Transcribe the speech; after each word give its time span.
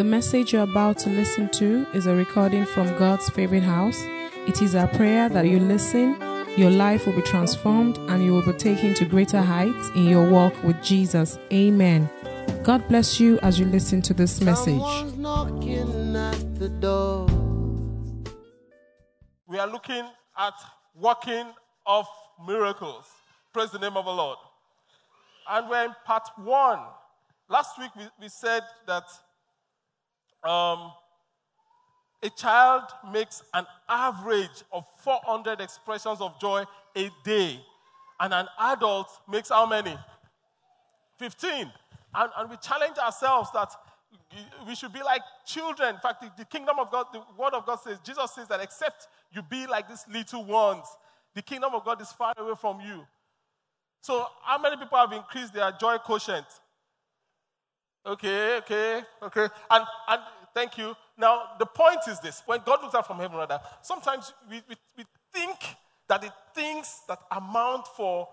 The 0.00 0.04
message 0.04 0.54
you're 0.54 0.62
about 0.62 0.96
to 1.00 1.10
listen 1.10 1.50
to 1.50 1.86
is 1.92 2.06
a 2.06 2.16
recording 2.16 2.64
from 2.64 2.86
God's 2.96 3.28
favorite 3.28 3.62
house. 3.62 4.00
It 4.48 4.62
is 4.62 4.74
our 4.74 4.88
prayer 4.88 5.28
that 5.28 5.46
you 5.46 5.60
listen, 5.60 6.16
your 6.56 6.70
life 6.70 7.04
will 7.04 7.12
be 7.12 7.20
transformed, 7.20 7.98
and 8.08 8.24
you 8.24 8.32
will 8.32 8.46
be 8.50 8.54
taken 8.54 8.94
to 8.94 9.04
greater 9.04 9.42
heights 9.42 9.90
in 9.94 10.06
your 10.06 10.30
walk 10.30 10.54
with 10.62 10.82
Jesus. 10.82 11.38
Amen. 11.52 12.08
God 12.62 12.88
bless 12.88 13.20
you 13.20 13.38
as 13.40 13.60
you 13.60 13.66
listen 13.66 14.00
to 14.00 14.14
this 14.14 14.40
message. 14.40 14.80
At 14.80 15.20
the 16.58 16.70
door. 16.80 17.26
we 19.46 19.58
are 19.58 19.68
looking 19.70 20.06
at 20.38 20.54
working 20.98 21.44
of 21.86 22.06
miracles. 22.46 23.04
Praise 23.52 23.70
the 23.70 23.78
name 23.78 23.98
of 23.98 24.06
the 24.06 24.12
Lord. 24.12 24.38
And 25.50 25.68
we're 25.68 25.84
in 25.84 25.94
part 26.06 26.26
one. 26.38 26.80
Last 27.50 27.78
week 27.78 27.90
we, 27.94 28.04
we 28.18 28.30
said 28.30 28.62
that 28.86 29.04
um, 30.44 30.92
a 32.22 32.30
child 32.30 32.84
makes 33.12 33.42
an 33.54 33.66
average 33.88 34.64
of 34.72 34.84
400 34.98 35.60
expressions 35.60 36.20
of 36.20 36.38
joy 36.40 36.64
a 36.96 37.10
day, 37.24 37.60
and 38.18 38.34
an 38.34 38.46
adult 38.58 39.08
makes 39.28 39.48
how 39.48 39.66
many? 39.66 39.96
15. 41.18 41.70
And, 42.14 42.30
and 42.36 42.50
we 42.50 42.56
challenge 42.56 42.98
ourselves 42.98 43.50
that 43.52 43.72
we 44.66 44.74
should 44.74 44.92
be 44.92 45.02
like 45.02 45.22
children. 45.46 45.94
In 45.94 46.00
fact, 46.00 46.22
the, 46.22 46.30
the 46.38 46.44
kingdom 46.44 46.78
of 46.78 46.90
God, 46.90 47.06
the 47.12 47.22
word 47.38 47.54
of 47.54 47.66
God 47.66 47.76
says, 47.76 47.98
Jesus 48.04 48.32
says 48.32 48.48
that 48.48 48.60
except 48.60 49.08
you 49.32 49.42
be 49.42 49.66
like 49.66 49.88
these 49.88 50.04
little 50.10 50.44
ones, 50.44 50.84
the 51.34 51.42
kingdom 51.42 51.72
of 51.74 51.84
God 51.84 52.00
is 52.00 52.10
far 52.12 52.34
away 52.36 52.54
from 52.60 52.80
you. 52.80 53.06
So, 54.00 54.26
how 54.42 54.58
many 54.58 54.76
people 54.76 54.98
have 54.98 55.12
increased 55.12 55.52
their 55.52 55.70
joy 55.72 55.98
quotient? 55.98 56.46
Okay, 58.06 58.56
okay, 58.58 59.02
okay. 59.22 59.48
And, 59.70 59.84
and 60.08 60.20
thank 60.54 60.78
you. 60.78 60.94
Now, 61.18 61.42
the 61.58 61.66
point 61.66 62.00
is 62.08 62.18
this 62.20 62.42
when 62.46 62.60
God 62.64 62.82
looks 62.82 62.94
out 62.94 63.06
from 63.06 63.18
heaven, 63.18 63.36
rather, 63.36 63.60
sometimes 63.82 64.32
we, 64.48 64.62
we, 64.68 64.74
we 64.96 65.04
think 65.32 65.56
that 66.08 66.22
the 66.22 66.32
things 66.54 67.02
that 67.08 67.18
amount 67.30 67.86
for 67.86 68.28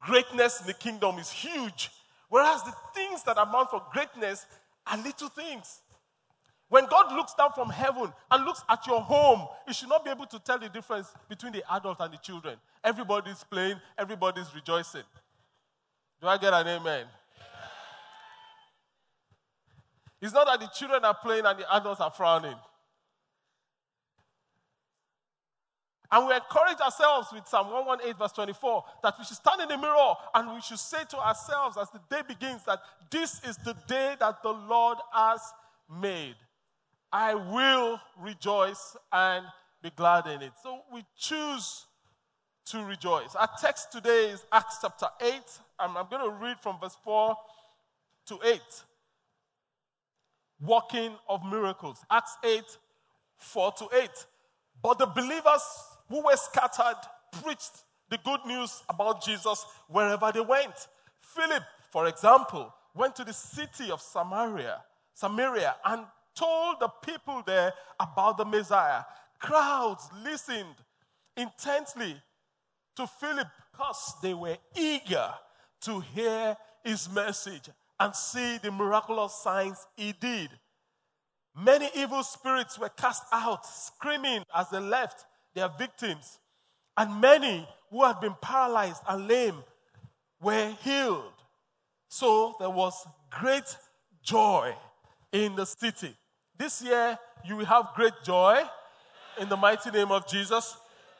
greatness 0.00 0.60
in 0.60 0.66
the 0.66 0.74
kingdom 0.74 1.18
is 1.18 1.30
huge, 1.30 1.90
whereas 2.28 2.62
the 2.62 2.74
things 2.94 3.22
that 3.24 3.38
amount 3.38 3.70
for 3.70 3.82
greatness 3.92 4.46
are 4.86 4.98
little 4.98 5.28
things. 5.28 5.80
When 6.68 6.86
God 6.86 7.14
looks 7.14 7.34
down 7.34 7.52
from 7.54 7.70
heaven 7.70 8.12
and 8.30 8.44
looks 8.44 8.62
at 8.68 8.86
your 8.86 9.00
home, 9.00 9.46
He 9.66 9.72
should 9.72 9.88
not 9.88 10.04
be 10.04 10.10
able 10.10 10.26
to 10.26 10.38
tell 10.38 10.58
the 10.58 10.68
difference 10.68 11.12
between 11.28 11.52
the 11.52 11.62
adult 11.74 11.98
and 12.00 12.12
the 12.12 12.18
children. 12.18 12.56
Everybody's 12.82 13.44
playing, 13.44 13.80
everybody's 13.98 14.52
rejoicing. 14.54 15.02
Do 16.20 16.28
I 16.28 16.38
get 16.38 16.52
an 16.52 16.66
amen? 16.66 17.06
It's 20.20 20.32
not 20.32 20.46
that 20.46 20.60
the 20.60 20.68
children 20.68 21.04
are 21.04 21.16
playing 21.22 21.44
and 21.44 21.58
the 21.58 21.74
adults 21.74 22.00
are 22.00 22.10
frowning. 22.10 22.56
And 26.10 26.28
we 26.28 26.34
encourage 26.34 26.80
ourselves 26.80 27.28
with 27.32 27.46
Psalm 27.48 27.70
118, 27.70 28.14
verse 28.16 28.32
24, 28.32 28.84
that 29.02 29.14
we 29.18 29.24
should 29.24 29.36
stand 29.36 29.60
in 29.62 29.68
the 29.68 29.76
mirror 29.76 30.14
and 30.34 30.54
we 30.54 30.60
should 30.60 30.78
say 30.78 31.02
to 31.10 31.18
ourselves 31.18 31.76
as 31.76 31.90
the 31.90 32.00
day 32.08 32.22
begins 32.26 32.64
that 32.64 32.80
this 33.10 33.40
is 33.44 33.56
the 33.58 33.76
day 33.88 34.14
that 34.20 34.42
the 34.42 34.52
Lord 34.52 34.98
has 35.12 35.40
made. 36.00 36.36
I 37.12 37.34
will 37.34 38.00
rejoice 38.20 38.96
and 39.12 39.44
be 39.82 39.90
glad 39.96 40.26
in 40.26 40.42
it. 40.42 40.52
So 40.62 40.82
we 40.92 41.04
choose 41.18 41.86
to 42.66 42.84
rejoice. 42.84 43.34
Our 43.34 43.48
text 43.60 43.92
today 43.92 44.30
is 44.30 44.44
Acts 44.52 44.78
chapter 44.80 45.06
8, 45.20 45.32
and 45.80 45.96
I'm 45.98 46.06
going 46.08 46.22
to 46.22 46.36
read 46.36 46.56
from 46.60 46.78
verse 46.80 46.96
4 47.04 47.36
to 48.28 48.38
8. 48.44 48.60
Working 50.60 51.14
of 51.28 51.44
miracles. 51.44 51.98
Acts 52.10 52.36
8, 52.44 52.62
4 53.38 53.72
to 53.72 53.88
8. 53.92 54.10
But 54.82 54.98
the 54.98 55.06
believers 55.06 55.62
who 56.08 56.22
were 56.22 56.36
scattered 56.36 57.00
preached 57.42 57.84
the 58.08 58.18
good 58.24 58.40
news 58.46 58.82
about 58.88 59.24
Jesus 59.24 59.66
wherever 59.88 60.30
they 60.32 60.40
went. 60.40 60.88
Philip, 61.20 61.62
for 61.90 62.06
example, 62.06 62.72
went 62.94 63.16
to 63.16 63.24
the 63.24 63.32
city 63.32 63.90
of 63.90 64.00
Samaria, 64.00 64.82
Samaria, 65.12 65.76
and 65.84 66.04
told 66.34 66.80
the 66.80 66.88
people 67.04 67.42
there 67.46 67.72
about 67.98 68.38
the 68.38 68.44
Messiah. 68.44 69.02
Crowds 69.38 70.08
listened 70.22 70.76
intently 71.36 72.16
to 72.96 73.06
Philip 73.06 73.48
because 73.72 74.14
they 74.22 74.34
were 74.34 74.56
eager 74.74 75.30
to 75.82 76.00
hear 76.00 76.56
his 76.84 77.10
message 77.10 77.68
and 77.98 78.14
see 78.14 78.58
the 78.58 78.70
miraculous 78.70 79.34
signs 79.34 79.86
he 79.96 80.12
did. 80.12 80.50
Many 81.58 81.88
evil 81.94 82.22
spirits 82.22 82.78
were 82.78 82.90
cast 82.90 83.22
out, 83.32 83.64
screaming 83.66 84.44
as 84.54 84.68
they 84.70 84.80
left 84.80 85.24
their 85.54 85.70
victims. 85.78 86.38
And 86.96 87.20
many 87.20 87.66
who 87.90 88.04
had 88.04 88.20
been 88.20 88.34
paralyzed 88.42 89.02
and 89.08 89.26
lame 89.26 89.64
were 90.40 90.74
healed. 90.82 91.32
So 92.08 92.56
there 92.58 92.70
was 92.70 93.06
great 93.30 93.76
joy 94.22 94.74
in 95.32 95.56
the 95.56 95.64
city. 95.64 96.14
This 96.58 96.82
year, 96.82 97.18
you 97.44 97.56
will 97.56 97.64
have 97.64 97.88
great 97.94 98.14
joy 98.24 98.62
in 99.38 99.48
the 99.48 99.56
mighty 99.56 99.90
name 99.90 100.10
of 100.10 100.26
Jesus. 100.26 100.76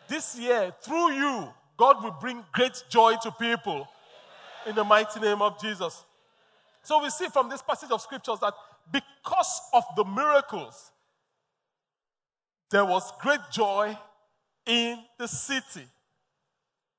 This 0.08 0.38
year, 0.38 0.72
through 0.82 1.12
you, 1.12 1.48
God 1.76 2.02
will 2.02 2.16
bring 2.20 2.44
great 2.52 2.82
joy 2.88 3.14
to 3.22 3.30
people 3.32 3.86
in 4.66 4.74
the 4.74 4.84
mighty 4.84 5.20
name 5.20 5.42
of 5.42 5.60
Jesus. 5.60 6.04
So 6.86 7.02
we 7.02 7.10
see 7.10 7.26
from 7.26 7.48
this 7.48 7.62
passage 7.62 7.90
of 7.90 8.00
scriptures 8.00 8.38
that 8.40 8.54
because 8.92 9.60
of 9.74 9.82
the 9.96 10.04
miracles, 10.04 10.92
there 12.70 12.84
was 12.84 13.12
great 13.20 13.40
joy 13.50 13.98
in 14.64 15.00
the 15.18 15.26
city. 15.26 15.84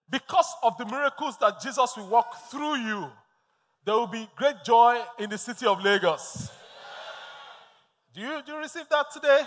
Because 0.10 0.54
of 0.62 0.78
the 0.78 0.86
miracles 0.88 1.38
that 1.38 1.62
Jesus 1.62 1.96
will 1.96 2.08
walk 2.10 2.36
through 2.52 2.76
you, 2.76 3.10
there 3.86 3.96
will 3.96 4.08
be 4.08 4.28
great 4.36 4.58
joy 4.66 5.02
in 5.20 5.30
the 5.30 5.38
city 5.38 5.66
of 5.66 5.82
Lagos. 5.82 6.52
Do 8.14 8.20
you, 8.20 8.42
do 8.46 8.52
you 8.52 8.58
receive 8.58 8.90
that 8.90 9.06
today? 9.14 9.40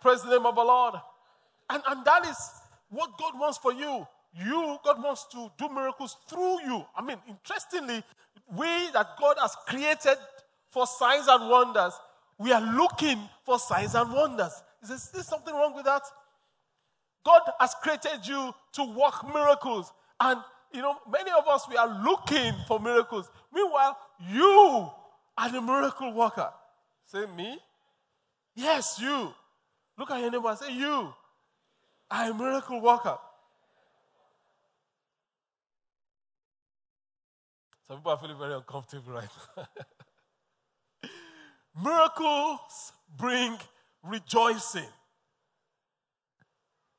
Praise 0.00 0.22
the 0.22 0.30
name 0.30 0.46
of 0.46 0.54
the 0.54 0.64
Lord. 0.64 0.94
And, 1.68 1.82
and 1.86 2.02
that 2.06 2.24
is 2.24 2.38
what 2.88 3.10
God 3.18 3.38
wants 3.38 3.58
for 3.58 3.74
you. 3.74 4.06
You, 4.34 4.78
God 4.82 5.02
wants 5.02 5.26
to 5.32 5.50
do 5.58 5.68
miracles 5.68 6.16
through 6.30 6.62
you. 6.62 6.82
I 6.96 7.02
mean, 7.02 7.18
interestingly, 7.28 8.02
we 8.52 8.90
that 8.92 9.08
God 9.18 9.36
has 9.40 9.56
created 9.66 10.16
for 10.70 10.86
signs 10.86 11.26
and 11.28 11.48
wonders, 11.48 11.92
we 12.38 12.52
are 12.52 12.60
looking 12.60 13.18
for 13.44 13.58
signs 13.58 13.94
and 13.94 14.12
wonders. 14.12 14.52
Is 14.82 14.88
there, 14.88 14.96
is 14.96 15.10
there 15.10 15.22
something 15.22 15.54
wrong 15.54 15.74
with 15.74 15.84
that? 15.84 16.02
God 17.24 17.42
has 17.58 17.74
created 17.82 18.26
you 18.26 18.52
to 18.72 18.84
work 18.84 19.24
miracles. 19.32 19.92
And, 20.20 20.40
you 20.72 20.82
know, 20.82 20.96
many 21.10 21.30
of 21.30 21.46
us, 21.48 21.66
we 21.68 21.76
are 21.76 22.02
looking 22.04 22.52
for 22.68 22.78
miracles. 22.80 23.30
Meanwhile, 23.52 23.96
you 24.30 24.90
are 25.38 25.50
the 25.50 25.60
miracle 25.60 26.12
worker. 26.12 26.50
Say, 27.06 27.24
me? 27.36 27.58
Yes, 28.54 28.98
you. 29.00 29.32
Look 29.96 30.10
at 30.10 30.20
your 30.20 30.30
neighbor 30.30 30.48
and 30.48 30.58
say, 30.58 30.72
you 30.72 31.12
are 32.10 32.30
a 32.30 32.34
miracle 32.34 32.80
worker. 32.80 33.16
Some 37.88 37.98
people 37.98 38.12
are 38.12 38.18
feeling 38.18 38.38
very 38.38 38.54
uncomfortable 38.54 39.12
right 39.12 39.28
now. 39.56 39.66
Miracles 41.84 42.92
bring 43.16 43.56
rejoicing. 44.02 44.88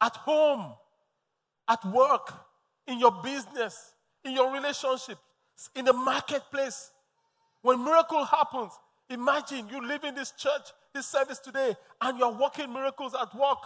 At 0.01 0.15
home, 0.15 0.73
at 1.67 1.83
work, 1.85 2.33
in 2.87 2.99
your 2.99 3.11
business, 3.23 3.93
in 4.23 4.33
your 4.33 4.53
relationships, 4.53 5.21
in 5.75 5.85
the 5.85 5.93
marketplace. 5.93 6.91
When 7.61 7.83
miracle 7.83 8.23
happens, 8.23 8.73
imagine 9.09 9.67
you 9.69 9.87
live 9.87 10.03
in 10.03 10.13
this 10.13 10.31
church, 10.31 10.69
this 10.93 11.07
service 11.07 11.39
today, 11.39 11.75
and 12.01 12.19
you're 12.19 12.37
working 12.37 12.71
miracles 12.71 13.15
at 13.19 13.33
work. 13.33 13.57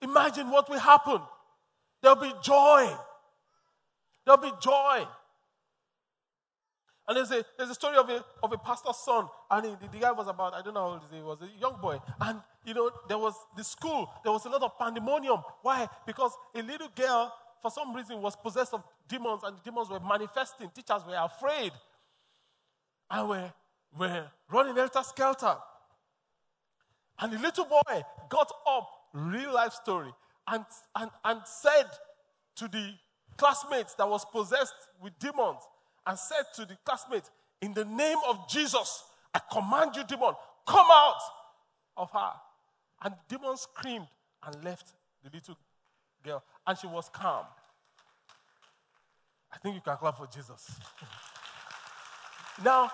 Imagine 0.00 0.50
what 0.50 0.70
will 0.70 0.78
happen. 0.78 1.20
There'll 2.00 2.16
be 2.16 2.32
joy. 2.42 2.90
There'll 4.24 4.40
be 4.40 4.52
joy. 4.62 5.06
And 7.06 7.16
there's 7.18 7.30
a, 7.30 7.44
there's 7.58 7.70
a 7.70 7.74
story 7.74 7.96
of 7.96 8.08
a, 8.08 8.24
of 8.42 8.52
a 8.52 8.56
pastor's 8.56 8.96
son, 8.96 9.28
and 9.50 9.66
he, 9.66 9.72
the, 9.72 9.92
the 9.92 9.98
guy 9.98 10.12
was 10.12 10.26
about, 10.26 10.54
I 10.54 10.62
don't 10.62 10.72
know 10.72 10.80
how 10.80 10.92
old 10.92 11.02
he 11.12 11.20
was, 11.20 11.38
a 11.42 11.60
young 11.60 11.78
boy. 11.80 11.98
And, 12.20 12.40
you 12.64 12.72
know, 12.72 12.90
there 13.08 13.18
was 13.18 13.34
the 13.56 13.62
school, 13.62 14.10
there 14.22 14.32
was 14.32 14.46
a 14.46 14.48
lot 14.48 14.62
of 14.62 14.78
pandemonium. 14.78 15.40
Why? 15.60 15.86
Because 16.06 16.32
a 16.54 16.62
little 16.62 16.88
girl, 16.96 17.32
for 17.60 17.70
some 17.70 17.94
reason, 17.94 18.22
was 18.22 18.36
possessed 18.36 18.72
of 18.72 18.82
demons, 19.06 19.42
and 19.44 19.56
the 19.56 19.60
demons 19.62 19.90
were 19.90 20.00
manifesting. 20.00 20.70
Teachers 20.74 21.02
were 21.06 21.16
afraid. 21.16 21.72
And 23.10 23.28
were, 23.28 23.52
were 23.98 24.26
running 24.50 24.76
helter 24.76 25.02
skelter. 25.02 25.56
And 27.18 27.32
the 27.34 27.38
little 27.38 27.66
boy 27.66 28.02
got 28.30 28.50
up, 28.66 28.88
real 29.12 29.52
life 29.52 29.74
story, 29.74 30.10
and, 30.48 30.64
and, 30.96 31.10
and 31.24 31.40
said 31.44 31.86
to 32.56 32.68
the 32.68 32.94
classmates 33.36 33.94
that 33.94 34.08
was 34.08 34.24
possessed 34.24 34.74
with 35.02 35.18
demons, 35.18 35.60
and 36.06 36.18
said 36.18 36.44
to 36.56 36.66
the 36.66 36.76
classmate, 36.84 37.30
In 37.60 37.72
the 37.74 37.84
name 37.84 38.18
of 38.28 38.48
Jesus, 38.48 39.04
I 39.34 39.40
command 39.52 39.96
you, 39.96 40.04
demon, 40.04 40.34
come 40.66 40.86
out 40.90 41.20
of 41.96 42.10
her. 42.10 42.32
And 43.02 43.14
the 43.14 43.36
demon 43.36 43.56
screamed 43.56 44.06
and 44.46 44.64
left 44.64 44.92
the 45.22 45.30
little 45.32 45.56
girl, 46.22 46.42
and 46.66 46.78
she 46.78 46.86
was 46.86 47.08
calm. 47.12 47.44
I 49.52 49.58
think 49.58 49.76
you 49.76 49.80
can 49.80 49.96
clap 49.96 50.16
for 50.16 50.26
Jesus. 50.26 50.78
now, 52.64 52.90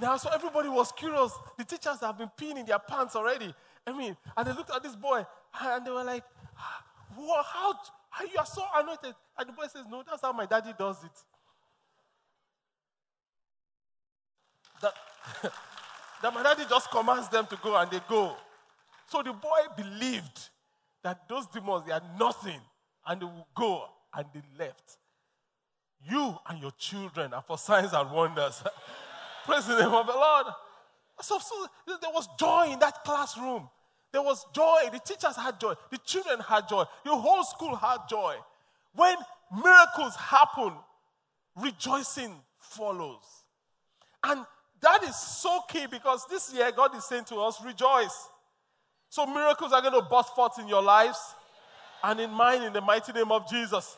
now, 0.00 0.16
so 0.16 0.28
everybody 0.34 0.68
was 0.68 0.92
curious. 0.92 1.32
The 1.56 1.64
teachers 1.64 2.00
have 2.00 2.18
been 2.18 2.30
peeing 2.36 2.58
in 2.58 2.66
their 2.66 2.78
pants 2.78 3.14
already. 3.16 3.54
I 3.86 3.96
mean, 3.96 4.16
and 4.36 4.46
they 4.46 4.52
looked 4.52 4.70
at 4.70 4.82
this 4.82 4.96
boy 4.96 5.24
and 5.62 5.86
they 5.86 5.90
were 5.90 6.04
like, 6.04 6.24
ah, 6.58 6.84
"What? 7.14 7.46
How, 7.46 7.74
how 8.10 8.24
you 8.24 8.38
are 8.38 8.46
so 8.46 8.64
anointed? 8.74 9.14
And 9.38 9.48
the 9.48 9.52
boy 9.52 9.66
says, 9.72 9.84
No, 9.88 10.02
that's 10.06 10.22
how 10.22 10.32
my 10.32 10.46
daddy 10.46 10.72
does 10.76 11.04
it. 11.04 11.10
That, 14.82 14.92
that 16.22 16.34
my 16.34 16.42
daddy 16.42 16.64
just 16.68 16.90
commands 16.90 17.28
them 17.28 17.46
to 17.46 17.58
go 17.62 17.76
and 17.76 17.90
they 17.90 18.00
go. 18.08 18.36
So 19.08 19.22
the 19.22 19.32
boy 19.32 19.58
believed 19.76 20.48
that 21.02 21.28
those 21.28 21.46
demons, 21.46 21.84
they 21.86 21.92
are 21.92 22.02
nothing 22.18 22.60
and 23.06 23.20
they 23.20 23.24
will 23.24 23.46
go 23.54 23.84
and 24.14 24.26
they 24.34 24.42
left. 24.58 24.98
You 26.08 26.36
and 26.48 26.60
your 26.60 26.72
children 26.72 27.32
are 27.32 27.42
for 27.42 27.58
signs 27.58 27.92
and 27.92 28.10
wonders. 28.10 28.62
Praise 29.46 29.66
the 29.66 29.80
name 29.80 29.92
of 29.92 30.06
the 30.06 30.12
Lord. 30.12 30.46
So, 31.20 31.38
so 31.38 31.66
there 31.86 32.10
was 32.12 32.28
joy 32.38 32.70
in 32.72 32.78
that 32.80 33.04
classroom. 33.04 33.68
There 34.12 34.22
was 34.22 34.44
joy. 34.54 34.88
The 34.92 34.98
teachers 34.98 35.36
had 35.36 35.60
joy. 35.60 35.74
The 35.90 35.98
children 35.98 36.40
had 36.40 36.68
joy. 36.68 36.84
The 37.04 37.14
whole 37.14 37.44
school 37.44 37.74
had 37.76 37.98
joy. 38.08 38.36
When 38.94 39.16
miracles 39.62 40.16
happen, 40.16 40.72
rejoicing 41.56 42.34
follows. 42.58 43.24
And 44.24 44.44
that 44.82 45.02
is 45.04 45.16
so 45.16 45.60
key 45.68 45.86
because 45.90 46.26
this 46.28 46.52
year 46.54 46.70
God 46.74 46.94
is 46.96 47.04
saying 47.04 47.24
to 47.24 47.36
us, 47.36 47.62
rejoice. 47.64 48.28
So 49.08 49.26
miracles 49.26 49.72
are 49.72 49.80
going 49.80 49.94
to 49.94 50.08
burst 50.08 50.34
forth 50.34 50.58
in 50.58 50.68
your 50.68 50.82
lives 50.82 51.18
and 52.02 52.20
in 52.20 52.30
mine 52.30 52.62
in 52.62 52.72
the 52.72 52.80
mighty 52.80 53.12
name 53.12 53.32
of 53.32 53.48
Jesus. 53.48 53.96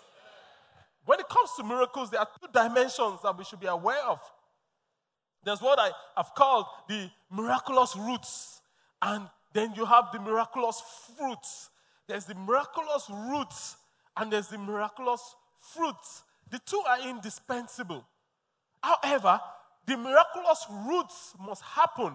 When 1.05 1.19
it 1.19 1.29
comes 1.29 1.51
to 1.57 1.65
miracles, 1.65 2.11
there 2.11 2.21
are 2.21 2.29
two 2.41 2.49
dimensions 2.53 3.21
that 3.23 3.37
we 3.37 3.45
should 3.45 3.61
be 3.61 3.67
aware 3.67 4.03
of. 4.07 4.21
There's 5.45 5.63
what 5.63 5.79
I 5.79 5.91
have 6.17 6.35
called 6.35 6.67
the 6.89 7.11
miraculous 7.31 7.97
roots, 7.97 8.61
and 9.01 9.27
then 9.55 9.73
you 9.75 9.87
have 9.87 10.07
the 10.13 10.21
miraculous 10.21 10.83
fruits. 11.17 11.71
There's 12.07 12.27
the 12.27 12.35
miraculous 12.35 13.09
roots, 13.11 13.77
and 14.17 14.33
there's 14.33 14.49
the 14.49 14.59
miraculous 14.59 15.35
fruits. 15.61 16.25
The 16.51 16.59
two 16.59 16.83
are 16.87 17.09
indispensable. 17.09 18.05
However, 18.83 19.41
the 19.89 19.97
miraculous 19.97 20.67
roots 20.87 21.35
must 21.41 21.63
happen 21.63 22.13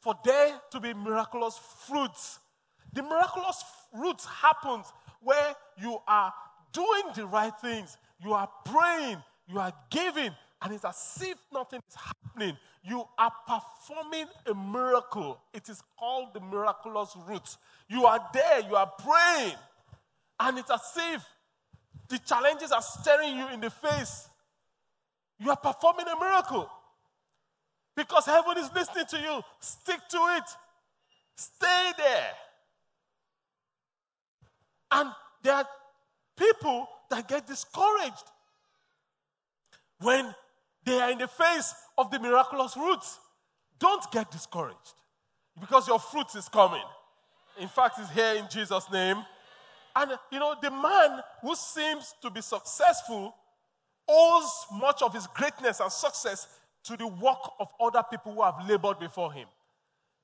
for 0.00 0.14
there 0.22 0.60
to 0.70 0.78
be 0.78 0.92
miraculous 0.92 1.58
fruits. 1.88 2.38
The 2.92 3.02
miraculous 3.02 3.64
roots 3.94 4.26
happens 4.26 4.92
where 5.22 5.56
you 5.80 5.98
are 6.06 6.32
doing 6.72 7.04
the 7.14 7.24
right 7.24 7.54
things, 7.62 7.96
you 8.22 8.34
are 8.34 8.48
praying, 8.66 9.16
you 9.48 9.58
are 9.58 9.72
giving, 9.90 10.30
and 10.60 10.74
it's 10.74 10.84
as 10.84 11.18
if 11.22 11.38
nothing 11.50 11.80
is 11.88 11.96
happening. 11.96 12.56
You 12.84 13.04
are 13.18 13.32
performing 13.46 14.26
a 14.46 14.54
miracle. 14.54 15.40
It 15.54 15.70
is 15.70 15.82
called 15.98 16.34
the 16.34 16.40
miraculous 16.40 17.16
root. 17.26 17.56
You 17.88 18.04
are 18.04 18.20
there, 18.34 18.60
you 18.60 18.76
are 18.76 18.92
praying, 18.98 19.56
and 20.38 20.58
it's 20.58 20.70
as 20.70 20.92
if 21.14 21.24
the 22.10 22.18
challenges 22.18 22.72
are 22.72 22.82
staring 22.82 23.38
you 23.38 23.48
in 23.48 23.60
the 23.60 23.70
face. 23.70 24.28
You 25.38 25.50
are 25.50 25.56
performing 25.56 26.06
a 26.08 26.20
miracle 26.20 26.70
because 27.96 28.26
heaven 28.26 28.58
is 28.58 28.70
listening 28.74 29.06
to 29.06 29.18
you. 29.18 29.40
Stick 29.60 30.00
to 30.10 30.18
it, 30.36 30.44
stay 31.36 31.92
there. 31.96 32.32
And 34.92 35.10
there 35.42 35.54
are 35.54 35.68
people 36.36 36.86
that 37.10 37.26
get 37.28 37.46
discouraged 37.46 38.24
when 40.00 40.34
they 40.84 41.00
are 41.00 41.10
in 41.10 41.18
the 41.18 41.28
face 41.28 41.74
of 41.98 42.10
the 42.10 42.20
miraculous 42.20 42.76
roots. 42.76 43.18
Don't 43.78 44.10
get 44.12 44.30
discouraged 44.30 44.94
because 45.60 45.88
your 45.88 45.98
fruit 45.98 46.34
is 46.36 46.48
coming. 46.48 46.82
In 47.58 47.68
fact, 47.68 47.98
it's 47.98 48.10
here 48.10 48.34
in 48.34 48.46
Jesus' 48.50 48.90
name. 48.92 49.24
And 49.94 50.10
you 50.30 50.38
know, 50.38 50.54
the 50.62 50.70
man 50.70 51.20
who 51.40 51.54
seems 51.54 52.14
to 52.22 52.30
be 52.30 52.42
successful 52.42 53.34
owes 54.08 54.66
much 54.72 55.02
of 55.02 55.12
his 55.14 55.26
greatness 55.28 55.80
and 55.80 55.90
success 55.90 56.46
to 56.86 56.96
the 56.96 57.06
work 57.06 57.38
of 57.58 57.68
other 57.80 58.02
people 58.10 58.32
who 58.32 58.42
have 58.42 58.68
labored 58.68 58.98
before 58.98 59.32
him. 59.32 59.46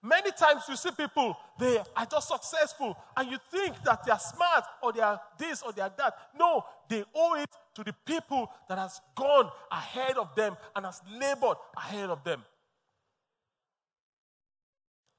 Many 0.03 0.33
times 0.33 0.63
you 0.69 0.75
see 0.75 0.91
people, 0.91 1.37
they 1.61 1.79
are 1.97 2.07
just 2.07 2.27
successful, 2.27 2.97
and 3.17 3.31
you 3.31 3.39
think 3.53 3.77
that 3.85 4.05
they 4.05 4.11
are 4.11 4.19
smart 4.19 4.65
or 4.83 4.93
they 4.93 5.01
are 5.01 5.21
this 5.39 5.63
or 5.63 5.73
they 5.73 5.83
are 5.83 5.93
that. 5.97 6.15
No, 6.37 6.65
they 6.89 7.05
owe 7.15 7.41
it 7.41 7.49
to 7.75 7.85
the 7.85 7.95
people 8.05 8.51
that 8.69 8.79
has 8.79 9.01
gone 9.15 9.49
ahead 9.71 10.17
of 10.17 10.35
them 10.35 10.57
and 10.75 10.87
has 10.87 11.01
labored 11.09 11.57
ahead 11.77 12.11
of 12.11 12.25
them. 12.25 12.43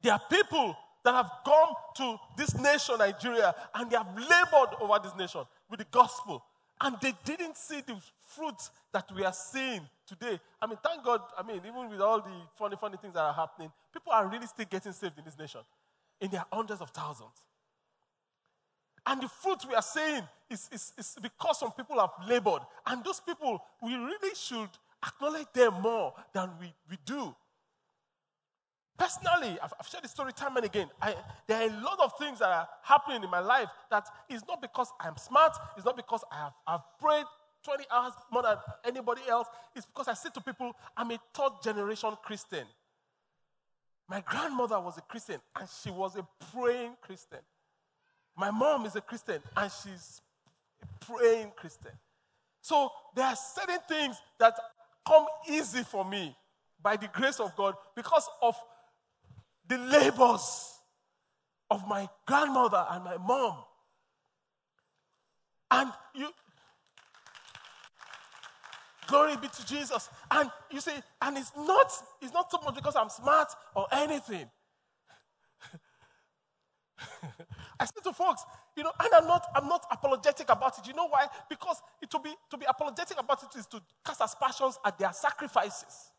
There 0.02 0.12
are 0.12 0.22
people 0.30 0.76
that 1.06 1.14
have 1.14 1.32
come 1.46 1.74
to 1.98 2.18
this 2.38 2.54
nation, 2.56 2.96
Nigeria, 3.00 3.56
and 3.76 3.90
they 3.90 3.96
have 3.96 4.14
labored 4.16 4.76
over 4.82 5.00
this 5.02 5.16
nation 5.16 5.42
with 5.70 5.80
the 5.80 5.88
gospel, 5.92 6.44
and 6.84 6.98
they 7.02 7.14
didn't 7.24 7.56
see 7.58 7.82
the 7.82 7.96
fruits 8.28 8.70
that 8.92 9.10
we 9.16 9.24
are 9.24 9.34
seeing 9.34 9.82
today. 10.06 10.40
I 10.62 10.68
mean, 10.68 10.78
thank 10.84 11.04
God, 11.04 11.22
I 11.38 11.42
mean, 11.42 11.62
even 11.66 11.90
with 11.90 12.02
all 12.02 12.20
the 12.20 12.34
funny, 12.58 12.76
funny 12.80 12.98
things 12.98 13.14
that 13.14 13.22
are 13.22 13.34
happening, 13.34 13.72
people 13.92 14.12
are 14.12 14.28
really 14.28 14.48
still 14.48 14.66
getting 14.70 14.92
saved 14.92 15.18
in 15.18 15.24
this 15.24 15.40
nation 15.40 15.62
in 16.20 16.30
their 16.30 16.46
hundreds 16.52 16.82
of 16.82 16.90
thousands. 16.90 17.42
And 19.06 19.22
the 19.22 19.28
fruit 19.28 19.60
we 19.68 19.76
are 19.76 19.82
seeing 19.82 20.24
is, 20.50 20.70
is, 20.72 20.94
is 20.98 21.18
because 21.22 21.60
some 21.60 21.72
people 21.72 22.00
have 22.00 22.12
labored. 22.28 22.62
And 22.86 23.04
those 23.04 23.20
people, 23.20 23.64
we 23.82 23.96
really 23.96 24.36
should 24.36 24.70
acknowledge 25.06 25.48
them 25.54 25.82
more 25.82 26.14
than 26.34 26.52
we, 26.60 26.74
we 26.90 26.98
do. 27.06 27.36
Personally, 28.98 29.58
I've, 29.62 29.74
I've 29.80 29.88
shared 29.88 30.04
this 30.04 30.12
story 30.12 30.34
time 30.34 30.56
and 30.56 30.66
again. 30.66 30.88
I, 31.02 31.16
there 31.48 31.62
are 31.62 31.70
a 31.70 31.82
lot 31.82 32.00
of 32.00 32.14
things 32.20 32.40
that 32.40 32.50
are 32.50 32.68
happening 32.84 33.24
in 33.24 33.30
my 33.30 33.40
life 33.40 33.68
that 33.90 34.08
is 34.30 34.44
not 34.48 34.62
because 34.62 34.90
I'm 35.00 35.18
smart, 35.18 35.58
it's 35.76 35.86
not 35.86 35.96
because 35.96 36.24
I 36.32 36.36
have 36.36 36.54
I've 36.68 37.00
prayed 37.00 37.26
20 37.64 37.86
hours 37.92 38.14
more 38.32 38.44
than 38.44 38.58
anybody 38.86 39.22
else. 39.28 39.48
It's 39.76 39.86
because 39.86 40.08
I 40.08 40.14
say 40.14 40.30
to 40.34 40.42
people, 40.42 40.74
I'm 40.96 41.12
a 41.12 41.20
third 41.34 41.54
generation 41.64 42.12
Christian. 42.24 42.66
My 44.10 44.22
grandmother 44.22 44.80
was 44.80 44.98
a 44.98 45.02
Christian 45.02 45.40
and 45.60 45.68
she 45.82 45.90
was 45.90 46.16
a 46.16 46.28
praying 46.52 46.96
Christian. 47.02 47.40
My 48.38 48.52
mom 48.52 48.86
is 48.86 48.96
a 48.96 49.02
Christian 49.02 49.42
and 49.56 49.72
she's 49.72 50.22
a 50.82 51.06
praying 51.06 51.52
Christian. 51.56 51.92
So 52.62 52.90
there 53.16 53.26
are 53.26 53.36
certain 53.36 53.80
things 53.88 54.18
that 54.40 54.54
come 55.08 55.26
easy 55.50 55.84
for 55.84 56.06
me 56.06 56.36
by 56.82 56.98
the 56.98 57.08
grace 57.08 57.40
of 57.40 57.56
God 57.56 57.76
because 57.96 58.28
of 58.42 58.56
the 59.78 60.00
labors 60.00 60.80
of 61.70 61.88
my 61.88 62.08
grandmother 62.28 62.86
and 62.92 63.04
my 63.04 63.18
mom. 63.18 63.58
And 65.72 65.92
you, 66.14 66.30
Glory 69.08 69.36
be 69.38 69.48
to 69.48 69.66
Jesus. 69.66 70.10
And 70.32 70.50
you 70.72 70.80
see, 70.80 70.92
and 71.22 71.38
it's 71.38 71.52
not, 71.56 71.92
it's 72.22 72.34
not 72.34 72.50
so 72.50 72.60
much 72.64 72.76
because 72.76 72.96
I'm 72.96 73.10
smart 73.10 73.50
or 73.76 73.86
anything. 73.92 74.50
I 77.80 77.86
say 77.86 78.02
to 78.04 78.14
folks, 78.14 78.44
you 78.78 78.84
know, 78.84 78.92
and 79.00 79.14
I'm 79.14 79.28
not, 79.28 79.46
I'm 79.56 79.68
not 79.68 79.86
apologetic 79.92 80.50
about 80.50 80.78
it. 80.80 80.88
You 80.88 80.94
know 80.94 81.08
why? 81.08 81.28
Because 81.50 81.82
it, 82.02 82.10
to 82.12 82.20
be 82.20 82.34
to 82.50 82.58
be 82.58 82.66
apologetic 82.68 83.20
about 83.20 83.44
it 83.44 83.60
is 83.60 83.66
to 83.68 83.82
cast 84.06 84.22
aspersions 84.22 84.80
at 84.86 84.98
their 84.98 85.12
sacrifices. 85.12 86.12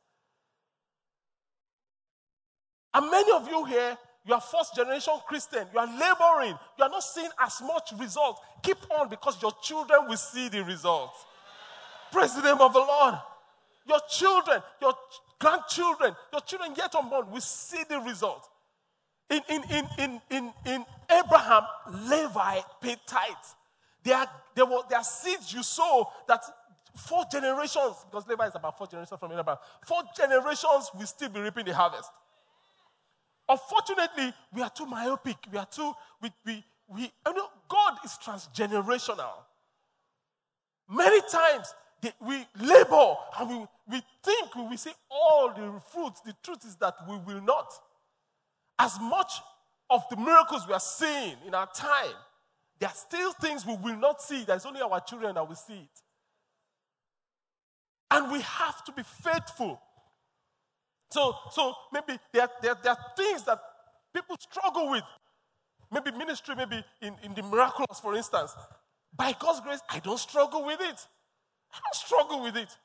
And 2.94 3.10
many 3.10 3.32
of 3.32 3.48
you 3.48 3.64
here, 3.64 3.98
you 4.24 4.32
are 4.32 4.40
first 4.40 4.74
generation 4.74 5.12
Christian. 5.26 5.66
You 5.72 5.80
are 5.80 5.86
laboring. 5.86 6.56
You 6.78 6.84
are 6.84 6.88
not 6.90 7.02
seeing 7.02 7.30
as 7.40 7.60
much 7.60 7.92
result. 7.98 8.40
Keep 8.62 8.78
on 8.98 9.08
because 9.08 9.40
your 9.42 9.52
children 9.62 10.08
will 10.08 10.16
see 10.16 10.48
the 10.48 10.64
results. 10.64 11.26
Praise 12.10 12.34
the 12.34 12.42
name 12.42 12.60
of 12.60 12.72
the 12.72 12.78
Lord. 12.78 13.14
Your 13.86 13.98
children, 14.08 14.62
your 14.80 14.94
grandchildren, 15.38 16.14
your 16.32 16.40
children 16.42 16.72
yet 16.76 16.94
unborn 16.94 17.30
will 17.30 17.40
see 17.40 17.82
the 17.88 17.98
result. 17.98 18.48
In, 19.28 19.40
in, 19.48 19.62
in, 19.70 19.88
in, 19.98 20.20
in, 20.30 20.52
in 20.64 20.84
Abraham, 21.10 21.64
Levi 22.08 22.60
paid 22.80 22.98
tithes. 23.06 23.56
There 24.04 24.16
are, 24.16 24.28
there, 24.54 24.66
were, 24.66 24.82
are 24.94 25.04
seeds 25.04 25.52
you 25.52 25.62
sow 25.62 26.08
that 26.28 26.42
four 26.96 27.24
generations, 27.30 27.96
because 28.08 28.28
Levi 28.28 28.46
is 28.46 28.54
about 28.54 28.78
four 28.78 28.86
generations 28.86 29.18
from 29.18 29.32
Abraham, 29.32 29.56
four 29.86 30.02
generations 30.16 30.90
will 30.94 31.06
still 31.06 31.30
be 31.30 31.40
reaping 31.40 31.64
the 31.64 31.74
harvest. 31.74 32.10
Unfortunately, 33.48 34.32
we 34.52 34.62
are 34.62 34.70
too 34.70 34.86
myopic. 34.86 35.36
We 35.52 35.58
are 35.58 35.66
too, 35.66 35.92
we, 36.22 36.30
we, 36.46 36.64
we, 36.88 37.02
you 37.02 37.34
know, 37.34 37.48
God 37.68 37.98
is 38.04 38.18
transgenerational. 38.24 39.32
Many 40.88 41.20
times, 41.30 41.74
we 42.20 42.44
labor 42.60 43.14
and 43.38 43.48
we, 43.48 43.66
we 43.88 44.02
think 44.22 44.54
we 44.54 44.62
will 44.62 44.76
see 44.76 44.92
all 45.10 45.48
the 45.48 45.80
fruits. 45.90 46.20
The 46.20 46.34
truth 46.42 46.64
is 46.66 46.76
that 46.76 46.94
we 47.08 47.16
will 47.16 47.40
not. 47.40 47.72
As 48.78 48.98
much 49.00 49.32
of 49.88 50.02
the 50.10 50.16
miracles 50.16 50.66
we 50.66 50.74
are 50.74 50.80
seeing 50.80 51.36
in 51.46 51.54
our 51.54 51.68
time, 51.72 52.14
there 52.78 52.88
are 52.88 52.94
still 52.94 53.32
things 53.32 53.64
we 53.64 53.76
will 53.76 53.96
not 53.96 54.20
see. 54.20 54.44
There's 54.44 54.66
only 54.66 54.80
our 54.80 55.00
children 55.00 55.34
that 55.36 55.48
will 55.48 55.54
see 55.54 55.74
it. 55.74 56.02
And 58.10 58.30
we 58.30 58.40
have 58.40 58.84
to 58.84 58.92
be 58.92 59.02
faithful. 59.02 59.80
So, 61.14 61.36
so 61.52 61.76
maybe 61.92 62.18
there, 62.32 62.48
there, 62.60 62.76
there 62.82 62.90
are 62.90 62.98
things 63.16 63.44
that 63.44 63.60
people 64.12 64.34
struggle 64.36 64.90
with. 64.90 65.04
Maybe 65.92 66.10
ministry, 66.10 66.56
maybe 66.56 66.84
in, 67.00 67.14
in 67.22 67.32
the 67.34 67.42
miraculous, 67.44 68.00
for 68.00 68.16
instance. 68.16 68.52
By 69.16 69.32
God's 69.38 69.60
grace, 69.60 69.78
I 69.88 70.00
don't 70.00 70.18
struggle 70.18 70.64
with 70.66 70.80
it. 70.80 71.06
I 71.72 71.78
don't 71.84 71.94
struggle 71.94 72.42
with 72.42 72.56
it. 72.56 72.76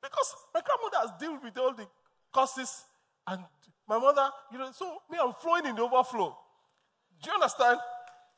Because 0.00 0.32
my 0.54 0.60
grandmother 0.64 1.08
has 1.08 1.20
dealt 1.20 1.42
with 1.42 1.58
all 1.58 1.74
the 1.74 1.88
curses 2.32 2.84
and 3.26 3.42
my 3.88 3.98
mother, 3.98 4.30
you 4.52 4.58
know, 4.58 4.70
so 4.72 4.98
me, 5.10 5.18
I'm 5.20 5.34
flowing 5.40 5.66
in 5.66 5.74
the 5.74 5.82
overflow. 5.82 6.36
Do 7.20 7.30
you 7.30 7.34
understand? 7.34 7.80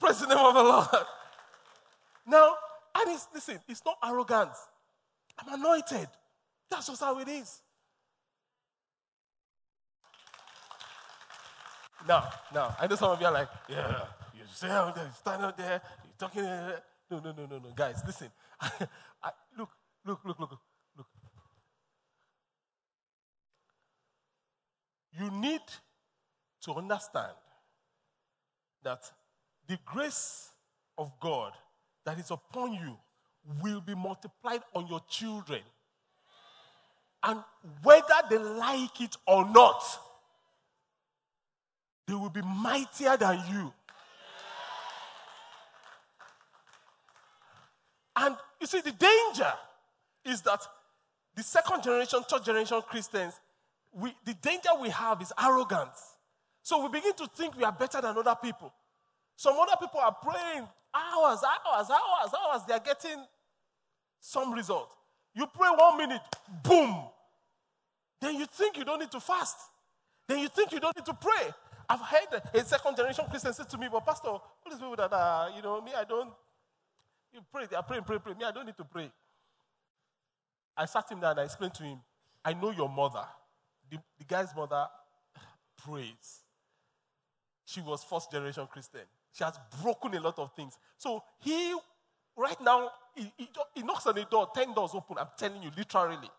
Praise 0.00 0.20
the 0.20 0.26
name 0.26 0.38
of 0.38 0.54
the 0.54 0.62
Lord. 0.62 1.06
Now, 2.26 2.54
and 2.94 3.14
it's, 3.14 3.28
listen, 3.34 3.60
it's 3.68 3.82
not 3.84 3.98
arrogance. 4.02 4.56
I'm 5.38 5.60
anointed. 5.60 6.08
That's 6.70 6.86
just 6.86 7.02
how 7.02 7.18
it 7.18 7.28
is. 7.28 7.60
Now, 12.06 12.30
now, 12.52 12.76
I 12.78 12.86
know 12.86 12.96
some 12.96 13.12
of 13.12 13.20
you 13.20 13.26
are 13.26 13.32
like, 13.32 13.48
yeah, 13.68 14.04
you 14.34 14.42
say 14.52 14.68
out 14.68 14.94
there, 14.94 15.10
stand 15.18 15.42
out 15.42 15.56
there, 15.56 15.80
you're 16.04 16.12
talking. 16.18 16.44
Eh, 16.44 16.72
eh. 16.74 16.78
No, 17.10 17.18
no, 17.18 17.32
no, 17.32 17.46
no, 17.46 17.58
no. 17.58 17.70
Guys, 17.74 18.02
listen. 18.06 18.30
I, 18.60 19.30
look, 19.56 19.70
look, 20.04 20.20
look, 20.24 20.40
look, 20.40 20.50
look. 20.96 21.06
You 25.18 25.30
need 25.30 25.60
to 26.62 26.72
understand 26.72 27.32
that 28.82 29.10
the 29.66 29.78
grace 29.86 30.48
of 30.98 31.12
God 31.20 31.52
that 32.04 32.18
is 32.18 32.30
upon 32.30 32.74
you 32.74 32.96
will 33.62 33.80
be 33.80 33.94
multiplied 33.94 34.62
on 34.74 34.86
your 34.88 35.00
children. 35.08 35.60
And 37.22 37.40
whether 37.82 38.14
they 38.28 38.38
like 38.38 39.00
it 39.00 39.16
or 39.26 39.48
not, 39.48 39.82
they 42.06 42.14
will 42.14 42.30
be 42.30 42.42
mightier 42.42 43.16
than 43.16 43.42
you. 43.50 43.72
And 48.16 48.36
you 48.60 48.66
see, 48.66 48.80
the 48.80 48.92
danger 48.92 49.52
is 50.24 50.42
that 50.42 50.60
the 51.34 51.42
second 51.42 51.82
generation, 51.82 52.20
third 52.28 52.44
generation 52.44 52.80
Christians, 52.88 53.34
we, 53.92 54.14
the 54.24 54.34
danger 54.34 54.70
we 54.80 54.90
have 54.90 55.20
is 55.20 55.32
arrogance. 55.42 56.14
So 56.62 56.82
we 56.82 56.88
begin 56.88 57.14
to 57.14 57.26
think 57.36 57.56
we 57.56 57.64
are 57.64 57.72
better 57.72 58.00
than 58.00 58.16
other 58.16 58.36
people. 58.40 58.72
Some 59.36 59.56
other 59.58 59.76
people 59.80 60.00
are 60.00 60.14
praying 60.22 60.66
hours, 60.94 61.40
hours, 61.42 61.90
hours, 61.90 62.34
hours. 62.34 62.62
They 62.66 62.74
are 62.74 62.80
getting 62.80 63.24
some 64.20 64.52
result. 64.52 64.94
You 65.34 65.46
pray 65.46 65.68
one 65.76 65.98
minute, 65.98 66.22
boom. 66.62 67.04
Then 68.20 68.36
you 68.36 68.46
think 68.46 68.78
you 68.78 68.84
don't 68.84 69.00
need 69.00 69.10
to 69.10 69.20
fast. 69.20 69.56
Then 70.28 70.38
you 70.38 70.48
think 70.48 70.72
you 70.72 70.80
don't 70.80 70.96
need 70.96 71.04
to 71.06 71.14
pray. 71.14 71.52
I've 71.88 72.00
heard 72.00 72.42
a 72.52 72.64
second 72.64 72.96
generation 72.96 73.24
Christian 73.28 73.52
say 73.52 73.64
to 73.68 73.78
me, 73.78 73.88
but 73.90 74.04
Pastor, 74.04 74.28
all 74.28 74.42
these 74.66 74.78
people 74.78 74.96
that 74.96 75.12
are, 75.12 75.50
you 75.50 75.62
know, 75.62 75.80
me, 75.80 75.92
I 75.96 76.04
don't, 76.04 76.30
you 77.32 77.40
pray, 77.52 77.66
they 77.68 77.76
are 77.76 77.82
praying, 77.82 78.04
pray, 78.04 78.18
pray. 78.18 78.34
Me, 78.34 78.44
I 78.44 78.52
don't 78.52 78.66
need 78.66 78.76
to 78.76 78.84
pray. 78.84 79.10
I 80.76 80.86
sat 80.86 81.10
him 81.10 81.20
down 81.20 81.32
and 81.32 81.40
I 81.40 81.44
explained 81.44 81.74
to 81.74 81.82
him, 81.82 81.98
I 82.44 82.54
know 82.54 82.70
your 82.70 82.88
mother. 82.88 83.24
The, 83.90 83.98
the 84.18 84.24
guy's 84.24 84.54
mother 84.54 84.86
prays. 85.84 86.40
She 87.64 87.80
was 87.80 88.04
first 88.04 88.30
generation 88.30 88.66
Christian. 88.70 89.00
She 89.32 89.44
has 89.44 89.58
broken 89.82 90.14
a 90.14 90.20
lot 90.20 90.38
of 90.38 90.54
things. 90.54 90.78
So 90.96 91.22
he, 91.40 91.74
right 92.36 92.60
now, 92.62 92.90
he, 93.14 93.32
he, 93.36 93.48
he 93.74 93.82
knocks 93.82 94.06
on 94.06 94.14
the 94.14 94.24
door, 94.24 94.48
10 94.54 94.74
doors 94.74 94.92
open. 94.94 95.16
I'm 95.18 95.28
telling 95.36 95.62
you, 95.62 95.70
literally. 95.76 96.30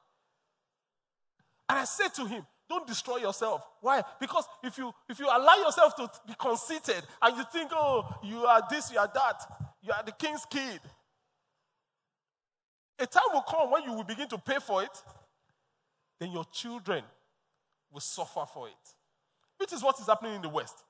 And 1.70 1.80
I 1.80 1.84
said 1.84 2.14
to 2.16 2.25
him, 2.25 2.46
don't 2.67 2.88
destroy 2.88 3.17
yourself. 3.17 3.63
Why? 3.81 4.03
Because 4.19 4.45
if 4.63 4.77
you 4.77 4.93
if 5.07 5.19
you 5.19 5.27
allow 5.27 5.55
yourself 5.55 5.95
to 5.98 6.10
be 6.27 6.34
conceited 6.39 7.03
and 7.22 7.38
you 7.38 7.43
think, 7.51 7.72
oh, 7.74 8.05
you 8.24 8.45
are 8.45 8.62
this, 8.69 8.91
you 8.91 8.98
are 8.98 9.12
that, 9.13 9.43
you 9.81 9.91
are 9.91 10.03
the 10.03 10.12
king's 10.12 10.45
kid. 10.50 10.79
A 13.00 13.05
time 13.05 13.24
will 13.34 13.41
come 13.41 13.72
when 13.72 13.84
you 13.84 13.93
will 13.93 14.03
begin 14.03 14.27
to 14.29 14.38
pay 14.38 14.57
for 14.60 14.81
it, 14.81 15.03
then 16.19 16.31
your 16.31 16.45
children 16.45 17.03
will 17.91 18.00
suffer 18.00 18.45
for 18.51 18.67
it. 18.67 18.74
Which 19.57 19.74
is 19.74 19.84
what 19.84 20.00
is 20.00 20.07
happening 20.07 20.36
in 20.36 20.41
the 20.41 20.50
West. 20.50 20.84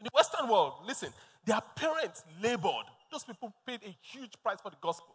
In 0.00 0.04
the 0.04 0.10
Western 0.14 0.48
world, 0.48 0.74
listen, 0.86 1.10
their 1.44 1.60
parents 1.74 2.24
labored. 2.42 2.86
Those 3.10 3.24
people 3.24 3.52
paid 3.66 3.80
a 3.84 3.96
huge 4.02 4.32
price 4.42 4.58
for 4.62 4.70
the 4.70 4.76
gospel. 4.80 5.14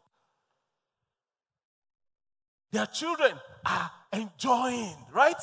Their 2.73 2.87
children 2.87 3.33
are 3.63 3.91
enjoying, 4.11 4.95
right? 5.13 5.39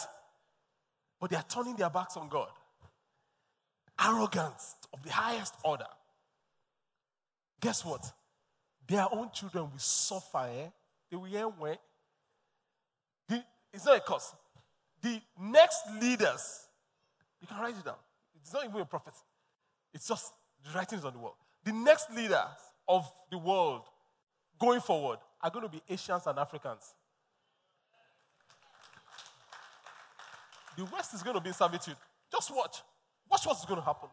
But 1.21 1.31
they 1.31 1.37
are 1.37 1.45
turning 1.49 1.77
their 1.77 1.89
backs 1.89 2.17
on 2.17 2.29
God. 2.29 2.49
Arrogance 4.05 4.75
of 4.93 5.01
the 5.05 5.13
highest 5.13 5.55
order. 5.65 5.87
Guess 7.61 7.85
what? 7.85 8.05
Their 8.89 9.07
own 9.13 9.31
children 9.33 9.71
will 9.71 9.79
suffer. 9.79 10.49
Eh? 10.51 10.67
They 11.09 11.17
will 11.17 11.27
hear 11.27 11.45
when. 11.45 11.77
The, 13.29 13.45
it's 13.73 13.87
not 13.87 13.99
a 13.99 14.01
curse. 14.01 14.35
The 15.01 15.21
next 15.41 15.83
leaders, 16.01 16.67
you 17.41 17.47
can 17.47 17.59
write 17.59 17.77
it 17.79 17.85
down. 17.85 17.95
It's 18.43 18.53
not 18.53 18.65
even 18.65 18.81
a 18.81 18.85
prophet. 18.85 19.15
It's 19.95 20.09
just 20.09 20.33
the 20.65 20.77
writings 20.77 21.05
on 21.05 21.13
the 21.13 21.21
wall. 21.21 21.37
The 21.65 21.73
next 21.73 22.11
leaders 22.11 22.41
of 22.89 23.09
the 23.31 23.39
world 23.39 23.83
going 24.59 24.81
forward 24.81 25.21
are 25.41 25.51
going 25.51 25.65
to 25.65 25.71
be 25.71 25.81
Asians 25.89 26.27
and 26.27 26.37
Africans. 26.37 26.95
The 30.81 30.87
West 30.87 31.13
is 31.13 31.23
going 31.23 31.35
to 31.37 31.43
be 31.43 31.49
in 31.49 31.55
servitude. 31.55 31.97
Just 32.33 32.57
watch. 32.57 32.79
Watch 33.31 33.45
what's 33.45 33.67
going 33.67 33.81
to 33.81 33.85
happen. 33.85 34.09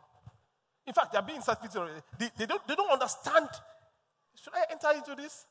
In 0.86 0.94
fact, 0.94 1.14
they 1.14 1.18
are 1.18 1.24
being 1.24 1.40
servitude 1.40 1.78
already. 1.78 2.02
They, 2.20 2.30
they, 2.38 2.46
don't, 2.46 2.68
they 2.68 2.76
don't 2.76 2.92
understand. 2.92 3.48
Should 4.36 4.54
I 4.54 4.66
enter 4.70 4.90
into 4.98 5.16
this? 5.16 5.46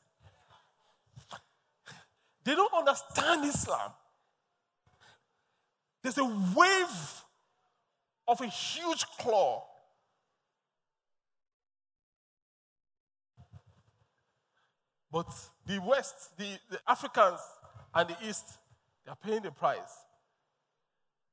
They 2.43 2.53
don't 2.53 2.71
understand 2.71 3.45
Islam. 3.45 3.93
There's 6.03 6.19
a 6.19 6.25
wave 6.55 7.23
of 8.27 8.39
a 8.39 8.45
huge 8.45 9.03
claw. 9.17 9.63
But 15.11 15.33
the 15.65 15.81
West, 15.81 16.37
the, 16.37 16.59
the 16.69 16.79
Africans, 16.87 17.39
and 17.95 18.07
the 18.07 18.29
East, 18.29 18.45
they 19.03 19.09
are 19.09 19.17
paying 19.17 19.41
the 19.41 19.49
price. 19.49 20.05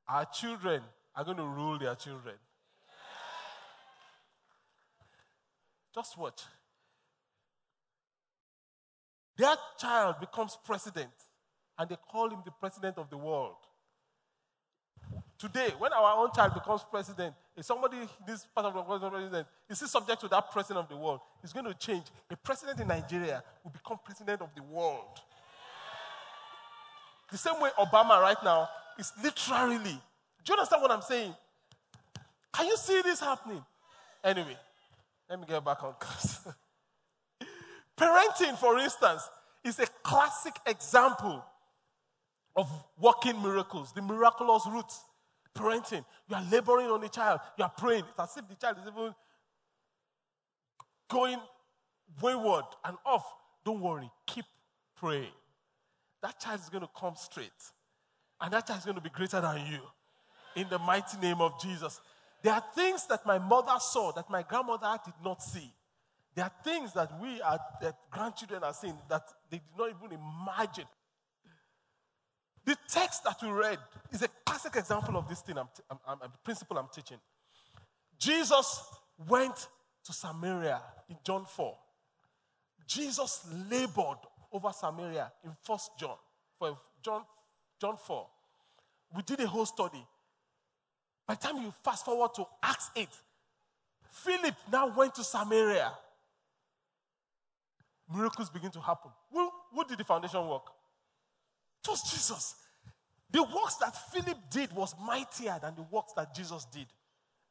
Our 0.09 0.27
children 0.27 0.83
are 1.17 1.25
going 1.25 1.37
to 1.39 1.45
rule 1.45 1.79
their 1.79 1.95
children. 1.95 2.35
Just 5.95 6.19
watch. 6.19 6.43
Their 9.37 9.55
child 9.79 10.17
becomes 10.21 10.59
president, 10.65 11.11
and 11.79 11.89
they 11.89 11.97
call 12.11 12.31
him 12.31 12.41
the 12.45 12.51
president 12.51 12.99
of 12.99 13.11
the 13.11 13.17
world. 13.17 13.57
Today, 15.39 15.73
when 15.79 15.93
our 15.93 16.23
own 16.23 16.31
child 16.35 16.55
becomes 16.55 16.85
president, 16.89 17.35
if 17.57 17.65
somebody 17.65 17.97
this 18.27 18.47
part 18.55 18.67
of 18.67 18.75
the 18.75 18.81
world 18.83 19.01
president 19.13 19.47
is 19.69 19.81
he 19.81 19.87
subject 19.87 20.21
to 20.21 20.29
that 20.29 20.51
president 20.53 20.85
of 20.85 20.89
the 20.89 20.97
world, 20.97 21.21
it's 21.43 21.53
going 21.53 21.67
to 21.67 21.75
change. 21.75 22.05
A 22.31 22.37
president 22.37 22.81
in 22.81 22.89
Nigeria 22.89 23.43
will 23.63 23.73
become 23.73 23.99
president 24.05 24.41
of 24.43 24.49
the 24.55 24.63
world. 24.63 25.21
The 27.31 27.39
same 27.39 27.61
way 27.61 27.71
Obama 27.79 28.21
right 28.21 28.37
now 28.45 28.69
is 28.99 29.13
literally. 29.23 30.01
Do 30.45 30.53
you 30.53 30.55
understand 30.55 30.83
what 30.83 30.91
I'm 30.91 31.03
saying? 31.03 31.35
Can 32.53 32.67
you 32.67 32.77
see 32.77 33.03
this 33.03 33.21
happening? 33.21 33.65
Anyway, 34.23 34.57
let 35.29 35.41
me 35.41 35.47
get 35.49 35.65
back 35.65 35.83
on 35.83 35.93
course. 35.95 36.47
Parenting, 37.97 38.57
for 38.59 38.79
instance, 38.79 39.23
is 39.65 39.79
a 39.79 39.87
classic 40.03 40.55
example 40.67 41.45
of 42.57 42.71
working 43.01 43.41
miracles, 43.43 43.93
the 43.93 44.03
miraculous 44.03 44.63
roots. 44.71 45.03
Parenting, 45.57 46.05
you 46.29 46.37
are 46.37 46.45
laboring 46.51 46.89
on 46.89 47.01
the 47.01 47.09
child, 47.09 47.41
you 47.57 47.65
are 47.65 47.73
praying. 47.77 48.05
It's 48.11 48.19
as 48.19 48.37
if 48.37 48.49
the 48.49 48.57
child 48.57 48.77
is 48.79 48.89
even 48.89 49.15
going 51.09 51.39
wayward 52.21 52.65
and 52.85 52.97
off. 53.07 53.25
Don't 53.65 53.81
worry, 53.81 54.11
keep 54.27 54.45
praying. 54.97 55.33
That 56.23 56.41
child 56.41 56.61
is 56.61 56.69
going 56.69 56.83
to 56.83 56.91
come 56.99 57.15
straight. 57.17 57.51
And 58.45 58.53
that 58.53 58.67
child 58.67 58.81
is 58.81 58.85
going 58.85 58.97
to 58.97 59.01
be 59.01 59.09
greater 59.09 59.41
than 59.41 59.57
you. 59.67 59.81
In 60.55 60.69
the 60.69 60.79
mighty 60.79 61.17
name 61.17 61.41
of 61.41 61.59
Jesus. 61.63 61.99
There 62.43 62.53
are 62.53 62.63
things 62.75 63.07
that 63.07 63.25
my 63.25 63.39
mother 63.39 63.73
saw 63.81 64.13
that 64.13 64.29
my 64.29 64.43
grandmother 64.43 64.99
did 65.03 65.15
not 65.25 65.43
see. 65.43 65.73
There 66.35 66.45
are 66.45 66.53
things 66.63 66.93
that 66.93 67.19
we, 67.23 67.41
are, 67.41 67.59
that 67.81 67.97
grandchildren 68.11 68.63
are 68.63 68.75
seeing 68.75 68.99
that 69.09 69.23
they 69.51 69.57
did 69.57 69.79
not 69.79 69.89
even 69.89 70.19
imagine. 70.19 70.85
The 72.67 72.77
text 72.87 73.25
that 73.25 73.37
we 73.43 73.49
read 73.49 73.79
is 74.13 74.23
a 74.23 74.29
classic 74.45 74.77
example 74.77 75.17
of 75.17 75.27
this 75.27 75.41
thing, 75.41 75.57
I'm, 75.57 75.69
I'm, 75.91 75.99
I'm, 76.07 76.19
the 76.21 76.39
principle 76.45 76.77
I'm 76.77 76.89
teaching. 76.95 77.19
Jesus 78.19 78.83
went 79.27 79.69
to 80.05 80.13
Samaria 80.13 80.83
in 81.09 81.17
John 81.25 81.47
4. 81.47 81.75
Jesus 82.87 83.47
labored 83.71 84.19
over 84.53 84.71
Samaria 84.71 85.33
in 85.45 85.53
First 85.63 85.93
John, 85.99 86.17
for 86.59 86.77
John, 87.03 87.23
John 87.81 87.97
4. 87.97 88.27
We 89.15 89.23
did 89.23 89.41
a 89.41 89.47
whole 89.47 89.67
study. 89.67 90.05
By 91.27 91.35
the 91.35 91.41
time 91.41 91.57
you 91.59 91.73
fast 91.83 92.05
forward 92.05 92.35
to 92.35 92.45
Acts 92.63 92.91
8, 92.97 93.09
Philip 94.11 94.55
now 94.71 94.89
went 94.95 95.15
to 95.15 95.25
Samaria. 95.25 95.93
Miracles 98.15 98.51
begin 98.51 98.71
to 98.73 98.81
happen. 98.81 99.11
Who, 99.33 99.51
who 99.73 99.85
did 99.85 99.99
the 99.99 100.05
foundation 100.05 100.47
work? 100.47 100.65
Was 101.89 102.03
Jesus. 102.11 102.55
The 103.31 103.43
works 103.43 103.77
that 103.77 103.95
Philip 104.13 104.39
did 104.51 104.73
was 104.73 104.95
mightier 105.05 105.59
than 105.61 105.75
the 105.75 105.83
works 105.91 106.13
that 106.17 106.35
Jesus 106.35 106.65
did. 106.67 106.87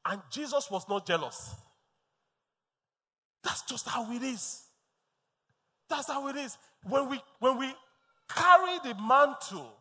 And 0.06 0.22
Jesus 0.32 0.70
was 0.70 0.88
not 0.88 1.06
jealous. 1.06 1.56
That's 3.44 3.64
just 3.64 3.88
how 3.88 4.12
it 4.12 4.24
is. 4.24 4.64
That's 5.90 6.08
how 6.08 6.28
it 6.30 6.36
is. 6.36 6.58
When 6.88 7.10
we 7.10 7.22
when 7.40 7.58
we 7.58 7.74
carry 8.30 8.80
the 8.84 8.96
mantle 9.02 9.72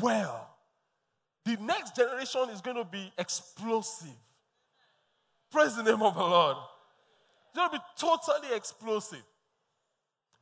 well, 0.00 0.57
the 1.48 1.56
next 1.62 1.96
generation 1.96 2.50
is 2.52 2.60
going 2.60 2.76
to 2.76 2.84
be 2.84 3.10
explosive. 3.16 4.08
Praise 5.50 5.74
the 5.76 5.82
name 5.82 6.02
of 6.02 6.14
the 6.14 6.20
Lord. 6.20 6.56
It's 7.46 7.56
going 7.56 7.70
to 7.70 7.78
be 7.78 7.82
totally 7.96 8.54
explosive. 8.54 9.22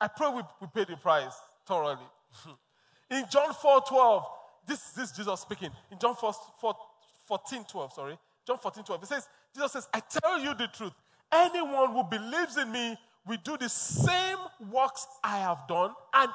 I 0.01 0.09
pray 0.09 0.31
we, 0.31 0.43
we 0.61 0.67
pay 0.75 0.85
the 0.91 0.97
price 0.97 1.35
thoroughly. 1.65 1.99
In 3.11 3.25
John 3.31 3.55
4 3.55 3.83
12, 3.89 4.25
this, 4.67 4.81
this 4.91 5.11
is 5.11 5.17
Jesus 5.17 5.41
speaking. 5.41 5.71
In 5.93 5.99
John 6.01 6.17
4, 6.17 6.35
4, 6.61 6.75
14 7.27 7.65
12, 7.71 7.93
sorry. 7.93 8.19
John 8.45 8.59
14 8.59 8.83
12, 8.83 9.03
it 9.05 9.07
says, 9.07 9.29
Jesus 9.55 9.73
says, 9.73 9.89
I 9.95 10.01
tell 10.01 10.41
you 10.41 10.55
the 10.55 10.67
truth. 10.67 10.93
Anyone 11.33 11.93
who 11.93 12.03
believes 12.03 12.57
in 12.57 12.73
me 12.73 12.97
will 13.29 13.39
do 13.45 13.57
the 13.57 13.69
same 13.69 14.39
works 14.73 15.07
I 15.23 15.39
have 15.39 15.69
done 15.69 15.93
and 16.15 16.31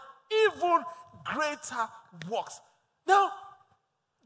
even 0.46 0.80
greater 1.26 1.88
works. 2.30 2.62
Now, 3.06 3.32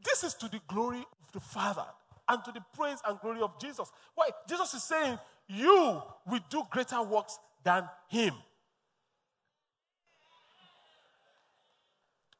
this 0.06 0.24
is 0.24 0.34
to 0.34 0.48
the 0.48 0.60
glory 0.68 0.98
of 0.98 1.32
the 1.32 1.40
Father 1.40 1.84
and 2.28 2.44
to 2.44 2.52
the 2.52 2.62
praise 2.74 2.98
and 3.06 3.18
glory 3.20 3.40
of 3.40 3.58
Jesus. 3.60 3.90
Why? 4.14 4.30
Jesus 4.48 4.74
is 4.74 4.82
saying, 4.82 5.18
You 5.48 6.02
will 6.26 6.40
do 6.48 6.62
greater 6.70 7.02
works 7.02 7.38
than 7.62 7.84
him. 8.08 8.34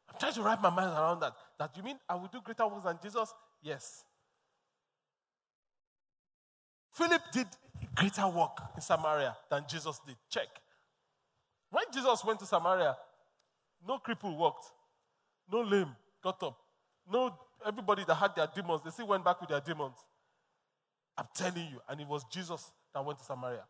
I'm 0.08 0.18
trying 0.18 0.34
to 0.34 0.42
wrap 0.42 0.62
my 0.62 0.70
mind 0.70 0.92
around 0.92 1.20
that. 1.20 1.34
That 1.58 1.76
you 1.76 1.82
mean 1.82 1.98
I 2.08 2.14
will 2.14 2.28
do 2.28 2.40
greater 2.42 2.66
works 2.66 2.84
than 2.84 2.98
Jesus? 3.02 3.32
Yes. 3.62 4.04
Philip 6.92 7.22
did 7.32 7.46
greater 7.94 8.26
work 8.28 8.58
in 8.74 8.80
Samaria 8.80 9.36
than 9.50 9.64
Jesus 9.68 10.00
did. 10.06 10.16
Check. 10.30 10.48
When 11.70 11.84
Jesus 11.92 12.24
went 12.24 12.38
to 12.40 12.46
Samaria, 12.46 12.96
no 13.86 13.98
cripple 13.98 14.36
walked, 14.36 14.72
no 15.52 15.60
lame 15.60 15.94
got 16.22 16.42
up, 16.42 16.58
no 17.12 17.36
everybody 17.66 18.04
that 18.06 18.14
had 18.14 18.34
their 18.36 18.48
demons, 18.54 18.82
they 18.84 18.90
still 18.90 19.08
went 19.08 19.24
back 19.24 19.40
with 19.40 19.50
their 19.50 19.60
demons. 19.60 19.96
I'm 21.18 21.26
telling 21.34 21.68
you, 21.72 21.80
and 21.88 22.00
it 22.00 22.06
was 22.06 22.24
Jesus 22.30 22.70
that 22.94 23.04
went 23.04 23.18
to 23.18 23.24
Samaria. 23.24 23.64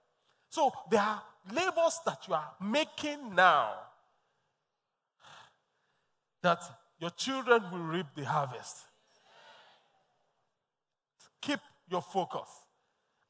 So 0.50 0.70
there 0.90 1.00
are 1.00 1.22
labors 1.52 2.00
that 2.06 2.18
you 2.28 2.34
are 2.34 2.52
making 2.60 3.34
now 3.34 3.74
that 6.42 6.62
your 6.98 7.10
children 7.10 7.62
will 7.72 7.80
reap 7.80 8.06
the 8.14 8.24
harvest. 8.24 8.76
Keep 11.40 11.60
your 11.88 12.02
focus. 12.02 12.48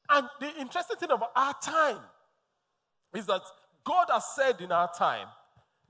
And 0.09 0.27
the 0.39 0.55
interesting 0.59 0.97
thing 0.97 1.11
about 1.11 1.31
our 1.35 1.53
time 1.61 1.99
is 3.13 3.25
that 3.25 3.41
God 3.83 4.07
has 4.09 4.25
said 4.35 4.61
in 4.61 4.71
our 4.71 4.91
time 4.93 5.27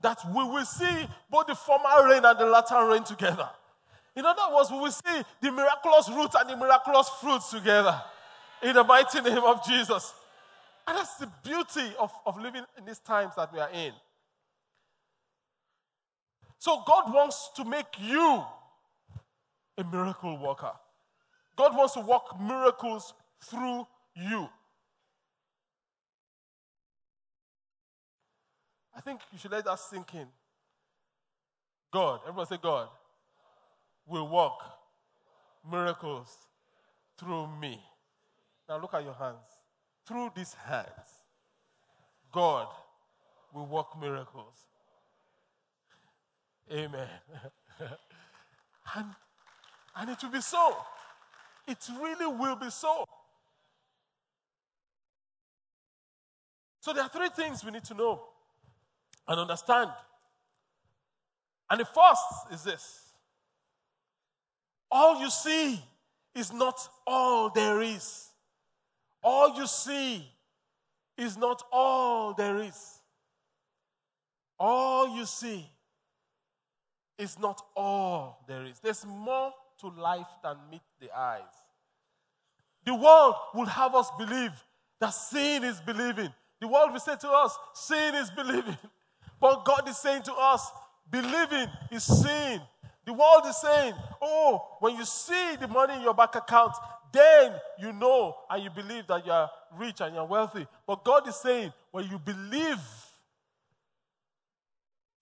that 0.00 0.18
we 0.28 0.42
will 0.42 0.64
see 0.64 1.06
both 1.30 1.46
the 1.46 1.54
former 1.54 2.08
rain 2.08 2.24
and 2.24 2.38
the 2.38 2.46
latter 2.46 2.84
rain 2.86 3.04
together. 3.04 3.48
In 4.18 4.26
other 4.26 4.52
words, 4.52 4.68
we 4.68 4.78
will 4.78 4.90
see 4.90 5.22
the 5.40 5.52
miraculous 5.52 6.08
roots 6.08 6.34
and 6.34 6.50
the 6.50 6.56
miraculous 6.56 7.08
fruits 7.20 7.52
together 7.52 8.02
in 8.64 8.74
the 8.74 8.82
mighty 8.82 9.20
name 9.20 9.44
of 9.44 9.64
Jesus. 9.64 10.12
And 10.88 10.98
that's 10.98 11.14
the 11.18 11.30
beauty 11.44 11.94
of, 12.00 12.10
of 12.26 12.36
living 12.36 12.64
in 12.76 12.84
these 12.84 12.98
times 12.98 13.34
that 13.36 13.52
we 13.52 13.60
are 13.60 13.70
in. 13.70 13.92
So, 16.58 16.82
God 16.84 17.14
wants 17.14 17.50
to 17.54 17.64
make 17.64 17.86
you 18.00 18.42
a 19.78 19.84
miracle 19.84 20.36
worker. 20.36 20.72
God 21.54 21.76
wants 21.76 21.94
to 21.94 22.00
work 22.00 22.40
miracles 22.40 23.14
through 23.44 23.86
you. 24.16 24.48
I 28.96 29.00
think 29.00 29.20
you 29.30 29.38
should 29.38 29.52
let 29.52 29.64
that 29.66 29.78
sink 29.78 30.12
in. 30.14 30.26
God, 31.92 32.18
everyone 32.26 32.46
say, 32.46 32.58
God 32.60 32.88
will 34.08 34.28
work 34.28 34.58
miracles 35.70 36.34
through 37.18 37.48
me. 37.60 37.80
Now 38.68 38.80
look 38.80 38.94
at 38.94 39.04
your 39.04 39.14
hands. 39.14 39.46
Through 40.06 40.32
these 40.34 40.54
hands, 40.54 40.88
God 42.32 42.68
will 43.52 43.66
work 43.66 43.98
miracles. 44.00 44.54
Amen. 46.72 47.08
and, 48.94 49.06
and 49.96 50.10
it 50.10 50.18
will 50.22 50.30
be 50.30 50.40
so. 50.40 50.76
It 51.66 51.78
really 52.00 52.26
will 52.26 52.56
be 52.56 52.70
so. 52.70 53.04
So 56.80 56.92
there 56.92 57.02
are 57.02 57.10
three 57.10 57.28
things 57.28 57.64
we 57.64 57.70
need 57.70 57.84
to 57.84 57.94
know 57.94 58.22
and 59.26 59.40
understand. 59.40 59.90
And 61.68 61.80
the 61.80 61.84
first 61.84 62.22
is 62.52 62.64
this 62.64 63.07
all 64.90 65.20
you 65.20 65.30
see 65.30 65.80
is 66.34 66.52
not 66.52 66.88
all 67.06 67.50
there 67.50 67.82
is. 67.82 68.28
All 69.22 69.56
you 69.56 69.66
see 69.66 70.24
is 71.16 71.36
not 71.36 71.62
all 71.72 72.34
there 72.34 72.58
is. 72.58 73.00
All 74.58 75.16
you 75.16 75.26
see 75.26 75.68
is 77.18 77.38
not 77.38 77.60
all 77.76 78.44
there 78.46 78.64
is. 78.64 78.78
There's 78.80 79.04
more 79.04 79.52
to 79.80 79.88
life 79.88 80.26
than 80.42 80.56
meet 80.70 80.82
the 81.00 81.16
eyes. 81.16 81.42
The 82.84 82.94
world 82.94 83.34
will 83.54 83.66
have 83.66 83.94
us 83.94 84.10
believe 84.18 84.52
that 85.00 85.10
seeing 85.10 85.64
is 85.64 85.80
believing. 85.80 86.32
The 86.60 86.68
world 86.68 86.92
will 86.92 87.00
say 87.00 87.16
to 87.16 87.28
us, 87.28 87.56
seeing 87.74 88.14
is 88.14 88.30
believing. 88.30 88.76
But 89.40 89.64
God 89.64 89.88
is 89.88 89.96
saying 89.96 90.22
to 90.22 90.34
us, 90.34 90.68
believing 91.08 91.68
is 91.92 92.02
seeing. 92.02 92.60
The 93.08 93.14
world 93.14 93.44
is 93.46 93.56
saying, 93.56 93.94
oh, 94.20 94.76
when 94.80 94.94
you 94.94 95.04
see 95.06 95.56
the 95.58 95.66
money 95.66 95.94
in 95.94 96.02
your 96.02 96.12
bank 96.12 96.34
account, 96.34 96.74
then 97.10 97.54
you 97.78 97.90
know 97.90 98.36
and 98.50 98.62
you 98.62 98.68
believe 98.68 99.06
that 99.06 99.24
you 99.24 99.32
are 99.32 99.50
rich 99.78 100.02
and 100.02 100.14
you're 100.14 100.26
wealthy. 100.26 100.66
But 100.86 101.04
God 101.04 101.26
is 101.26 101.36
saying, 101.36 101.72
when 101.90 102.06
you 102.06 102.18
believe 102.18 102.76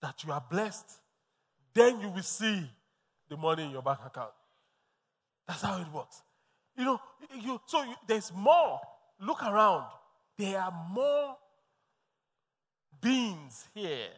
that 0.02 0.24
you 0.24 0.32
are 0.32 0.42
blessed, 0.50 0.98
then 1.74 2.00
you 2.00 2.08
will 2.08 2.24
see 2.24 2.68
the 3.28 3.36
money 3.36 3.62
in 3.62 3.70
your 3.70 3.82
bank 3.82 4.00
account. 4.04 4.32
That's 5.46 5.62
how 5.62 5.80
it 5.80 5.86
works. 5.94 6.24
You 6.76 6.86
know, 6.86 7.00
you, 7.40 7.60
so 7.66 7.84
you, 7.84 7.94
there's 8.08 8.32
more. 8.34 8.80
Look 9.20 9.44
around. 9.44 9.86
There 10.36 10.60
are 10.60 10.74
more 10.90 11.36
beings 13.00 13.68
here 13.72 14.08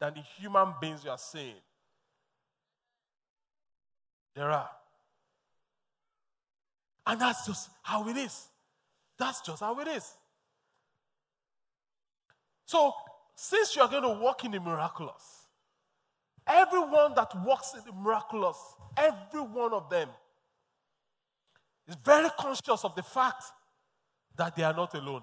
than 0.00 0.14
the 0.14 0.22
human 0.38 0.72
beings 0.80 1.04
you 1.04 1.10
are 1.10 1.18
seeing. 1.18 1.60
There 4.34 4.50
are. 4.50 4.70
And 7.06 7.20
that's 7.20 7.46
just 7.46 7.70
how 7.82 8.08
it 8.08 8.16
is. 8.16 8.46
That's 9.18 9.40
just 9.40 9.60
how 9.60 9.78
it 9.80 9.88
is. 9.88 10.14
So, 12.64 12.92
since 13.34 13.74
you 13.74 13.82
are 13.82 13.88
going 13.88 14.02
to 14.02 14.20
walk 14.20 14.44
in 14.44 14.52
the 14.52 14.60
miraculous, 14.60 15.46
everyone 16.46 17.14
that 17.16 17.32
walks 17.44 17.74
in 17.74 17.84
the 17.84 17.92
miraculous, 17.92 18.56
every 18.96 19.40
one 19.40 19.72
of 19.72 19.90
them 19.90 20.08
is 21.88 21.96
very 22.04 22.28
conscious 22.38 22.84
of 22.84 22.94
the 22.94 23.02
fact 23.02 23.44
that 24.36 24.54
they 24.54 24.62
are 24.62 24.72
not 24.72 24.94
alone. 24.94 25.22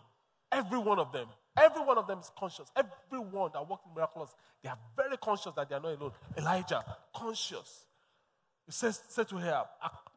Every 0.52 0.78
one 0.78 1.00
of 1.00 1.12
them. 1.12 1.28
Every 1.58 1.82
one 1.82 1.98
of 1.98 2.06
them 2.06 2.20
is 2.20 2.32
conscious. 2.38 2.70
Everyone 2.76 3.50
that 3.54 3.68
walks 3.68 3.86
in 3.88 3.94
miraculous, 3.96 4.36
they 4.62 4.70
are 4.70 4.78
very 4.96 5.18
conscious 5.18 5.54
that 5.56 5.70
they 5.70 5.76
are 5.76 5.82
not 5.82 5.98
alone. 5.98 6.12
Elijah, 6.38 6.84
conscious. 7.16 7.87
He 8.68 8.74
says, 8.74 9.02
said 9.08 9.28
to 9.30 9.38
her, 9.38 9.64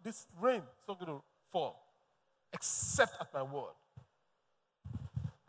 This 0.02 0.26
rain 0.40 0.58
is 0.58 0.88
not 0.88 0.98
going 0.98 1.18
to 1.18 1.22
fall 1.52 1.80
except 2.52 3.12
at 3.20 3.32
my 3.32 3.42
word. 3.42 3.72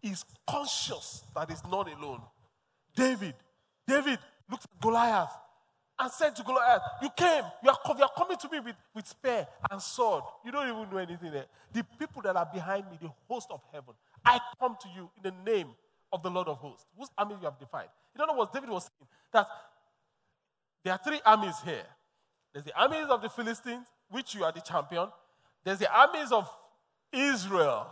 is 0.04 0.24
conscious 0.48 1.24
that 1.36 1.50
he's 1.50 1.64
not 1.64 1.92
alone. 1.92 2.22
David, 2.96 3.34
David 3.88 4.20
looked 4.50 4.66
at 4.66 4.82
Goliath 4.82 5.32
and 6.00 6.12
said 6.12 6.36
to 6.36 6.44
Goliath, 6.44 6.82
You 7.02 7.10
came, 7.16 7.44
you 7.64 7.70
are, 7.70 7.96
you 7.98 8.04
are 8.04 8.12
coming 8.16 8.38
to 8.38 8.50
me 8.50 8.60
with, 8.60 8.76
with 8.96 9.08
spear 9.08 9.48
and 9.70 9.82
sword. 9.82 10.24
You 10.46 10.52
don't 10.52 10.68
even 10.68 10.90
know 10.92 10.98
anything 10.98 11.32
there. 11.32 11.46
The 11.74 11.84
people 12.00 12.22
that 12.22 12.36
are 12.36 12.50
behind 12.52 12.86
me, 12.92 12.98
the 13.02 13.12
host 13.28 13.48
of 13.52 13.62
heaven, 13.72 13.94
I 14.24 14.40
come 14.60 14.78
to 14.82 14.88
you 14.96 15.10
in 15.18 15.24
the 15.24 15.52
name 15.52 15.70
of 16.12 16.22
the 16.22 16.30
Lord 16.30 16.48
of 16.48 16.58
hosts, 16.58 16.86
whose 16.98 17.10
army 17.18 17.36
you 17.40 17.46
have 17.46 17.60
defied. 17.60 17.90
In 18.16 18.22
other 18.22 18.38
words, 18.38 18.52
David 18.54 18.70
was 18.70 18.84
saying 18.84 19.08
that 19.32 19.48
there 20.84 20.94
are 20.94 21.00
three 21.04 21.22
armies 21.26 21.56
here. 21.64 21.86
There's 22.54 22.66
the 22.66 22.80
armies 22.80 23.08
of 23.10 23.22
the 23.22 23.30
Philistines, 23.30 23.88
which 24.10 24.36
you 24.36 24.44
are 24.44 24.52
the 24.52 24.62
champion. 24.62 25.08
There's 25.64 25.80
the 25.80 25.92
armies 25.94 26.32
of 26.32 26.50
Israel, 27.12 27.88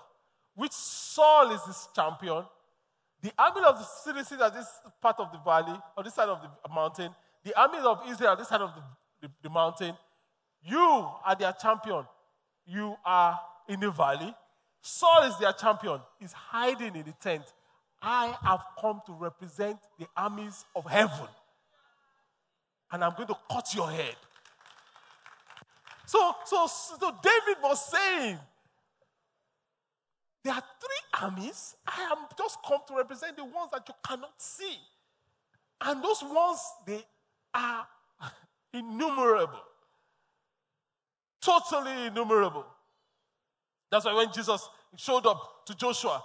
which 0.56 0.72
Saul 0.72 1.52
is 1.52 1.63
this 1.65 1.88
champion. 1.95 2.43
The 3.22 3.32
army 3.38 3.62
of 3.65 3.78
the 3.78 3.84
citizens 3.84 4.41
at 4.41 4.54
this 4.54 4.67
part 5.02 5.19
of 5.19 5.32
the 5.32 5.39
valley, 5.39 5.78
on 5.98 6.04
this 6.04 6.13
side 6.13 6.30
of 6.30 6.41
the 6.41 6.74
mountain. 6.74 7.13
The 7.43 7.58
armies 7.60 7.84
of 7.84 8.02
Israel, 8.10 8.36
this 8.36 8.48
side 8.48 8.62
of 8.62 8.72
the, 8.76 9.28
the, 9.28 9.34
the 9.43 9.50
mountain. 9.50 9.95
You 10.63 10.80
are 11.26 11.36
their 11.38 11.54
champion. 11.54 12.06
You 12.65 12.95
are 13.06 13.39
in 13.67 13.80
the 13.80 13.91
valley. 13.91 14.34
Saul 14.82 15.24
is 15.24 15.38
their 15.38 15.54
champion. 15.54 16.00
He's 16.19 16.32
hiding 16.32 16.95
in 16.95 17.04
the 17.04 17.13
tent. 17.22 17.43
I 18.02 18.36
have 18.41 18.62
come 18.80 19.02
to 19.06 19.13
represent 19.13 19.78
the 19.98 20.08
armies 20.15 20.65
of 20.76 20.86
heaven. 20.86 21.28
And 22.91 23.04
I'm 23.04 23.13
going 23.15 23.28
to 23.28 23.38
cut 23.52 23.74
your 23.76 23.89
head. 23.89 24.15
So, 26.10 26.34
so, 26.43 26.65
so 26.65 27.12
David 27.22 27.62
was 27.62 27.88
saying, 27.91 28.39
there 30.43 30.56
are 30.56 30.63
three 30.82 31.22
armies. 31.22 31.76
I 31.86 32.02
am 32.10 32.26
just 32.36 32.58
come 32.67 32.80
to 32.88 32.95
represent 32.95 33.38
the 33.38 33.45
ones 33.45 33.69
that 33.72 33.88
you 33.88 33.93
cannot 34.04 34.34
see. 34.41 34.76
And 35.80 36.04
those 36.04 36.24
ones, 36.24 36.62
they 36.88 37.06
are 37.54 37.86
innumerable. 38.74 39.62
Totally 41.43 42.08
innumerable. 42.08 42.65
That's 43.91 44.06
why 44.06 44.15
when 44.15 44.34
Jesus 44.34 44.67
showed 44.98 45.28
up 45.28 45.63
to 45.67 45.76
Joshua 45.76 46.24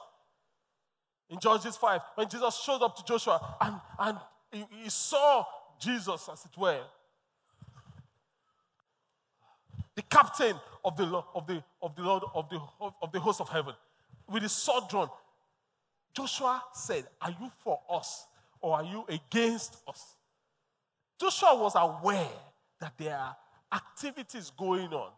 in 1.29 1.39
Judges 1.39 1.77
5, 1.77 2.01
when 2.15 2.31
Jesus 2.31 2.59
showed 2.65 2.81
up 2.81 2.97
to 2.97 3.05
Joshua 3.05 3.55
and, 3.61 3.79
and 3.99 4.19
he, 4.51 4.65
he 4.83 4.89
saw 4.89 5.45
Jesus, 5.79 6.27
as 6.33 6.43
it 6.47 6.57
were, 6.59 6.81
the 9.97 10.03
captain 10.03 10.57
of 10.85 10.97
the, 10.97 11.05
of 11.35 11.47
the, 11.47 11.63
of 11.83 11.95
the 11.95 12.03
Lord 12.03 12.23
of 12.35 12.49
the, 12.49 12.61
of 13.03 13.13
the 13.13 13.21
host 13.21 13.41
of 13.41 13.49
heaven, 13.49 13.75
with 14.29 14.43
his 14.43 14.53
sword 14.53 14.85
drawn. 14.89 15.09
Joshua 16.15 16.63
said, 16.73 17.05
Are 17.21 17.31
you 17.31 17.51
for 17.63 17.81
us 17.91 18.27
or 18.61 18.77
are 18.77 18.85
you 18.85 19.05
against 19.09 19.77
us? 19.89 20.17
Joshua 21.21 21.57
was 21.57 21.73
aware 21.77 22.29
that 22.81 22.93
there 22.99 23.17
are 23.17 23.37
activities 23.73 24.51
going 24.57 24.93
on. 24.93 25.11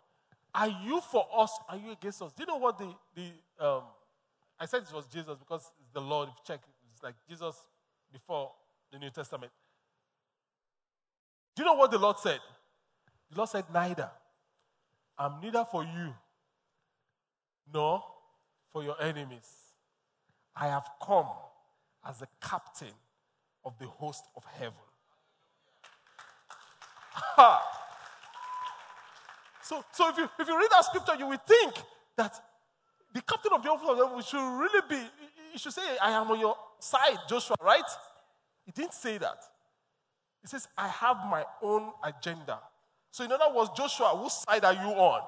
Are 0.55 0.69
you 0.69 1.01
for 1.01 1.27
us? 1.37 1.53
Are 1.69 1.77
you 1.77 1.93
against 1.93 2.23
us? 2.23 2.33
Do 2.33 2.43
you 2.43 2.47
know 2.47 2.57
what 2.57 2.79
the, 2.79 2.95
the 3.15 3.67
um, 3.67 3.83
I 4.59 4.67
said 4.67 4.83
it 4.83 4.95
was 4.95 5.07
Jesus 5.07 5.37
because 5.39 5.71
it's 5.81 5.93
the 5.93 6.01
Lord. 6.01 6.29
If 6.29 6.35
you 6.37 6.55
check, 6.55 6.61
it's 6.93 7.03
like 7.03 7.15
Jesus 7.29 7.63
before 8.13 8.53
the 8.93 8.99
New 8.99 9.11
Testament. 9.11 9.53
Do 11.55 11.63
you 11.63 11.67
know 11.67 11.75
what 11.75 11.91
the 11.91 11.99
Lord 11.99 12.19
said? 12.19 12.39
The 13.31 13.37
Lord 13.37 13.49
said, 13.49 13.65
Neither. 13.73 14.11
I'm 15.19 15.41
neither 15.41 15.65
for 15.71 15.83
you 15.83 16.15
nor 17.73 18.03
for 18.73 18.83
your 18.83 19.01
enemies. 19.01 19.49
I 20.55 20.67
have 20.69 20.89
come 21.03 21.27
as 22.09 22.19
the 22.19 22.29
captain 22.41 22.93
of 23.65 23.79
the 23.79 23.87
host 23.87 24.25
of 24.37 24.45
heaven. 24.59 24.75
so, 29.63 29.85
so 29.93 30.09
if 30.11 30.19
you 30.19 30.29
if 30.39 30.49
you 30.49 30.59
read 30.59 30.71
that 30.71 30.85
scripture, 30.85 31.15
you 31.19 31.27
will 31.27 31.39
think 31.39 31.75
that 32.17 32.35
the 33.13 33.23
captain 33.23 33.53
of 33.55 33.63
the 33.63 33.69
host 33.71 33.85
of 33.85 33.97
heaven 33.97 34.23
should 34.23 34.59
really 34.59 34.83
be, 34.89 34.97
you 35.53 35.59
should 35.59 35.73
say, 35.73 35.97
I 36.03 36.11
am 36.11 36.31
on 36.31 36.39
your 36.39 36.57
side, 36.79 37.19
Joshua, 37.29 37.57
right? 37.63 37.83
He 38.65 38.73
didn't 38.73 38.93
say 38.93 39.19
that. 39.19 39.39
He 40.43 40.49
says, 40.49 40.69
I 40.77 40.89
have 40.89 41.17
my 41.31 41.45
own 41.63 41.91
agenda. 42.05 42.59
So, 43.17 43.25
in 43.25 43.33
other 43.33 43.51
words, 43.57 43.71
Joshua, 43.75 44.09
whose 44.09 44.35
side 44.35 44.63
are 44.63 44.75
you 44.75 44.93
on? 44.93 45.23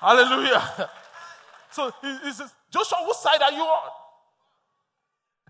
Hallelujah. 0.00 0.90
So 1.70 1.92
he, 2.00 2.18
he 2.24 2.32
says, 2.32 2.54
Joshua, 2.70 2.98
whose 3.04 3.18
side 3.18 3.42
are 3.42 3.52
you 3.52 3.60
on? 3.60 3.90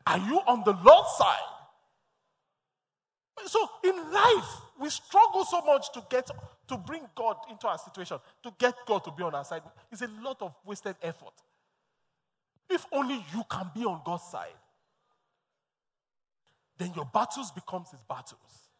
Are 0.08 0.18
you 0.18 0.40
on 0.48 0.64
the 0.64 0.72
Lord's 0.72 1.16
side? 1.16 1.36
So 3.46 3.60
in 3.84 3.94
life, 4.12 4.48
we 4.80 4.90
struggle 4.90 5.44
so 5.44 5.60
much 5.60 5.92
to 5.92 6.02
get 6.10 6.28
to 6.66 6.76
bring 6.78 7.02
God 7.14 7.36
into 7.48 7.68
our 7.68 7.78
situation, 7.78 8.18
to 8.42 8.52
get 8.58 8.74
God 8.86 9.04
to 9.04 9.12
be 9.12 9.22
on 9.22 9.36
our 9.36 9.44
side. 9.44 9.62
It's 9.92 10.02
a 10.02 10.10
lot 10.20 10.42
of 10.42 10.52
wasted 10.64 10.96
effort. 11.00 11.34
If 12.68 12.84
only 12.90 13.24
you 13.32 13.44
can 13.48 13.70
be 13.72 13.84
on 13.84 14.00
God's 14.04 14.24
side 14.24 14.56
then 16.78 16.92
your 16.94 17.06
battles 17.06 17.50
becomes 17.50 17.90
his 17.90 18.00
battles. 18.08 18.70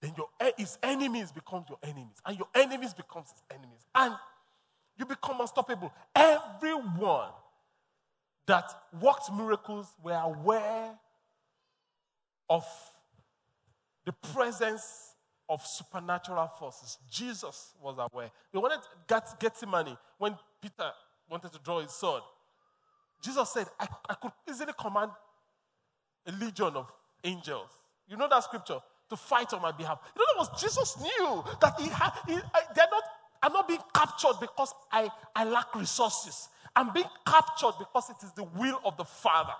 Then 0.00 0.12
your 0.16 0.28
eh, 0.40 0.52
his 0.56 0.78
enemies 0.82 1.32
becomes 1.32 1.66
your 1.68 1.78
enemies, 1.82 2.16
and 2.24 2.38
your 2.38 2.48
enemies 2.54 2.94
becomes 2.94 3.30
his 3.30 3.42
enemies, 3.50 3.86
and 3.94 4.14
you 4.96 5.04
become 5.04 5.40
unstoppable. 5.40 5.92
Everyone 6.14 7.30
that 8.46 8.64
worked 9.00 9.32
miracles 9.32 9.88
were 10.02 10.12
aware 10.12 10.94
of 12.48 12.64
the 14.04 14.12
presence 14.12 15.14
of 15.48 15.64
supernatural 15.66 16.50
forces. 16.58 16.98
Jesus 17.10 17.74
was 17.82 17.96
aware. 17.98 18.30
They 18.52 18.58
wanted 18.58 18.80
get, 19.06 19.38
Gethsemane 19.40 19.96
when 20.18 20.36
Peter 20.62 20.90
wanted 21.28 21.52
to 21.52 21.58
draw 21.58 21.80
his 21.80 21.92
sword. 21.92 22.22
Jesus 23.22 23.50
said, 23.50 23.66
I, 23.78 23.86
I 24.08 24.14
could 24.14 24.32
easily 24.48 24.72
command 24.78 25.10
a 26.28 26.32
legion 26.32 26.76
of 26.76 26.92
angels. 27.24 27.70
You 28.06 28.16
know 28.16 28.28
that 28.28 28.44
scripture? 28.44 28.78
To 29.10 29.16
fight 29.16 29.52
on 29.54 29.62
my 29.62 29.72
behalf. 29.72 29.98
You 30.14 30.20
know, 30.20 30.26
that 30.34 30.50
was 30.50 30.60
Jesus 30.60 31.00
knew 31.00 31.42
that 31.60 31.80
he 31.80 31.88
had, 31.88 32.10
he, 32.26 32.34
I, 32.34 32.60
they're 32.74 32.86
not, 32.90 33.02
I'm 33.42 33.52
not 33.52 33.66
being 33.66 33.80
captured 33.94 34.34
because 34.38 34.74
I, 34.92 35.08
I 35.34 35.44
lack 35.44 35.74
resources. 35.74 36.48
I'm 36.76 36.92
being 36.92 37.06
captured 37.26 37.72
because 37.78 38.10
it 38.10 38.16
is 38.22 38.32
the 38.32 38.44
will 38.44 38.80
of 38.84 38.96
the 38.98 39.04
Father. 39.04 39.54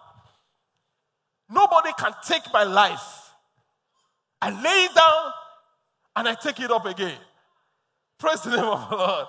Nobody 1.48 1.90
can 1.98 2.12
take 2.26 2.42
my 2.52 2.64
life. 2.64 3.33
I 4.42 4.50
lay 4.50 4.85
it 4.85 4.94
down 4.94 5.33
and 6.16 6.28
I 6.28 6.35
take 6.35 6.61
it 6.61 6.70
up 6.70 6.85
again. 6.85 7.16
Praise 8.18 8.42
the 8.42 8.50
name 8.50 8.64
of 8.64 8.90
the 8.90 8.96
Lord. 8.96 9.26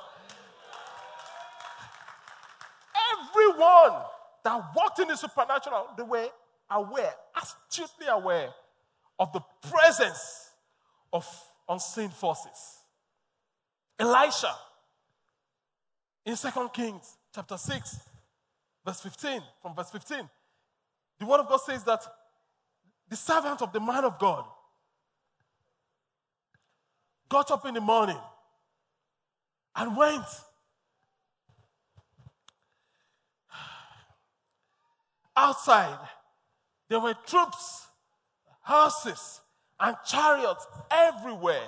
Everyone 3.14 4.02
that 4.44 4.72
walked 4.76 5.00
in 5.00 5.08
the 5.08 5.16
supernatural, 5.16 5.88
they 5.96 6.04
were 6.04 6.28
aware, 6.70 7.14
astutely 7.36 8.08
aware 8.08 8.50
of 9.18 9.32
the 9.34 9.42
presence 9.70 10.52
of 11.12 11.28
unseen 11.68 12.10
forces. 12.10 12.80
Elisha 13.98 14.56
in 16.26 16.36
2 16.36 16.70
Kings 16.74 17.18
chapter 17.34 17.58
6, 17.58 18.00
verse 18.86 19.02
15, 19.02 19.42
from 19.62 19.76
verse 19.76 19.90
15, 19.90 20.30
the 21.20 21.26
word 21.26 21.40
of 21.40 21.50
God 21.50 21.62
says 21.62 21.84
that 21.84 22.04
the 23.10 23.16
servant 23.16 23.62
of 23.62 23.74
the 23.74 23.80
man 23.80 24.06
of 24.06 24.20
God 24.20 24.46
got 27.28 27.52
up 27.52 27.66
in 27.66 27.74
the 27.74 27.82
morning 27.82 28.20
and 29.76 29.98
went 29.98 30.26
outside 35.36 35.98
there 36.90 37.00
were 37.00 37.16
troops, 37.26 37.88
horses, 38.62 39.42
and 39.80 39.96
chariots 40.06 40.68
everywhere. 40.92 41.68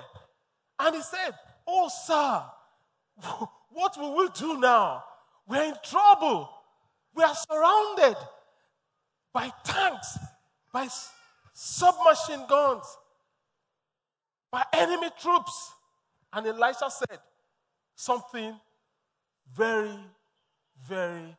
And 0.78 0.96
he 0.96 1.02
said, 1.02 1.32
Oh, 1.66 1.88
sir, 1.88 2.42
what 3.70 3.96
will 3.96 4.16
we 4.16 4.28
do 4.36 4.58
now? 4.58 5.04
We're 5.46 5.64
in 5.64 5.74
trouble. 5.84 6.50
We 7.14 7.22
are 7.22 7.34
surrounded 7.34 8.16
by 9.32 9.52
tanks, 9.64 10.18
by 10.72 10.88
submachine 11.52 12.46
guns, 12.48 12.84
by 14.50 14.64
enemy 14.72 15.08
troops. 15.20 15.72
And 16.32 16.46
Elisha 16.46 16.90
said 16.90 17.18
something 17.94 18.58
very, 19.54 19.98
very 20.88 21.36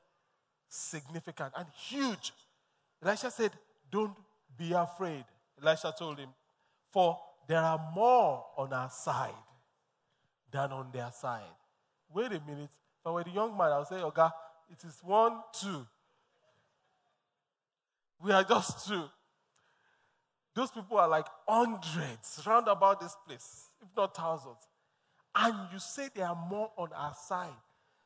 significant 0.69 1.53
and 1.57 1.67
huge. 1.75 2.31
Elisha 3.03 3.31
said, 3.31 3.51
don't 3.93 4.17
be 4.57 4.73
afraid. 4.73 5.23
Elisha 5.61 5.93
told 5.97 6.17
him, 6.17 6.29
For 6.91 7.17
there 7.47 7.59
are 7.59 7.91
more 7.93 8.43
on 8.57 8.73
our 8.73 8.89
side 8.89 9.31
than 10.51 10.71
on 10.71 10.89
their 10.91 11.11
side. 11.11 11.43
Wait 12.13 12.31
a 12.31 12.41
minute. 12.45 12.71
If 12.71 13.05
I 13.05 13.11
were 13.11 13.23
the 13.23 13.29
young 13.29 13.55
man, 13.55 13.71
I 13.71 13.77
would 13.77 13.87
say, 13.87 13.95
Oga, 13.95 14.31
it 14.71 14.83
is 14.83 14.99
one, 15.03 15.33
two. 15.53 15.85
We 18.23 18.31
are 18.31 18.43
just 18.43 18.87
two. 18.87 19.03
Those 20.55 20.71
people 20.71 20.97
are 20.97 21.07
like 21.07 21.25
hundreds 21.47 22.41
round 22.47 22.67
about 22.67 22.99
this 22.99 23.15
place, 23.27 23.69
if 23.81 23.89
not 23.95 24.15
thousands. 24.15 24.67
And 25.35 25.55
you 25.71 25.79
say 25.79 26.09
they 26.13 26.21
are 26.21 26.37
more 26.49 26.71
on 26.77 26.89
our 26.95 27.13
side. 27.15 27.49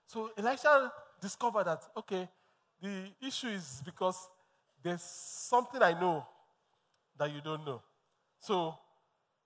So 0.06 0.32
Elisha 0.38 0.92
discovered 1.22 1.66
that, 1.66 1.84
okay, 1.98 2.28
the 2.82 3.12
issue 3.26 3.50
is 3.50 3.82
because 3.86 4.30
there's 4.88 5.02
something 5.02 5.82
I 5.82 5.92
know 6.00 6.26
that 7.18 7.34
you 7.34 7.42
don't 7.42 7.66
know. 7.66 7.82
So 8.40 8.76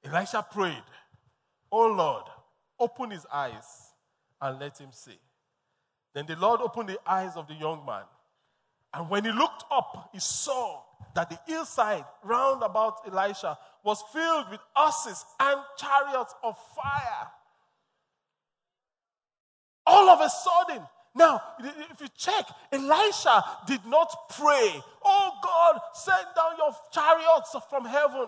Elisha 0.03 0.45
prayed, 0.51 0.83
Oh 1.71 1.87
Lord, 1.87 2.25
open 2.79 3.09
his 3.11 3.25
eyes 3.33 3.93
and 4.39 4.59
let 4.59 4.77
him 4.77 4.89
see. 4.91 5.17
Then 6.13 6.25
the 6.27 6.35
Lord 6.35 6.61
opened 6.61 6.89
the 6.89 6.99
eyes 7.07 7.35
of 7.35 7.47
the 7.47 7.55
young 7.55 7.83
man. 7.85 8.03
And 8.93 9.09
when 9.09 9.23
he 9.23 9.31
looked 9.31 9.63
up, 9.71 10.09
he 10.13 10.19
saw 10.19 10.81
that 11.15 11.29
the 11.29 11.39
hillside 11.47 12.05
round 12.23 12.61
about 12.61 12.99
Elisha 13.07 13.57
was 13.83 14.03
filled 14.13 14.51
with 14.51 14.59
horses 14.75 15.25
and 15.39 15.59
chariots 15.77 16.35
of 16.43 16.55
fire. 16.75 17.27
All 19.87 20.09
of 20.09 20.21
a 20.21 20.29
sudden, 20.29 20.83
now, 21.13 21.41
if 21.59 21.99
you 21.99 22.07
check, 22.15 22.45
Elisha 22.71 23.43
did 23.67 23.85
not 23.85 24.29
pray, 24.29 24.81
Oh 25.03 25.31
God, 25.43 25.81
send 25.93 26.25
down 26.35 26.57
your 26.57 26.71
chariots 26.91 27.55
from 27.69 27.85
heaven. 27.85 28.27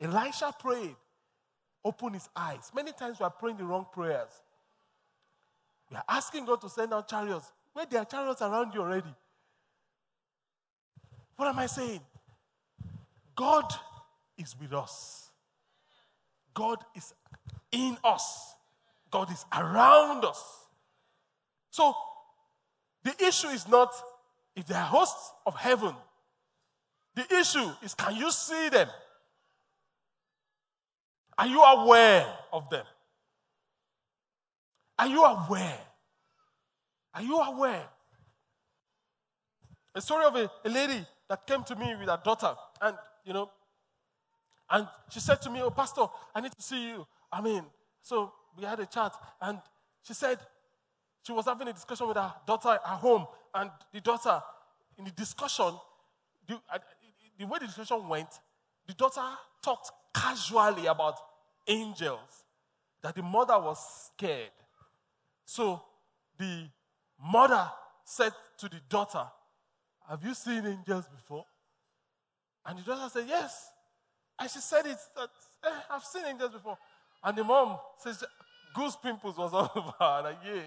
Elisha 0.00 0.52
prayed, 0.58 0.96
open 1.84 2.14
his 2.14 2.28
eyes. 2.34 2.70
Many 2.74 2.92
times 2.92 3.20
we 3.20 3.24
are 3.24 3.30
praying 3.30 3.58
the 3.58 3.64
wrong 3.64 3.86
prayers. 3.92 4.30
We 5.90 5.96
are 5.96 6.04
asking 6.08 6.46
God 6.46 6.60
to 6.62 6.68
send 6.68 6.90
down 6.90 7.04
chariots. 7.08 7.52
Where 7.72 7.86
there 7.86 8.00
are 8.00 8.04
chariots 8.04 8.42
around 8.42 8.74
you 8.74 8.80
already. 8.80 9.14
What 11.36 11.48
am 11.48 11.58
I 11.58 11.66
saying? 11.66 12.00
God 13.36 13.72
is 14.36 14.56
with 14.60 14.72
us. 14.72 15.30
God 16.52 16.78
is 16.96 17.14
in 17.70 17.96
us. 18.02 18.54
God 19.10 19.30
is 19.30 19.44
around 19.52 20.24
us. 20.24 20.42
So 21.70 21.94
the 23.04 23.14
issue 23.24 23.48
is 23.48 23.68
not 23.68 23.92
if 24.56 24.66
they 24.66 24.74
are 24.74 24.84
hosts 24.84 25.32
of 25.46 25.56
heaven. 25.56 25.94
The 27.14 27.38
issue 27.38 27.70
is 27.82 27.94
can 27.94 28.16
you 28.16 28.30
see 28.30 28.68
them? 28.68 28.88
Are 31.36 31.46
you 31.46 31.62
aware 31.62 32.26
of 32.52 32.68
them? 32.68 32.84
Are 34.98 35.06
you 35.06 35.22
aware? 35.22 35.78
Are 37.14 37.22
you 37.22 37.38
aware? 37.38 37.84
A 39.94 40.00
story 40.00 40.24
of 40.24 40.34
a, 40.36 40.50
a 40.64 40.68
lady 40.68 41.04
that 41.28 41.46
came 41.46 41.62
to 41.64 41.76
me 41.76 41.94
with 41.98 42.08
her 42.08 42.20
daughter, 42.24 42.54
and 42.80 42.96
you 43.24 43.32
know, 43.32 43.50
and 44.70 44.86
she 45.10 45.20
said 45.20 45.40
to 45.42 45.50
me, 45.50 45.60
Oh, 45.62 45.70
Pastor, 45.70 46.06
I 46.34 46.40
need 46.40 46.52
to 46.52 46.62
see 46.62 46.88
you. 46.88 47.06
I 47.32 47.40
mean, 47.40 47.64
so 48.02 48.32
we 48.58 48.64
had 48.64 48.80
a 48.80 48.86
chat, 48.86 49.12
and 49.40 49.58
she 50.02 50.14
said 50.14 50.38
she 51.22 51.32
was 51.32 51.46
having 51.46 51.68
a 51.68 51.72
discussion 51.72 52.08
with 52.08 52.16
her 52.16 52.32
daughter 52.46 52.70
at 52.70 52.80
home, 52.82 53.26
and 53.54 53.70
the 53.92 54.00
daughter, 54.00 54.42
in 54.98 55.04
the 55.04 55.10
discussion, 55.12 55.72
the, 56.46 56.58
the 57.38 57.46
way 57.46 57.58
the 57.60 57.66
discussion 57.66 58.08
went, 58.08 58.28
the 58.86 58.94
daughter 58.94 59.22
talked 59.62 59.90
casually 60.14 60.86
about 60.86 61.16
angels, 61.66 62.44
that 63.02 63.14
the 63.14 63.22
mother 63.22 63.58
was 63.58 64.10
scared. 64.16 64.50
So 65.44 65.82
the 66.38 66.68
mother 67.22 67.70
said 68.04 68.32
to 68.58 68.68
the 68.68 68.80
daughter, 68.88 69.24
Have 70.08 70.24
you 70.24 70.34
seen 70.34 70.66
angels 70.66 71.06
before? 71.06 71.44
And 72.66 72.78
the 72.78 72.82
daughter 72.82 73.08
said, 73.12 73.26
Yes. 73.28 73.70
And 74.38 74.50
she 74.50 74.60
said, 74.60 74.86
it, 74.86 74.98
that, 75.16 75.30
eh, 75.64 75.80
I've 75.90 76.04
seen 76.04 76.22
angels 76.24 76.52
before. 76.52 76.78
And 77.24 77.36
the 77.36 77.42
mom 77.42 77.78
says, 77.98 78.24
Goose 78.78 78.96
pimples 78.96 79.36
was 79.36 79.52
all 79.54 79.70
over. 79.74 80.22
Like, 80.22 80.38
yeah, 80.46 80.62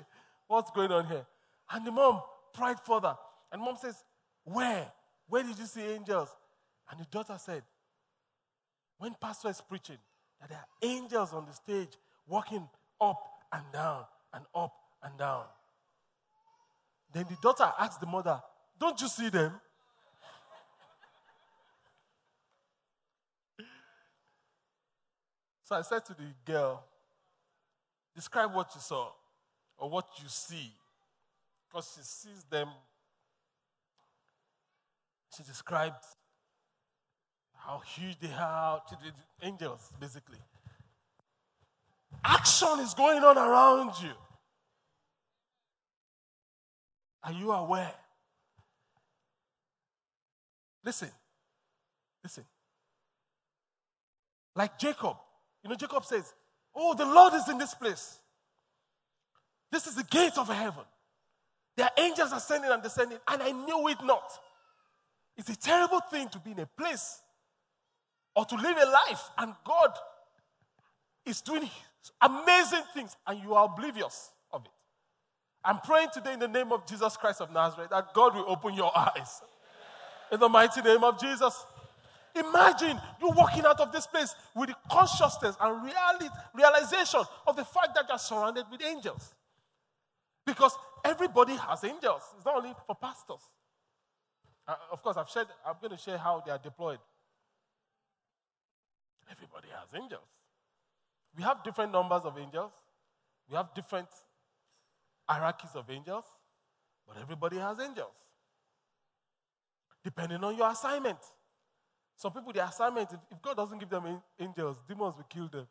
what's 0.47 0.69
going 0.71 0.91
on 0.91 1.08
here? 1.08 1.26
And 1.71 1.88
the 1.88 1.91
mom 1.91 2.21
pried 2.54 2.78
further. 2.82 3.15
And 3.52 3.62
mom 3.62 3.78
says, 3.78 4.04
Where? 4.43 4.91
Where 5.30 5.43
did 5.43 5.58
you 5.58 5.65
see 5.65 5.84
angels? 5.84 6.28
And 6.89 7.00
the 7.00 7.06
daughter 7.06 7.38
said, 7.39 7.63
When 8.97 9.15
pastor 9.19 9.47
is 9.50 9.62
preaching, 9.62 10.00
that 10.41 10.50
there 10.50 10.58
are 10.58 10.67
angels 10.82 11.32
on 11.34 11.45
the 11.45 11.54
stage 11.54 11.95
walking 12.28 12.67
up 13.00 13.24
and 13.54 13.63
down 13.71 14.04
and 14.34 14.43
up 14.54 14.74
and 15.04 15.17
down. 15.17 15.45
Then 17.13 17.28
the 17.30 17.38
daughter 17.41 17.71
asked 17.80 18.02
the 18.02 18.08
mother, 18.08 18.41
Don't 18.78 19.00
you 19.00 19.08
see 19.08 19.30
them? 19.30 19.54
so 25.63 25.76
I 25.78 25.82
said 25.84 26.04
to 26.08 26.13
the 26.13 26.34
girl, 26.43 26.84
Describe 28.15 28.54
what 28.54 28.69
you 28.76 28.82
saw 28.82 29.10
or 29.78 29.89
what 29.89 30.06
you 30.21 30.28
see. 30.28 30.71
Because 31.67 31.91
she 31.95 32.04
sees 32.04 32.43
them. 32.50 32.67
She 35.36 35.43
described 35.43 36.04
how 37.56 37.80
huge 37.80 38.19
they 38.19 38.34
are 38.38 38.82
angels, 39.41 39.93
basically. 40.00 40.39
Action 42.24 42.80
is 42.82 42.93
going 42.93 43.24
on 43.24 43.38
around 43.38 43.93
you. 44.02 44.12
Are 47.24 47.32
you 47.32 47.52
aware? 47.52 47.93
Listen, 50.84 51.10
listen. 52.24 52.43
Like 54.56 54.78
Jacob, 54.78 55.17
you 55.63 55.69
know, 55.69 55.76
Jacob 55.76 56.04
says, 56.04 56.34
Oh, 56.75 56.93
the 56.93 57.05
Lord 57.05 57.34
is 57.34 57.47
in 57.49 57.57
this 57.57 57.73
place. 57.73 58.19
This 59.71 59.88
is 59.88 59.95
the 59.95 60.03
gate 60.03 60.38
of 60.38 60.47
heaven. 60.47 60.84
There 61.77 61.86
are 61.86 62.03
angels 62.03 62.31
ascending 62.31 62.71
and 62.71 62.84
descending, 62.84 63.17
and 63.27 63.41
I 63.41 63.51
knew 63.51 63.88
it 63.88 64.03
not. 64.03 64.31
It's 65.38 65.49
a 65.49 65.55
terrible 65.55 66.01
thing 66.12 66.29
to 66.29 66.39
be 66.39 66.51
in 66.51 66.60
a 66.60 66.65
place 66.65 67.21
or 68.36 68.45
to 68.45 68.55
live 68.55 68.77
a 68.77 68.86
life, 68.86 69.21
and 69.38 69.53
God 69.65 69.91
is 71.25 71.41
doing 71.41 71.69
amazing 72.21 72.84
things, 72.93 73.15
and 73.27 73.41
you 73.41 73.53
are 73.53 73.65
oblivious 73.65 74.31
of 74.51 74.65
it. 74.65 74.71
I'm 75.63 75.79
praying 75.79 76.10
today 76.13 76.34
in 76.34 76.39
the 76.39 76.47
name 76.47 76.71
of 76.71 76.86
Jesus 76.88 77.15
Christ 77.17 77.41
of 77.41 77.51
Nazareth 77.51 77.89
that 77.91 78.13
God 78.13 78.36
will 78.36 78.45
open 78.47 78.73
your 78.73 78.91
eyes. 78.97 79.41
In 80.31 80.39
the 80.39 80.49
mighty 80.49 80.81
name 80.81 81.03
of 81.03 81.19
Jesus. 81.19 81.65
Imagine 82.36 83.00
you 83.22 83.30
walking 83.32 83.65
out 83.65 83.80
of 83.80 83.91
this 83.91 84.08
place 84.08 84.34
with 84.56 84.70
the 84.70 84.76
consciousness 84.89 85.56
and 85.60 85.84
reality, 85.84 86.28
realization 86.54 87.22
of 87.48 87.56
the 87.56 87.65
fact 87.65 87.96
that 87.96 88.06
you're 88.08 88.17
surrounded 88.17 88.65
with 88.72 88.82
angels. 88.84 89.34
Because 90.46 90.74
everybody 91.04 91.56
has 91.56 91.84
angels. 91.84 92.22
It's 92.36 92.46
not 92.46 92.56
only 92.56 92.74
for 92.88 92.96
pastors. 92.96 93.41
Uh, 94.67 94.76
of 94.91 95.02
course, 95.04 95.17
I've 95.17 95.30
shared, 95.30 95.48
I'm 95.65 95.76
going 95.82 95.91
to 95.91 95.98
share 95.98 96.17
how 96.17 96.41
they 96.46 96.52
are 96.52 96.58
deployed. 96.58 97.00
Everybody 99.30 99.67
has 99.70 100.02
angels. 100.02 100.28
We 101.38 101.44
have 101.44 101.63
different 101.63 101.91
numbers 101.91 102.24
of 102.24 102.38
angels. 102.38 102.72
We 103.50 103.56
have 103.56 103.74
different 103.74 104.08
hierarchies 105.28 105.72
of 105.76 105.89
angels. 105.89 106.26
But 107.08 107.17
everybody 107.22 107.58
has 107.58 107.80
angels. 107.80 108.13
Depending 110.04 110.44
on 110.44 110.58
your 110.58 110.70
assignment. 110.70 111.20
Some 112.21 112.34
people, 112.34 112.53
their 112.53 112.65
assignment, 112.65 113.12
if, 113.12 113.19
if 113.31 113.41
God 113.41 113.57
doesn't 113.57 113.79
give 113.79 113.89
them 113.89 114.21
angels, 114.39 114.77
demons 114.88 115.15
will 115.17 115.25
kill 115.27 115.47
them. 115.47 115.65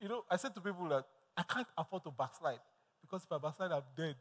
You 0.00 0.08
know, 0.08 0.24
I 0.30 0.36
said 0.36 0.54
to 0.54 0.60
people 0.62 0.88
that 0.88 1.04
I 1.36 1.42
can't 1.42 1.66
afford 1.76 2.04
to 2.04 2.10
backslide 2.10 2.60
because 3.02 3.24
if 3.24 3.32
I 3.32 3.36
backslide, 3.36 3.72
I'm 3.72 3.82
dead. 3.94 4.14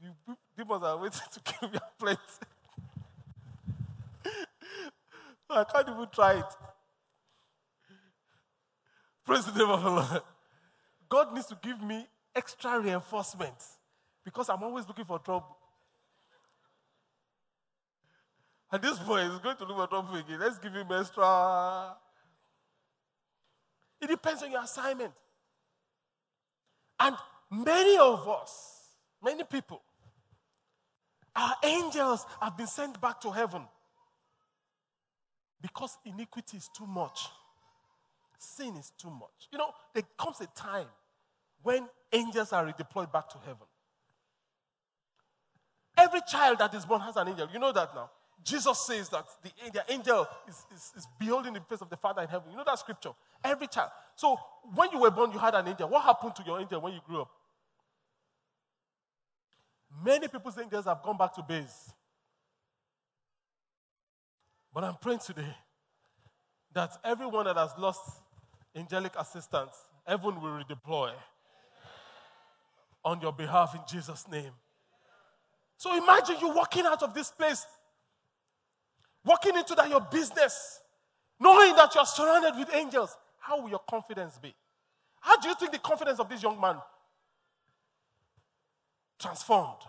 The 0.00 0.36
demons 0.56 0.82
are 0.82 0.98
waiting 0.98 1.20
to 1.32 1.40
kill 1.40 1.68
me 1.68 1.76
at 1.76 1.96
place. 1.96 2.16
I 5.50 5.62
can't 5.72 5.88
even 5.88 6.08
try 6.12 6.40
it. 6.40 6.52
Praise 9.24 9.46
the 9.46 9.56
name 9.56 9.70
of 9.70 9.84
the 9.84 9.90
Lord. 9.90 10.22
God 11.08 11.32
needs 11.32 11.46
to 11.46 11.58
give 11.62 11.80
me 11.80 12.08
extra 12.34 12.80
reinforcement 12.80 13.54
because 14.24 14.48
I'm 14.48 14.64
always 14.64 14.88
looking 14.88 15.04
for 15.04 15.20
trouble. 15.20 15.59
At 18.72 18.82
this 18.82 18.98
point, 18.98 19.30
he's 19.30 19.40
going 19.40 19.56
to 19.56 19.64
look 19.64 19.76
for 19.76 19.86
trouble 19.88 20.14
again. 20.14 20.38
Let's 20.38 20.58
give 20.58 20.72
him 20.72 20.86
extra. 20.92 21.96
It 24.00 24.06
depends 24.06 24.42
on 24.42 24.52
your 24.52 24.62
assignment. 24.62 25.12
And 26.98 27.16
many 27.50 27.98
of 27.98 28.28
us, 28.28 28.94
many 29.22 29.42
people, 29.44 29.82
our 31.34 31.54
angels 31.64 32.24
have 32.40 32.56
been 32.56 32.66
sent 32.66 33.00
back 33.00 33.20
to 33.22 33.30
heaven 33.30 33.62
because 35.60 35.96
iniquity 36.04 36.56
is 36.56 36.68
too 36.76 36.86
much. 36.86 37.28
Sin 38.38 38.76
is 38.76 38.92
too 38.96 39.10
much. 39.10 39.48
You 39.52 39.58
know, 39.58 39.72
there 39.92 40.04
comes 40.18 40.40
a 40.40 40.46
time 40.46 40.86
when 41.62 41.88
angels 42.12 42.52
are 42.52 42.64
redeployed 42.64 43.12
back 43.12 43.28
to 43.30 43.38
heaven. 43.38 43.66
Every 45.96 46.20
child 46.26 46.58
that 46.60 46.72
is 46.74 46.86
born 46.86 47.02
has 47.02 47.16
an 47.16 47.28
angel. 47.28 47.48
You 47.52 47.58
know 47.58 47.72
that 47.72 47.94
now. 47.94 48.10
Jesus 48.44 48.78
says 48.78 49.08
that 49.10 49.26
the, 49.42 49.50
the 49.72 49.92
angel 49.92 50.26
is, 50.48 50.64
is, 50.74 50.92
is, 50.96 51.06
beholding 51.18 51.52
the 51.52 51.60
face 51.60 51.80
of 51.80 51.90
the 51.90 51.96
Father 51.96 52.22
in 52.22 52.28
heaven. 52.28 52.50
You 52.50 52.56
know 52.56 52.64
that 52.64 52.78
scripture? 52.78 53.10
Every 53.44 53.66
child. 53.66 53.90
So 54.14 54.38
when 54.74 54.90
you 54.92 55.00
were 55.00 55.10
born, 55.10 55.32
you 55.32 55.38
had 55.38 55.54
an 55.54 55.68
angel. 55.68 55.88
What 55.88 56.02
happened 56.02 56.34
to 56.36 56.42
your 56.46 56.60
angel 56.60 56.80
when 56.80 56.94
you 56.94 57.00
grew 57.06 57.22
up? 57.22 57.30
Many 60.04 60.28
people's 60.28 60.56
angels 60.58 60.86
have 60.86 61.02
gone 61.02 61.18
back 61.18 61.34
to 61.34 61.42
base. 61.42 61.92
But 64.72 64.84
I'm 64.84 64.96
praying 65.00 65.18
today 65.18 65.54
that 66.72 66.92
everyone 67.04 67.46
that 67.46 67.56
has 67.56 67.72
lost 67.76 68.00
angelic 68.74 69.12
assistance, 69.18 69.72
heaven 70.06 70.40
will 70.40 70.62
redeploy 70.62 71.12
on 73.04 73.20
your 73.20 73.32
behalf 73.32 73.74
in 73.74 73.80
Jesus' 73.88 74.26
name. 74.30 74.52
So 75.76 75.96
imagine 75.96 76.36
you 76.40 76.50
walking 76.50 76.84
out 76.84 77.02
of 77.02 77.14
this 77.14 77.30
place, 77.30 77.66
walking 79.24 79.56
into 79.56 79.74
that 79.74 79.88
your 79.88 80.00
business, 80.00 80.80
knowing 81.38 81.74
that 81.76 81.94
you're 81.94 82.06
surrounded 82.06 82.58
with 82.58 82.72
angels. 82.74 83.16
How 83.38 83.60
will 83.60 83.70
your 83.70 83.82
confidence 83.88 84.38
be? 84.38 84.54
How 85.20 85.38
do 85.38 85.48
you 85.48 85.54
think 85.54 85.72
the 85.72 85.78
confidence 85.78 86.18
of 86.18 86.28
this 86.28 86.42
young 86.42 86.60
man 86.60 86.76
transformed? 89.18 89.80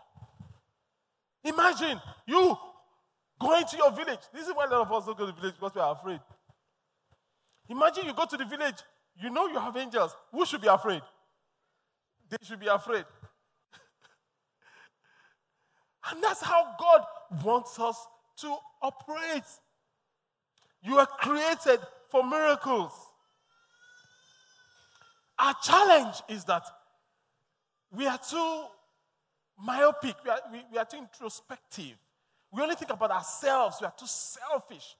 Imagine 1.44 2.00
you 2.28 2.58
going 3.40 3.66
to 3.66 3.78
your 3.78 3.92
village. 3.92 4.20
This 4.34 4.48
is 4.48 4.54
why 4.54 4.66
a 4.66 4.70
lot 4.70 4.82
of 4.82 4.92
us 4.92 5.06
don't 5.06 5.18
go 5.18 5.26
to 5.26 5.32
the 5.32 5.40
village 5.40 5.56
because 5.56 5.74
we 5.74 5.82
are 5.82 5.94
afraid. 5.94 6.20
Imagine 7.70 8.06
you 8.06 8.14
go 8.14 8.26
to 8.26 8.38
the 8.38 8.46
village, 8.46 8.76
you 9.22 9.30
know 9.30 9.48
you 9.48 9.60
have 9.60 9.76
angels. 9.78 10.16
Who 10.32 10.46
should 10.46 10.62
be 10.62 10.68
afraid? 10.68 11.02
They 12.30 12.38
should 12.44 12.60
be 12.60 12.68
afraid. 12.68 13.06
and 16.12 16.24
that's 16.24 16.42
how 16.42 16.76
God 16.80 17.06
wants 17.44 17.80
us 17.80 17.98
to 18.42 18.56
operate. 18.82 19.44
You 20.84 20.98
are 20.98 21.08
created 21.08 21.80
for 22.10 22.24
miracles. 22.24 22.92
Our 25.40 25.56
challenge 25.64 26.16
is 26.30 26.44
that 26.46 26.64
we 27.92 28.08
are 28.08 28.20
too 28.20 28.64
myopic, 29.60 30.16
we 30.24 30.30
are, 30.30 30.40
we, 30.52 30.60
we 30.72 30.78
are 30.78 30.86
too 30.86 30.98
introspective. 30.98 31.98
We 32.52 32.62
only 32.62 32.76
think 32.76 32.92
about 32.92 33.12
ourselves, 33.12 33.78
we 33.80 33.88
are 33.88 33.94
too 33.98 34.08
selfish. 34.08 34.96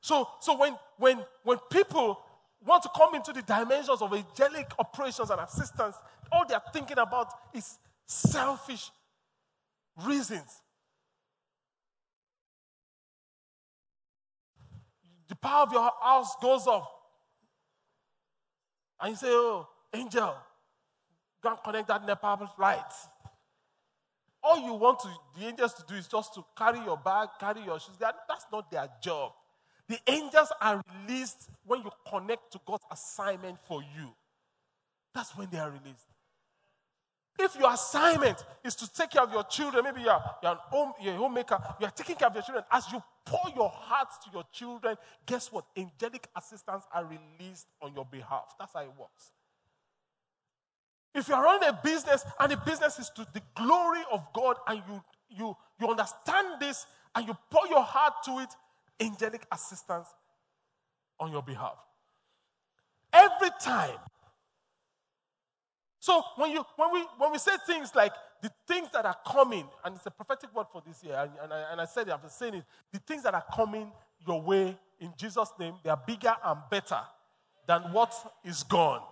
So, 0.00 0.28
so 0.40 0.56
when, 0.56 0.76
when, 0.98 1.24
when 1.44 1.58
people 1.70 2.20
want 2.64 2.82
to 2.82 2.90
come 2.96 3.14
into 3.14 3.32
the 3.32 3.42
dimensions 3.42 4.00
of 4.00 4.12
angelic 4.12 4.70
operations 4.78 5.30
and 5.30 5.40
assistance, 5.40 5.96
all 6.32 6.44
they're 6.48 6.62
thinking 6.72 6.98
about 6.98 7.32
is 7.54 7.78
selfish 8.06 8.90
reasons. 10.04 10.62
The 15.28 15.36
power 15.36 15.62
of 15.62 15.72
your 15.72 15.90
house 16.02 16.34
goes 16.40 16.66
off. 16.66 16.88
And 19.00 19.10
you 19.10 19.16
say, 19.16 19.28
Oh, 19.28 19.68
angel, 19.92 20.34
go 21.42 21.50
and 21.50 21.58
connect 21.64 21.88
that 21.88 22.06
NEPA 22.06 22.50
light. 22.58 22.92
All 24.42 24.58
you 24.64 24.74
want 24.74 25.00
to, 25.00 25.08
the 25.38 25.46
angels 25.46 25.74
to 25.74 25.84
do 25.88 25.94
is 25.94 26.06
just 26.06 26.34
to 26.34 26.44
carry 26.56 26.78
your 26.78 26.96
bag, 26.96 27.30
carry 27.40 27.62
your 27.62 27.80
shoes. 27.80 27.96
That's 27.98 28.46
not 28.52 28.70
their 28.70 28.88
job. 29.02 29.32
The 29.88 29.98
angels 30.06 30.52
are 30.60 30.82
released 31.02 31.48
when 31.64 31.82
you 31.82 31.90
connect 32.08 32.52
to 32.52 32.60
God's 32.66 32.84
assignment 32.90 33.58
for 33.66 33.82
you. 33.82 34.08
That's 35.14 35.36
when 35.36 35.48
they 35.50 35.58
are 35.58 35.70
released. 35.70 36.06
If 37.38 37.54
your 37.56 37.72
assignment 37.72 38.44
is 38.64 38.74
to 38.76 38.92
take 38.92 39.10
care 39.10 39.22
of 39.22 39.32
your 39.32 39.44
children, 39.44 39.84
maybe 39.84 40.02
you're, 40.02 40.22
you're, 40.42 40.54
home, 40.54 40.92
you're 41.00 41.14
a 41.14 41.16
homemaker, 41.16 41.58
you're 41.80 41.90
taking 41.90 42.16
care 42.16 42.28
of 42.28 42.34
your 42.34 42.42
children. 42.42 42.64
As 42.70 42.90
you 42.90 43.02
pour 43.26 43.50
your 43.54 43.68
heart 43.68 44.08
to 44.24 44.30
your 44.32 44.44
children, 44.52 44.96
guess 45.26 45.52
what? 45.52 45.64
Angelic 45.76 46.28
assistants 46.36 46.86
are 46.92 47.04
released 47.04 47.66
on 47.82 47.94
your 47.94 48.06
behalf. 48.06 48.54
That's 48.58 48.72
how 48.72 48.80
it 48.80 48.92
works. 48.98 49.32
If 51.14 51.28
you're 51.28 51.42
running 51.42 51.68
a 51.68 51.78
business 51.82 52.24
and 52.38 52.52
the 52.52 52.56
business 52.58 52.98
is 52.98 53.10
to 53.16 53.26
the 53.34 53.42
glory 53.54 54.02
of 54.12 54.26
God 54.34 54.56
and 54.68 54.82
you, 54.88 55.02
you, 55.30 55.56
you 55.80 55.88
understand 55.88 56.60
this 56.60 56.86
and 57.14 57.26
you 57.26 57.36
pour 57.50 57.66
your 57.68 57.82
heart 57.82 58.14
to 58.26 58.38
it, 58.38 58.48
angelic 59.00 59.46
assistance 59.52 60.08
on 61.18 61.32
your 61.32 61.42
behalf. 61.42 61.78
Every 63.12 63.50
time. 63.60 63.98
So 65.98 66.22
when 66.36 66.52
you 66.52 66.64
when 66.76 66.92
we 66.92 67.04
when 67.18 67.32
we 67.32 67.38
say 67.38 67.52
things 67.66 67.94
like 67.94 68.12
the 68.42 68.50
things 68.66 68.88
that 68.92 69.06
are 69.06 69.16
coming, 69.26 69.66
and 69.84 69.96
it's 69.96 70.06
a 70.06 70.10
prophetic 70.10 70.54
word 70.54 70.66
for 70.72 70.82
this 70.86 71.02
year, 71.02 71.16
and, 71.16 71.30
and, 71.42 71.52
I, 71.52 71.72
and 71.72 71.80
I 71.80 71.84
said 71.84 72.08
it, 72.08 72.14
I've 72.14 72.20
been 72.20 72.30
saying 72.30 72.54
it, 72.54 72.64
the 72.92 72.98
things 73.00 73.22
that 73.22 73.34
are 73.34 73.44
coming 73.54 73.90
your 74.26 74.40
way 74.40 74.76
in 75.00 75.12
Jesus' 75.16 75.50
name, 75.58 75.74
they 75.82 75.90
are 75.90 76.00
bigger 76.06 76.34
and 76.44 76.60
better 76.70 77.00
than 77.66 77.92
what 77.92 78.12
is 78.44 78.62
gone. 78.62 79.02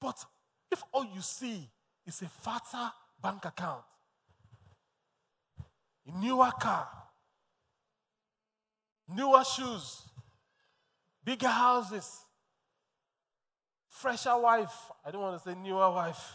But 0.00 0.24
if 0.70 0.82
all 0.92 1.04
you 1.04 1.20
see 1.20 1.68
is 2.06 2.20
a 2.22 2.28
fatter 2.28 2.92
bank 3.22 3.44
account, 3.44 3.82
a 6.06 6.18
newer 6.18 6.50
car, 6.60 6.88
newer 9.08 9.42
shoes, 9.44 10.02
bigger 11.24 11.48
houses, 11.48 12.23
fresher 13.94 14.36
wife. 14.36 14.74
I 15.04 15.10
don't 15.10 15.22
want 15.22 15.42
to 15.42 15.48
say 15.48 15.56
newer 15.56 15.90
wife. 15.90 16.34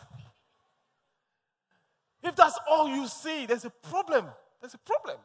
If 2.24 2.36
that's 2.36 2.58
all 2.70 2.90
you 2.90 3.08
see, 3.08 3.46
there's 3.46 3.66
a 3.66 3.70
problem. 3.70 4.26
There's 4.62 4.74
a 4.74 4.80
problem. 4.80 5.18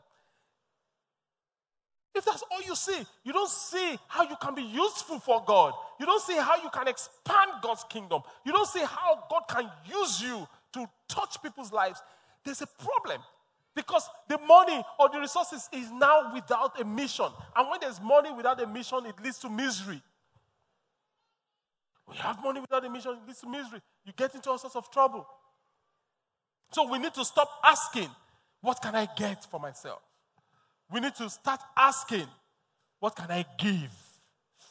If 2.14 2.24
that's 2.24 2.44
all 2.50 2.62
you 2.62 2.76
see, 2.76 3.04
you 3.24 3.32
don't 3.32 3.50
see 3.50 3.98
how 4.06 4.22
you 4.22 4.36
can 4.40 4.54
be 4.54 4.62
useful 4.62 5.18
for 5.18 5.42
God. 5.44 5.74
You 5.98 6.06
don't 6.06 6.22
see 6.22 6.36
how 6.36 6.56
you 6.62 6.70
can 6.72 6.86
expand 6.86 7.50
God's 7.60 7.84
kingdom. 7.88 8.22
You 8.44 8.52
don't 8.52 8.68
see 8.68 8.84
how 8.84 9.24
God 9.28 9.42
can 9.48 9.70
use 9.88 10.20
you 10.20 10.46
to 10.74 10.88
touch 11.08 11.42
people's 11.42 11.72
lives. 11.72 12.00
There's 12.44 12.62
a 12.62 12.68
problem. 12.78 13.20
Because 13.74 14.08
the 14.28 14.38
money 14.38 14.80
or 15.00 15.08
the 15.08 15.18
resources 15.18 15.68
is 15.72 15.90
now 15.90 16.32
without 16.32 16.80
a 16.80 16.84
mission. 16.84 17.26
And 17.56 17.68
when 17.68 17.80
there's 17.80 18.00
money 18.00 18.32
without 18.32 18.60
a 18.60 18.66
mission, 18.66 19.06
it 19.06 19.20
leads 19.22 19.38
to 19.40 19.50
misery. 19.50 20.00
You 22.08 22.20
have 22.20 22.42
money 22.42 22.60
without 22.60 22.84
a 22.84 22.90
mission, 22.90 23.16
leads 23.26 23.40
to 23.40 23.48
misery. 23.48 23.80
You 24.04 24.12
get 24.16 24.34
into 24.34 24.50
all 24.50 24.58
sorts 24.58 24.76
of 24.76 24.90
trouble. 24.90 25.26
So 26.72 26.90
we 26.90 26.98
need 26.98 27.14
to 27.14 27.24
stop 27.24 27.48
asking, 27.64 28.08
what 28.60 28.80
can 28.82 28.94
I 28.94 29.08
get 29.16 29.44
for 29.44 29.60
myself? 29.60 30.00
We 30.90 31.00
need 31.00 31.14
to 31.16 31.30
start 31.30 31.60
asking, 31.76 32.26
what 33.00 33.16
can 33.16 33.30
I 33.30 33.44
give 33.58 33.92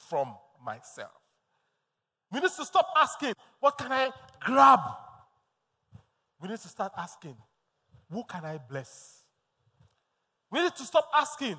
from 0.09 0.33
myself? 0.63 1.11
We 2.31 2.39
need 2.39 2.51
to 2.57 2.65
stop 2.65 2.87
asking, 2.97 3.33
what 3.59 3.77
can 3.77 3.91
I 3.91 4.11
grab? 4.41 4.79
We 6.41 6.49
need 6.49 6.59
to 6.59 6.67
start 6.67 6.91
asking, 6.97 7.35
who 8.11 8.23
can 8.25 8.43
I 8.45 8.57
bless? 8.57 9.23
We 10.53 10.61
need 10.61 10.75
to 10.75 10.83
stop 10.83 11.09
asking, 11.15 11.57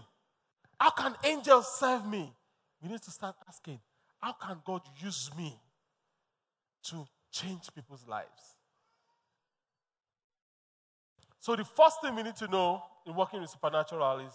How 0.78 0.90
can 0.90 1.16
angels 1.24 1.66
serve 1.80 2.06
me? 2.06 2.32
We 2.80 2.88
need 2.88 3.02
to 3.02 3.10
start 3.10 3.34
asking, 3.48 3.80
How 4.22 4.34
can 4.34 4.58
God 4.64 4.82
use 5.02 5.32
me 5.36 5.58
to 6.84 7.06
change 7.32 7.72
people's 7.74 8.06
lives? 8.06 8.56
So, 11.40 11.56
the 11.56 11.64
first 11.64 12.00
thing 12.00 12.14
we 12.16 12.22
need 12.22 12.36
to 12.36 12.48
know 12.48 12.82
in 13.06 13.14
working 13.14 13.40
with 13.40 13.50
supernatural 13.50 14.20
is 14.20 14.32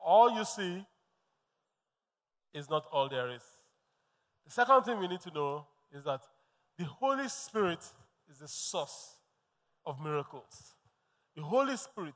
all 0.00 0.36
you 0.36 0.44
see 0.44 0.84
is 2.52 2.68
not 2.68 2.86
all 2.92 3.08
there 3.08 3.30
is. 3.30 3.42
The 4.44 4.50
second 4.50 4.82
thing 4.82 4.98
we 4.98 5.08
need 5.08 5.20
to 5.22 5.30
know 5.30 5.66
is 5.92 6.04
that 6.04 6.20
the 6.76 6.84
Holy 6.84 7.28
Spirit 7.28 7.80
is 8.30 8.38
the 8.38 8.48
source 8.48 9.16
of 9.86 10.00
miracles. 10.02 10.74
The 11.36 11.42
Holy 11.42 11.76
Spirit 11.76 12.14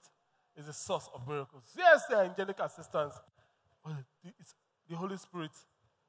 is 0.56 0.66
the 0.66 0.72
source 0.72 1.08
of 1.14 1.26
miracles. 1.26 1.62
Yes, 1.76 2.02
there 2.08 2.18
are 2.18 2.24
angelic 2.24 2.58
assistants, 2.60 3.16
but 3.84 3.92
the 4.88 4.96
Holy 4.96 5.16
Spirit 5.16 5.52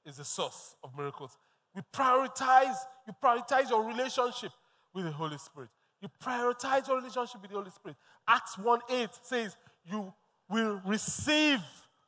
is 0.06 0.18
the 0.18 0.26
source 0.26 0.76
of 0.84 0.98
miracles. 0.98 1.38
We 1.80 1.84
prioritize, 1.98 2.76
you 3.08 3.14
prioritize 3.24 3.70
your 3.70 3.86
relationship 3.86 4.52
with 4.94 5.06
the 5.06 5.12
Holy 5.12 5.38
Spirit. 5.38 5.70
You 6.02 6.10
prioritize 6.22 6.86
your 6.90 6.98
relationship 6.98 7.42
with 7.42 7.52
the 7.52 7.58
Holy 7.58 7.72
Spirit. 7.72 7.96
Acts 8.28 8.58
1 8.58 8.80
8 8.90 9.10
says, 9.22 9.56
You 9.90 10.14
will 10.50 10.82
receive 10.86 11.62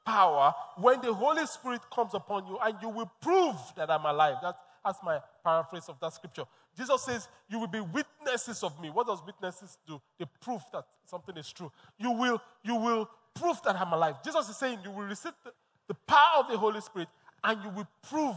power 0.06 0.54
when 0.76 1.00
the 1.00 1.14
Holy 1.14 1.46
Spirit 1.46 1.80
comes 1.90 2.14
upon 2.14 2.48
you, 2.48 2.60
and 2.62 2.76
you 2.82 2.90
will 2.90 3.10
prove 3.22 3.56
that 3.78 3.90
I'm 3.90 4.04
alive. 4.04 4.36
That, 4.42 4.58
that's 4.84 5.00
my 5.06 5.20
paraphrase 5.42 5.88
of 5.88 5.98
that 6.02 6.12
scripture. 6.16 6.44
Jesus 6.78 7.02
says, 7.04 7.30
You 7.50 7.60
will 7.60 7.68
be 7.68 7.80
witnesses 7.80 8.64
of 8.64 8.78
me. 8.82 8.90
What 8.90 9.08
does 9.08 9.22
witnesses 9.26 9.78
do? 9.88 10.02
They 10.20 10.26
prove 10.42 10.64
that 10.74 10.84
something 11.06 11.38
is 11.38 11.50
true. 11.50 11.72
You 11.98 12.12
will, 12.12 12.42
you 12.62 12.76
will 12.76 13.10
prove 13.34 13.62
that 13.64 13.80
I'm 13.80 13.94
alive. 13.94 14.16
Jesus 14.22 14.50
is 14.50 14.58
saying, 14.58 14.80
You 14.84 14.92
will 14.92 15.06
receive 15.06 15.34
the, 15.46 15.52
the 15.88 15.94
power 15.94 16.40
of 16.40 16.50
the 16.50 16.58
Holy 16.58 16.82
Spirit 16.82 17.08
and 17.42 17.64
you 17.64 17.70
will 17.70 17.88
prove 18.10 18.36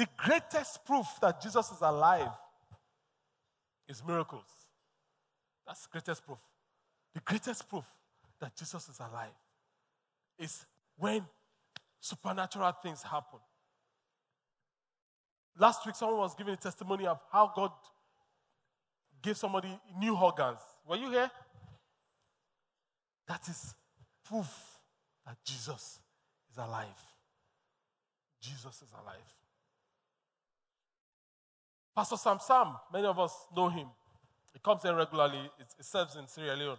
the 0.00 0.08
greatest 0.16 0.82
proof 0.86 1.06
that 1.20 1.42
Jesus 1.42 1.70
is 1.72 1.82
alive 1.82 2.30
is 3.86 4.02
miracles. 4.02 4.46
That's 5.66 5.82
the 5.82 5.88
greatest 5.92 6.24
proof. 6.24 6.38
The 7.12 7.20
greatest 7.20 7.68
proof 7.68 7.84
that 8.40 8.56
Jesus 8.56 8.88
is 8.88 8.98
alive 8.98 9.36
is 10.38 10.64
when 10.96 11.22
supernatural 12.00 12.72
things 12.82 13.02
happen. 13.02 13.40
Last 15.58 15.84
week, 15.84 15.94
someone 15.94 16.20
was 16.20 16.34
giving 16.34 16.54
a 16.54 16.56
testimony 16.56 17.06
of 17.06 17.20
how 17.30 17.52
God 17.54 17.72
gave 19.20 19.36
somebody 19.36 19.78
new 19.98 20.16
organs. 20.16 20.60
Were 20.88 20.96
you 20.96 21.10
here? 21.10 21.30
That 23.28 23.46
is 23.50 23.74
proof 24.26 24.50
that 25.26 25.36
Jesus 25.44 26.00
is 26.50 26.56
alive. 26.56 26.86
Jesus 28.40 28.76
is 28.80 28.88
alive. 28.98 29.39
Pastor 31.94 32.16
Sam 32.16 32.38
Sam, 32.40 32.76
many 32.92 33.06
of 33.06 33.18
us 33.18 33.32
know 33.56 33.68
him. 33.68 33.88
He 34.52 34.58
comes 34.60 34.82
here 34.82 34.94
regularly, 34.94 35.50
he 35.58 35.82
serves 35.82 36.16
in 36.16 36.26
Sierra 36.26 36.56
Leone. 36.56 36.78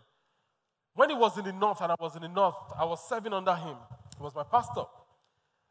When 0.94 1.10
he 1.10 1.16
was 1.16 1.38
in 1.38 1.46
the 1.46 1.54
north 1.54 1.82
and 1.82 1.92
I 1.92 1.96
was 2.00 2.16
in 2.16 2.22
the 2.22 2.28
north, 2.28 2.56
I 2.78 2.86
was 2.86 3.08
serving 3.08 3.34
under 3.34 3.56
him. 3.56 3.78
He 4.18 4.24
was 4.24 4.36
my 4.36 4.44
pastor. 4.44 4.84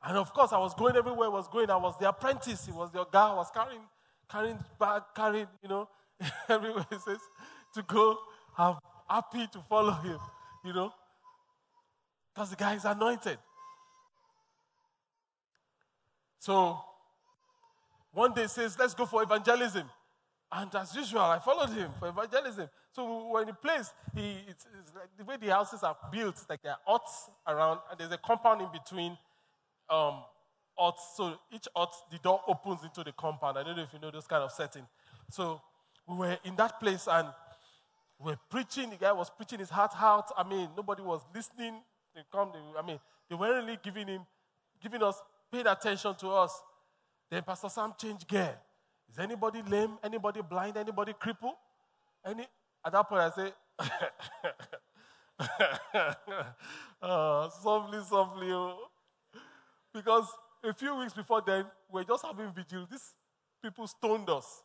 And 0.03 0.17
of 0.17 0.33
course, 0.33 0.53
I 0.53 0.59
was 0.59 0.75
going 0.75 0.97
everywhere 0.97 1.27
I 1.29 1.31
was 1.31 1.49
going. 1.49 1.71
I 1.71 1.77
was 1.77 1.99
the 1.99 2.09
apprentice. 2.09 2.65
He 2.65 2.73
was 2.73 2.91
the 2.91 3.05
guy. 3.05 3.29
I 3.29 3.35
was 3.35 3.51
carrying, 3.51 3.83
carrying 4.31 4.59
bag, 4.79 5.03
carrying, 5.15 5.47
you 5.63 5.69
know, 5.69 5.89
everywhere 6.49 6.87
he 6.91 6.99
says 6.99 7.19
to 7.75 7.83
go. 7.83 8.19
I'm 8.57 8.77
happy 9.09 9.47
to 9.53 9.59
follow 9.69 9.93
him, 9.93 10.19
you 10.65 10.73
know, 10.73 10.93
because 12.35 12.51
the 12.51 12.57
guy 12.57 12.75
is 12.75 12.85
anointed. 12.87 13.39
So 16.39 16.81
one 18.13 18.33
day 18.33 18.47
says, 18.47 18.79
let's 18.79 18.95
go 18.95 19.07
for 19.07 19.23
evangelism. 19.23 19.89
And 20.53 20.75
as 20.75 20.95
usual, 20.97 21.21
I 21.21 21.39
followed 21.39 21.71
him 21.71 21.93
for 21.99 22.09
evangelism. 22.09 22.69
So 22.93 23.29
when 23.29 23.47
he 23.47 23.53
plays, 23.53 23.93
he, 24.15 24.39
it's, 24.49 24.67
it's 24.81 24.93
like 24.95 25.09
the 25.17 25.25
way 25.25 25.37
the 25.37 25.49
houses 25.49 25.85
are 25.85 25.97
built, 26.11 26.45
like 26.49 26.61
there 26.63 26.73
are 26.73 26.79
huts 26.85 27.31
around, 27.47 27.81
and 27.89 28.01
there's 28.01 28.11
a 28.11 28.19
compound 28.19 28.61
in 28.61 28.69
between 28.73 29.17
um, 29.89 30.25
huts. 30.77 31.15
So 31.17 31.35
each 31.53 31.69
hut, 31.77 31.95
the 32.11 32.19
door 32.19 32.41
opens 32.49 32.83
into 32.83 33.05
the 33.05 33.13
compound. 33.13 33.59
I 33.59 33.63
don't 33.63 33.77
know 33.77 33.85
if 33.85 33.93
you 33.93 34.01
know 34.01 34.11
those 34.11 34.27
kind 34.27 34.43
of 34.43 34.51
setting. 34.51 34.83
So 35.31 35.61
we 36.09 36.17
were 36.17 36.37
in 36.45 36.57
that 36.57 36.81
place 36.81 37.07
and 37.09 37.29
we 38.19 38.33
were 38.33 38.39
preaching. 38.51 38.91
The 38.91 38.97
guy 38.97 39.13
was 39.13 39.31
preaching 39.31 39.61
his 39.61 39.71
heart 39.71 39.93
out. 39.97 40.33
I 40.37 40.43
mean, 40.43 40.69
nobody 40.77 41.03
was 41.03 41.21
listening. 41.33 41.75
They 42.13 42.23
come. 42.33 42.51
They, 42.53 42.79
I 42.79 42.85
mean, 42.85 42.99
they 43.29 43.37
weren't 43.37 43.65
really 43.65 43.79
giving 43.85 44.09
him, 44.09 44.23
giving 44.83 45.01
us, 45.01 45.23
paying 45.53 45.69
attention 45.69 46.17
to 46.17 46.29
us. 46.31 46.61
Then 47.31 47.43
Pastor 47.43 47.69
Sam 47.69 47.95
changed 47.97 48.27
gear. 48.27 48.59
Is 49.09 49.19
anybody 49.19 49.63
lame? 49.63 49.99
Anybody 50.03 50.43
blind? 50.43 50.77
Anybody 50.77 51.13
crippled? 51.13 51.55
Any? 52.25 52.47
At 52.85 52.93
that 52.93 53.09
point, 53.09 53.21
I 53.21 53.31
say, 53.31 53.53
uh, 57.03 57.51
softly, 57.63 58.01
softly. 58.09 58.51
Oh. 58.51 58.89
Because 59.93 60.27
a 60.65 60.73
few 60.73 60.97
weeks 60.97 61.13
before 61.13 61.43
then, 61.47 61.67
we 61.91 62.01
were 62.01 62.05
just 62.05 62.25
having 62.25 62.53
vigil. 62.53 62.87
These 62.91 63.15
people 63.63 63.87
stoned 63.87 64.29
us. 64.29 64.63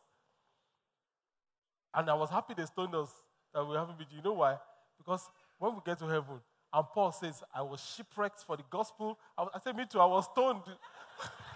And 1.94 2.10
I 2.10 2.14
was 2.14 2.30
happy 2.30 2.54
they 2.54 2.64
stoned 2.66 2.94
us 2.94 3.10
that 3.54 3.64
we 3.64 3.70
were 3.70 3.78
having 3.78 3.96
vigil. 3.96 4.16
You 4.16 4.22
know 4.22 4.34
why? 4.34 4.58
Because 4.98 5.28
when 5.58 5.74
we 5.74 5.80
get 5.84 5.98
to 5.98 6.06
heaven, 6.06 6.40
and 6.72 6.84
Paul 6.92 7.12
says, 7.12 7.42
I 7.54 7.62
was 7.62 7.80
shipwrecked 7.96 8.40
for 8.40 8.56
the 8.56 8.64
gospel. 8.70 9.18
I, 9.36 9.44
I 9.54 9.58
said, 9.62 9.76
Me 9.76 9.84
too, 9.88 10.00
I 10.00 10.06
was 10.06 10.26
stoned. 10.32 10.62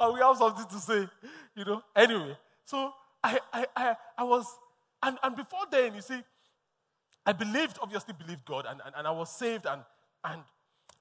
we 0.00 0.20
have 0.20 0.36
something 0.36 0.66
to 0.66 0.78
say, 0.78 1.08
you 1.56 1.64
know. 1.64 1.82
Anyway, 1.94 2.36
so 2.64 2.92
I, 3.22 3.38
I, 3.52 3.66
I, 3.76 3.96
I 4.18 4.24
was, 4.24 4.46
and, 5.02 5.18
and 5.22 5.36
before 5.36 5.66
then, 5.70 5.94
you 5.94 6.00
see, 6.00 6.20
I 7.26 7.32
believed, 7.32 7.78
obviously 7.82 8.14
believed 8.14 8.44
God, 8.44 8.66
and, 8.68 8.80
and, 8.84 8.94
and 8.96 9.06
I 9.06 9.10
was 9.10 9.30
saved, 9.30 9.66
and, 9.66 9.82
and 10.24 10.42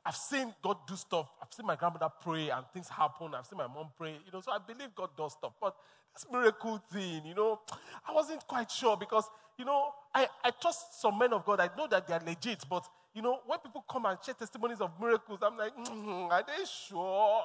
I've 0.05 0.15
seen 0.15 0.53
God 0.63 0.77
do 0.87 0.95
stuff. 0.95 1.29
I've 1.41 1.53
seen 1.53 1.65
my 1.65 1.75
grandmother 1.75 2.09
pray, 2.21 2.49
and 2.49 2.65
things 2.73 2.89
happen. 2.89 3.35
I've 3.35 3.45
seen 3.45 3.57
my 3.57 3.67
mom 3.67 3.89
pray, 3.97 4.13
you 4.25 4.31
know, 4.31 4.41
so 4.41 4.51
I 4.51 4.57
believe 4.57 4.95
God 4.95 5.09
does 5.17 5.33
stuff. 5.33 5.53
But 5.61 5.75
this 6.13 6.25
miracle 6.31 6.81
thing, 6.91 7.25
you 7.25 7.35
know, 7.35 7.59
I 8.07 8.13
wasn't 8.13 8.45
quite 8.47 8.71
sure 8.71 8.97
because, 8.97 9.25
you 9.57 9.65
know, 9.65 9.93
I, 10.13 10.27
I 10.43 10.51
trust 10.51 11.01
some 11.01 11.17
men 11.19 11.33
of 11.33 11.45
God. 11.45 11.59
I 11.59 11.69
know 11.77 11.87
that 11.87 12.07
they 12.07 12.13
are 12.13 12.21
legit, 12.25 12.63
but, 12.69 12.85
you 13.13 13.21
know, 13.21 13.39
when 13.45 13.59
people 13.59 13.83
come 13.89 14.05
and 14.05 14.17
share 14.25 14.33
testimonies 14.33 14.81
of 14.81 14.91
miracles, 14.99 15.39
I'm 15.41 15.57
like, 15.57 15.75
mm, 15.75 16.29
are 16.31 16.43
they 16.45 16.63
sure? 16.65 17.43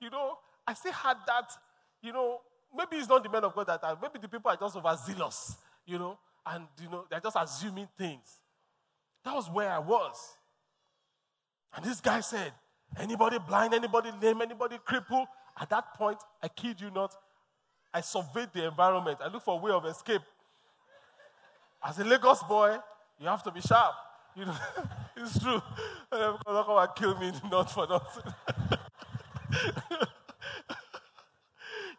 You 0.00 0.10
know, 0.10 0.38
I 0.66 0.74
still 0.74 0.92
had 0.92 1.16
that, 1.26 1.50
you 2.02 2.12
know, 2.12 2.40
maybe 2.76 2.96
it's 2.96 3.08
not 3.08 3.22
the 3.22 3.28
men 3.28 3.44
of 3.44 3.54
God 3.54 3.66
that 3.66 3.84
are, 3.84 3.98
maybe 4.00 4.18
the 4.20 4.28
people 4.28 4.50
are 4.50 4.56
just 4.56 4.76
overzealous, 4.76 5.56
you 5.86 5.98
know, 5.98 6.18
and, 6.46 6.66
you 6.82 6.90
know, 6.90 7.04
they're 7.10 7.20
just 7.20 7.36
assuming 7.38 7.88
things. 7.96 8.40
That 9.24 9.34
was 9.34 9.48
where 9.50 9.70
I 9.70 9.78
was. 9.78 10.16
And 11.76 11.84
this 11.84 12.00
guy 12.00 12.20
said, 12.20 12.52
anybody 12.98 13.38
blind, 13.38 13.74
anybody 13.74 14.10
lame, 14.20 14.42
anybody 14.42 14.78
crippled? 14.84 15.26
At 15.58 15.70
that 15.70 15.94
point, 15.94 16.18
I 16.42 16.48
kid 16.48 16.80
you 16.80 16.90
not, 16.90 17.14
I 17.92 18.00
surveyed 18.00 18.48
the 18.52 18.66
environment. 18.66 19.18
I 19.22 19.28
looked 19.28 19.44
for 19.44 19.58
a 19.58 19.62
way 19.62 19.70
of 19.70 19.84
escape. 19.86 20.22
As 21.82 21.98
a 21.98 22.04
Lagos 22.04 22.42
boy, 22.42 22.76
you 23.18 23.28
have 23.28 23.42
to 23.44 23.50
be 23.50 23.60
sharp. 23.60 23.94
You 24.34 24.46
know, 24.46 24.56
it's 25.16 25.38
true. 25.38 25.62
Because 26.10 26.88
and 26.88 26.96
kill 26.96 27.18
me 27.18 27.32
not 27.50 27.70
for 27.70 27.86
nothing. 27.86 28.32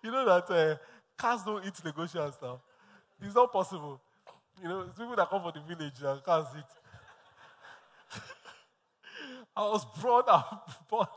You 0.06 0.12
know 0.12 0.24
that 0.24 0.52
uh, 0.52 0.78
cars 1.18 1.42
don't 1.42 1.66
eat 1.66 1.74
Lagosians 1.84 2.40
now. 2.40 2.62
It's 3.20 3.34
not 3.34 3.52
possible. 3.52 4.00
You 4.62 4.70
know, 4.70 4.82
it's 4.82 4.96
people 4.96 5.16
that 5.16 5.28
come 5.32 5.42
from 5.42 5.52
the 5.56 5.76
village 5.76 5.96
and 6.00 6.24
cars 6.24 6.46
eat. 6.56 8.22
I 9.58 9.62
was 9.62 9.84
born 10.00 10.26
and, 10.28 10.44
born, 10.92 11.08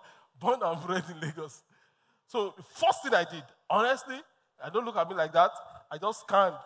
born 0.41 0.61
and 0.63 0.87
bred 0.87 1.05
in 1.11 1.21
Lagos. 1.21 1.63
So 2.29 2.55
the 2.57 2.63
first 2.63 3.03
thing 3.03 3.13
I 3.13 3.25
did, 3.31 3.45
honestly, 3.69 4.23
I 4.65 4.71
don't 4.71 4.87
look 4.87 4.97
at 4.97 5.07
me 5.07 5.15
like 5.17 5.35
that. 5.35 5.51
I 5.91 5.99
just 5.99 6.21
scanned. 6.21 6.57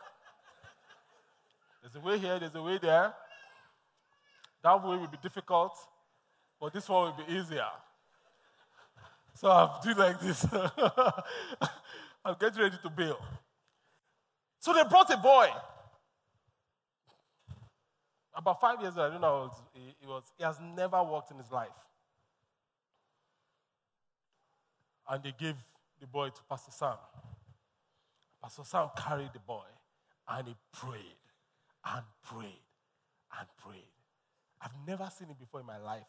There's 1.82 1.96
a 1.96 2.00
way 2.06 2.18
here, 2.18 2.38
there's 2.38 2.54
a 2.54 2.62
way 2.62 2.78
there. 2.80 3.12
That 4.62 4.84
way 4.84 4.96
will 4.96 5.08
be 5.08 5.18
difficult, 5.20 5.72
but 6.60 6.72
this 6.72 6.88
one 6.88 7.16
will 7.16 7.24
be 7.26 7.32
easier. 7.32 7.66
So 9.34 9.50
I'm 9.50 9.82
doing 9.82 9.96
like 9.96 10.20
this. 10.20 10.46
I'm 12.24 12.36
getting 12.38 12.62
ready 12.62 12.76
to 12.82 12.90
bail. 12.90 13.18
So 14.58 14.72
they 14.72 14.84
brought 14.84 15.10
a 15.10 15.16
boy. 15.16 15.48
About 18.34 18.60
five 18.60 18.80
years 18.80 18.94
ago, 18.94 19.06
I 19.06 19.10
don't 19.10 19.20
know, 19.20 19.52
he, 19.74 20.06
was, 20.06 20.22
he 20.38 20.44
has 20.44 20.58
never 20.60 21.02
walked 21.02 21.30
in 21.30 21.36
his 21.36 21.50
life. 21.50 21.68
And 25.10 25.22
they 25.22 25.34
gave 25.38 25.56
the 26.00 26.06
boy 26.06 26.28
to 26.28 26.42
Pastor 26.48 26.70
Sam. 26.70 26.94
Pastor 28.40 28.62
Sam 28.64 28.88
carried 28.96 29.32
the 29.32 29.40
boy 29.40 29.66
and 30.28 30.48
he 30.48 30.54
prayed 30.72 31.18
and 31.84 32.04
prayed 32.24 32.62
and 33.38 33.48
prayed. 33.62 33.82
I've 34.60 34.74
never 34.86 35.08
seen 35.16 35.28
it 35.28 35.38
before 35.38 35.60
in 35.60 35.66
my 35.66 35.78
life. 35.78 36.06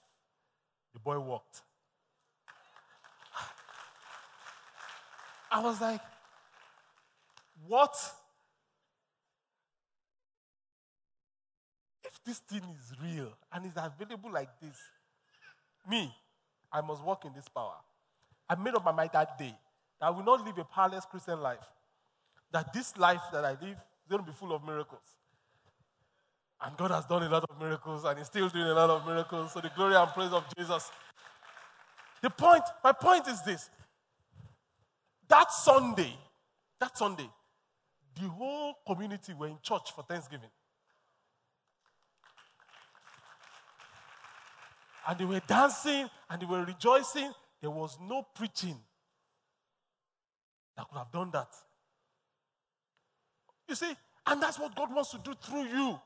The 0.94 1.00
boy 1.00 1.20
walked. 1.20 1.62
I 5.54 5.60
was 5.60 5.80
like, 5.80 6.02
what? 7.68 7.96
If 12.04 12.24
this 12.26 12.40
thing 12.40 12.64
is 12.80 12.92
real 13.00 13.32
and 13.54 13.64
is 13.68 13.74
available 13.78 14.32
like 14.32 14.50
this, 14.60 14.76
me, 15.88 16.12
I 16.72 16.82
must 16.82 17.04
walk 17.04 17.26
in 17.26 17.34
this 17.34 17.48
power. 17.48 17.76
I 18.50 18.56
made 18.56 18.74
up 18.74 18.84
my 18.84 18.92
mind 18.92 19.12
that 19.14 19.38
day 19.38 19.56
that 20.02 20.08
I 20.08 20.10
will 20.10 20.24
not 20.24 20.44
live 20.44 20.58
a 20.58 20.64
powerless 20.64 21.06
Christian 21.06 21.40
life. 21.40 21.60
That 22.52 22.74
this 22.74 22.98
life 22.98 23.22
that 23.32 23.46
I 23.46 23.52
live 23.52 23.78
is 23.78 24.10
going 24.10 24.26
to 24.26 24.32
be 24.32 24.36
full 24.36 24.54
of 24.56 24.64
miracles. 24.66 25.02
And 26.66 26.76
God 26.78 26.90
has 26.92 27.06
done 27.06 27.22
a 27.22 27.30
lot 27.30 27.46
of 27.48 27.60
miracles 27.60 28.06
and 28.06 28.18
He's 28.18 28.28
still 28.28 28.50
doing 28.50 28.66
a 28.66 28.74
lot 28.74 28.90
of 28.90 29.06
miracles. 29.06 29.54
So 29.54 29.62
the 29.62 29.70
glory 29.76 29.96
and 29.96 30.10
praise 30.10 30.32
of 30.32 30.46
Jesus. 30.58 30.90
The 32.24 32.32
point, 32.32 32.64
my 32.84 32.94
point 32.94 33.28
is 33.28 33.42
this 33.44 33.70
that 35.30 35.52
Sunday, 35.52 36.14
that 36.80 36.98
Sunday, 36.98 37.30
the 38.16 38.28
whole 38.28 38.76
community 38.86 39.34
were 39.34 39.48
in 39.48 39.58
church 39.62 39.92
for 39.96 40.04
Thanksgiving. 40.04 40.50
And 45.08 45.20
they 45.20 45.26
were 45.26 45.42
dancing 45.48 46.10
and 46.30 46.42
they 46.42 46.46
were 46.46 46.64
rejoicing. 46.64 47.32
There 47.62 47.72
was 47.72 47.98
no 48.02 48.24
preaching 48.36 48.78
that 50.78 50.88
could 50.88 50.98
have 50.98 51.12
done 51.12 51.32
that. 51.32 51.50
You 53.68 53.76
see, 53.76 53.94
and 54.28 54.42
that's 54.42 54.60
what 54.60 54.76
God 54.76 54.94
wants 54.94 55.12
to 55.12 55.18
do 55.18 55.34
through 55.42 55.66
you. 55.66 56.00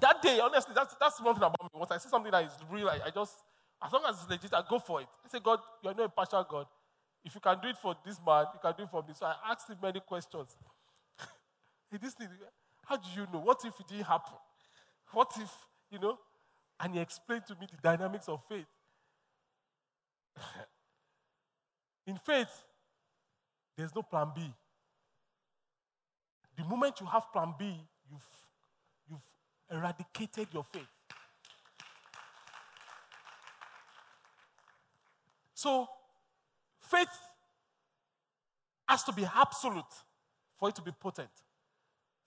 That 0.00 0.22
day, 0.22 0.40
honestly, 0.40 0.74
that's, 0.74 0.94
that's 1.00 1.20
one 1.20 1.34
thing 1.34 1.44
about 1.44 1.62
me. 1.62 1.68
Once 1.74 1.90
I 1.90 1.98
see 1.98 2.08
something 2.08 2.30
that 2.32 2.44
is 2.44 2.52
real, 2.70 2.88
I, 2.88 3.00
I 3.06 3.10
just 3.10 3.34
As 3.82 3.92
long 3.92 4.04
as 4.08 4.16
it's 4.16 4.30
legit, 4.30 4.54
I 4.54 4.62
go 4.68 4.78
for 4.78 5.00
it. 5.02 5.06
I 5.24 5.28
say, 5.28 5.38
God, 5.40 5.58
you're 5.82 5.94
not 5.94 6.06
a 6.06 6.08
partial 6.08 6.46
God. 6.48 6.66
If 7.26 7.34
you 7.34 7.40
can 7.40 7.58
do 7.60 7.68
it 7.68 7.76
for 7.76 7.96
this 8.06 8.20
man, 8.24 8.46
you 8.54 8.60
can 8.62 8.72
do 8.78 8.84
it 8.84 8.88
for 8.88 9.02
me. 9.02 9.12
So 9.12 9.26
I 9.26 9.34
asked 9.50 9.68
him 9.68 9.76
many 9.82 9.98
questions. 9.98 10.56
hey, 11.90 11.98
this 12.00 12.14
thing, 12.14 12.28
how 12.84 12.96
do 12.96 13.08
you 13.16 13.26
know? 13.32 13.40
What 13.40 13.64
if 13.64 13.78
it 13.80 13.88
didn't 13.88 14.04
happen? 14.04 14.38
What 15.12 15.32
if, 15.40 15.50
you 15.90 15.98
know? 15.98 16.16
And 16.78 16.94
he 16.94 17.00
explained 17.00 17.44
to 17.48 17.56
me 17.56 17.66
the 17.68 17.78
dynamics 17.82 18.28
of 18.28 18.40
faith. 18.48 18.66
In 22.06 22.16
faith, 22.24 22.62
there's 23.76 23.92
no 23.92 24.02
plan 24.02 24.28
B. 24.32 24.42
The 26.56 26.64
moment 26.64 27.00
you 27.00 27.06
have 27.06 27.32
plan 27.32 27.54
B, 27.58 27.74
you've, 28.08 28.22
you've 29.10 29.18
eradicated 29.76 30.46
your 30.52 30.62
faith. 30.62 30.86
So, 35.54 35.88
faith 36.90 37.08
has 38.88 39.02
to 39.04 39.12
be 39.12 39.26
absolute 39.34 39.84
for 40.58 40.68
it 40.68 40.74
to 40.76 40.82
be 40.82 40.92
potent. 40.92 41.30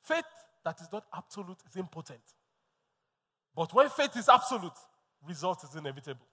Faith 0.03 0.26
that 0.64 0.80
is 0.82 0.88
not 0.91 1.05
absolute 1.16 1.57
is 1.70 1.76
impotent. 1.76 2.22
But 3.55 3.74
when 3.74 3.89
faith 3.89 4.16
is 4.18 4.30
absolute, 4.30 4.78
result 5.28 5.64
is 5.64 5.76
inevitable. 5.76 6.28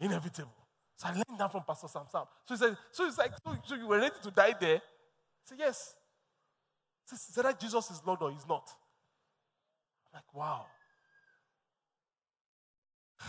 Inevitable. 0.00 0.52
So 0.96 1.08
I 1.08 1.12
learned 1.12 1.38
that 1.38 1.52
from 1.52 1.62
Pastor 1.66 1.88
Sam 1.88 2.04
Sam. 2.10 2.24
So 2.46 2.54
he 2.54 2.58
said, 2.58 2.76
so 2.90 3.06
it's 3.06 3.18
like, 3.18 3.32
so, 3.44 3.56
so 3.64 3.74
you 3.74 3.86
were 3.86 3.98
ready 3.98 4.14
to 4.22 4.30
die 4.30 4.54
there? 4.58 4.76
I 4.76 5.44
said, 5.44 5.58
yes. 5.58 5.94
He 7.10 7.16
said, 7.16 7.44
that 7.44 7.60
Jesus 7.60 7.90
is 7.90 8.00
Lord 8.04 8.22
or 8.22 8.30
he's 8.30 8.46
not. 8.48 8.68
I'm 10.06 10.18
like, 10.18 10.34
wow. 10.34 10.66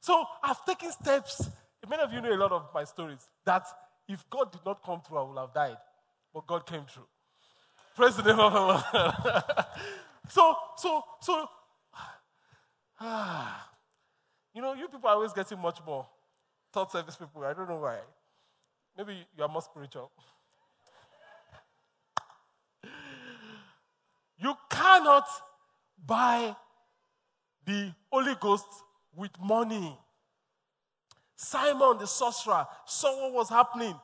so 0.00 0.24
I've 0.42 0.64
taken 0.64 0.92
steps. 0.92 1.48
Many 1.88 2.02
of 2.02 2.12
you 2.12 2.20
know 2.20 2.32
a 2.32 2.36
lot 2.36 2.52
of 2.52 2.68
my 2.72 2.84
stories 2.84 3.28
that 3.44 3.66
if 4.08 4.24
God 4.30 4.52
did 4.52 4.60
not 4.64 4.84
come 4.84 5.00
through, 5.00 5.18
I 5.18 5.22
would 5.22 5.38
have 5.38 5.52
died. 5.52 5.76
But 6.32 6.46
God 6.46 6.66
came 6.66 6.84
through. 6.84 7.06
Praise 7.96 8.16
the 8.16 8.22
name 8.22 8.40
of 8.40 8.52
the 8.52 8.60
Lord. 8.60 8.82
so, 10.28 10.56
so, 10.76 11.02
so, 11.20 11.46
ah, 13.00 13.68
you 14.54 14.62
know, 14.62 14.74
you 14.74 14.88
people 14.88 15.08
are 15.08 15.16
always 15.16 15.32
getting 15.32 15.58
much 15.58 15.78
more. 15.84 16.06
Thought 16.72 16.92
service 16.92 17.16
people, 17.16 17.44
I 17.44 17.52
don't 17.52 17.68
know 17.68 17.80
why. 17.80 17.98
Maybe 18.96 19.26
you 19.36 19.42
are 19.42 19.48
more 19.48 19.62
spiritual. 19.62 20.10
you 24.38 24.54
cannot 24.70 25.26
buy 26.04 26.56
the 27.66 27.92
Holy 28.10 28.34
Ghost 28.40 28.66
with 29.14 29.30
money. 29.40 29.98
Simon 31.42 31.98
the 31.98 32.06
sorcerer 32.06 32.64
saw 32.86 33.24
what 33.24 33.32
was 33.32 33.48
happening 33.48 33.98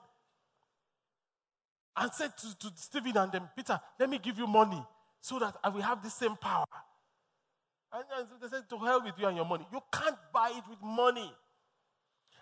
and 1.97 2.13
said 2.13 2.37
to, 2.37 2.59
to 2.59 2.73
Stephen 2.75 3.17
and 3.17 3.31
them, 3.31 3.49
Peter, 3.57 3.81
let 3.99 4.11
me 4.11 4.19
give 4.19 4.39
you 4.39 4.47
money 4.47 4.85
so 5.21 5.39
that 5.39 5.57
I 5.63 5.69
will 5.69 5.83
have 5.83 6.03
the 6.03 6.11
same 6.11 6.35
power. 6.37 6.67
And, 7.93 8.05
and 8.19 8.27
they 8.43 8.49
said, 8.49 8.69
To 8.69 8.79
hell 8.79 9.03
with 9.05 9.15
you 9.19 9.27
and 9.29 9.37
your 9.37 9.47
money. 9.47 9.67
You 9.73 9.81
can't 9.93 10.17
buy 10.33 10.51
it 10.57 10.65
with 10.69 10.83
money. 10.83 11.33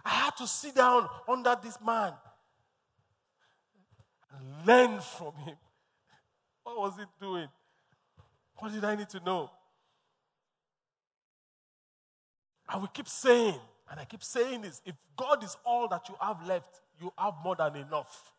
I 0.02 0.08
had 0.08 0.36
to 0.38 0.46
sit 0.46 0.74
down 0.74 1.06
under 1.28 1.56
this 1.62 1.78
man 1.84 2.14
and 4.32 4.66
learn 4.66 5.00
from 5.00 5.34
him. 5.44 5.56
What 6.64 6.78
was 6.78 6.96
he 6.96 7.04
doing? 7.20 7.48
What 8.56 8.72
did 8.72 8.82
I 8.82 8.96
need 8.96 9.08
to 9.10 9.20
know? 9.20 9.50
I 12.68 12.78
will 12.78 12.88
keep 12.88 13.08
saying, 13.08 13.60
and 13.90 14.00
I 14.00 14.04
keep 14.04 14.22
saying 14.22 14.62
this 14.62 14.82
if 14.84 14.94
God 15.16 15.44
is 15.44 15.56
all 15.64 15.88
that 15.88 16.08
you 16.08 16.14
have 16.20 16.44
left, 16.46 16.80
you 17.00 17.12
have 17.18 17.34
more 17.44 17.56
than 17.56 17.76
enough. 17.76 18.32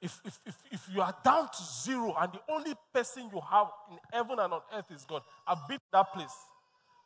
If, 0.00 0.20
if, 0.24 0.40
if, 0.44 0.56
if 0.72 0.88
you 0.92 1.00
are 1.00 1.14
down 1.24 1.46
to 1.46 1.62
zero 1.62 2.14
and 2.20 2.32
the 2.32 2.40
only 2.52 2.74
person 2.92 3.30
you 3.32 3.40
have 3.48 3.68
in 3.90 3.98
heaven 4.12 4.38
and 4.40 4.52
on 4.52 4.60
earth 4.74 4.90
is 4.94 5.04
God, 5.04 5.22
I've 5.46 5.66
been 5.68 5.78
that 5.92 6.12
place 6.12 6.34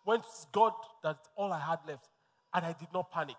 when 0.04 0.20
it's 0.20 0.46
God 0.50 0.72
that's 1.02 1.28
all 1.36 1.52
I 1.52 1.58
had 1.58 1.80
left, 1.86 2.08
and 2.54 2.64
I 2.64 2.72
did 2.72 2.88
not 2.94 3.10
panic. 3.10 3.36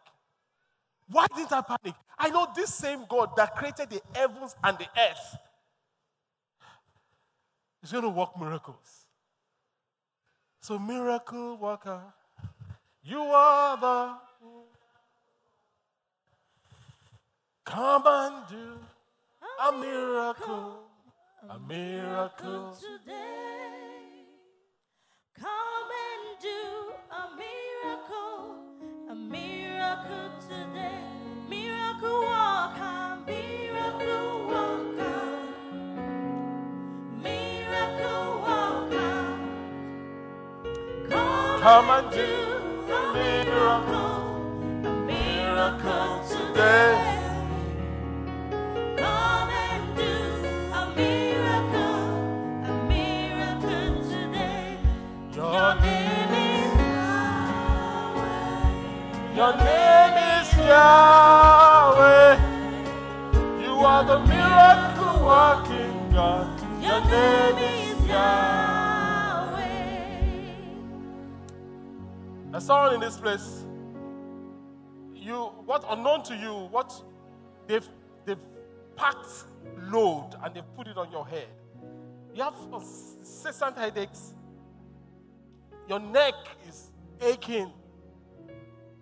Why 1.09 1.25
didn't 1.35 1.53
I 1.53 1.61
panic? 1.61 1.95
I 2.19 2.29
know 2.29 2.47
this 2.55 2.73
same 2.73 3.05
God 3.09 3.31
that 3.37 3.55
created 3.55 3.89
the 3.89 4.01
heavens 4.13 4.55
and 4.63 4.77
the 4.77 4.85
earth 4.85 5.37
is 7.81 7.91
going 7.91 8.03
to 8.03 8.09
work 8.09 8.37
miracles. 8.39 9.05
So, 10.61 10.77
miracle 10.77 11.57
worker, 11.57 12.01
you 13.07 13.21
are 13.21 13.77
the. 13.77 14.13
Come 17.65 18.03
and 18.07 18.35
do 18.49 18.79
a 19.67 19.71
miracle, 19.77 20.79
a 21.49 21.59
miracle 21.59 22.75
today. 22.79 23.15
Come 25.39 25.91
and 26.07 26.39
do 26.41 26.93
a 27.11 27.23
miracle, 27.37 28.55
a 29.11 29.15
miracle 29.15 30.31
today. 30.41 31.03
Miracle 31.49 32.21
worker, 32.21 33.17
miracle 33.27 34.47
worker, 34.47 35.19
miracle 37.21 38.41
worker. 38.47 39.39
Come, 41.09 41.61
Come 41.61 41.89
and 41.89 42.11
do 42.11 42.11
a 42.11 42.11
miracle, 42.11 42.11
a 42.11 42.11
miracle 42.11 42.11
today. 42.11 42.11
today. 42.11 42.11
Come 42.11 42.11
and 42.11 42.11
do 42.11 42.56
Yahweh. 43.15 43.45
Your 59.35 59.57
name 59.57 60.17
is 60.33 60.57
Yahweh. 60.57 62.37
You 63.63 63.73
are 63.91 64.03
the 64.05 64.19
miracle 64.27 65.25
working 65.25 66.11
God. 66.13 66.47
Your 66.81 67.01
name 67.05 67.57
is 67.57 68.07
Yahweh. 68.07 68.76
There's 72.57 72.65
someone 72.65 72.95
in 72.95 73.01
this 73.01 73.17
place. 73.19 73.65
You, 75.13 75.51
what 75.67 75.85
unknown 75.91 76.23
to 76.23 76.35
you, 76.35 76.53
what 76.71 76.91
they've 77.67 77.87
they've 78.25 78.39
packed 78.95 79.43
load 79.77 80.31
and 80.43 80.55
they've 80.55 80.75
put 80.75 80.87
it 80.87 80.97
on 80.97 81.11
your 81.11 81.27
head. 81.27 81.49
You 82.33 82.41
have 82.41 82.55
incessant 82.73 83.77
headaches. 83.77 84.33
Your 85.87 85.99
neck 85.99 86.33
is 86.67 86.89
aching. 87.21 87.71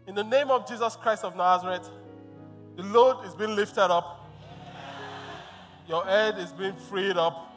In 0.06 0.16
the 0.16 0.24
name 0.26 0.52
of 0.52 0.68
Jesus 0.68 0.98
Christ 0.98 1.24
of 1.24 1.38
Nazareth, 1.38 1.90
the 2.76 2.84
load 2.84 3.26
is 3.26 3.36
being 3.36 3.56
lifted 3.56 3.90
up. 3.90 4.30
Your 5.88 6.04
head 6.04 6.38
is 6.40 6.52
being 6.52 6.76
freed 6.76 7.16
up. 7.16 7.56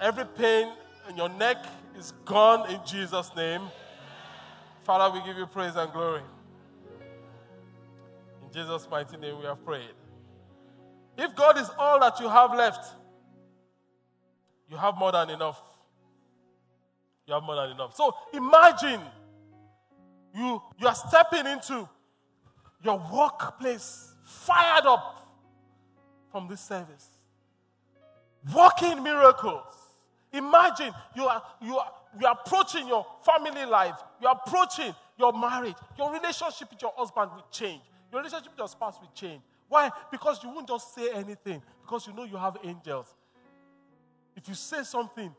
Every 0.00 0.26
pain 0.26 0.74
in 1.08 1.16
your 1.16 1.28
neck 1.28 1.56
is 1.98 2.12
gone 2.24 2.70
in 2.70 2.78
Jesus' 2.86 3.32
name. 3.34 3.62
Father, 4.88 5.12
we 5.12 5.22
give 5.26 5.36
you 5.36 5.44
praise 5.44 5.76
and 5.76 5.92
glory. 5.92 6.22
In 8.42 8.50
Jesus' 8.50 8.88
mighty 8.90 9.18
name, 9.18 9.38
we 9.38 9.44
have 9.44 9.62
prayed. 9.62 9.90
If 11.18 11.36
God 11.36 11.58
is 11.58 11.70
all 11.78 12.00
that 12.00 12.18
you 12.18 12.26
have 12.26 12.54
left, 12.54 12.94
you 14.66 14.78
have 14.78 14.96
more 14.96 15.12
than 15.12 15.28
enough. 15.28 15.60
You 17.26 17.34
have 17.34 17.42
more 17.42 17.56
than 17.56 17.72
enough. 17.72 17.94
So 17.96 18.14
imagine 18.32 19.02
you, 20.34 20.62
you 20.78 20.86
are 20.86 20.94
stepping 20.94 21.46
into 21.46 21.86
your 22.82 22.96
workplace 23.12 24.14
fired 24.24 24.86
up 24.86 25.36
from 26.32 26.48
this 26.48 26.62
service. 26.62 27.08
Walking 28.54 29.02
miracles. 29.02 29.64
Imagine 30.32 30.94
you 31.14 31.26
are, 31.26 31.42
you 31.60 31.76
are, 31.76 31.92
you 32.20 32.26
are 32.26 32.38
approaching 32.44 32.86
your 32.88 33.06
family 33.24 33.64
life, 33.66 33.96
you 34.20 34.28
are 34.28 34.40
approaching 34.44 34.94
your 35.18 35.32
marriage, 35.32 35.76
your 35.96 36.12
relationship 36.12 36.70
with 36.70 36.80
your 36.80 36.92
husband 36.96 37.30
will 37.34 37.46
change, 37.50 37.82
your 38.12 38.20
relationship 38.20 38.52
with 38.52 38.58
your 38.58 38.68
spouse 38.68 38.96
will 39.00 39.10
change. 39.14 39.42
Why? 39.68 39.90
Because 40.10 40.42
you 40.42 40.48
won't 40.50 40.68
just 40.68 40.94
say 40.94 41.10
anything, 41.12 41.62
because 41.82 42.06
you 42.06 42.12
know 42.14 42.24
you 42.24 42.36
have 42.36 42.56
angels. 42.64 43.14
If 44.36 44.48
you 44.48 44.54
say 44.54 44.82
something, 44.84 45.34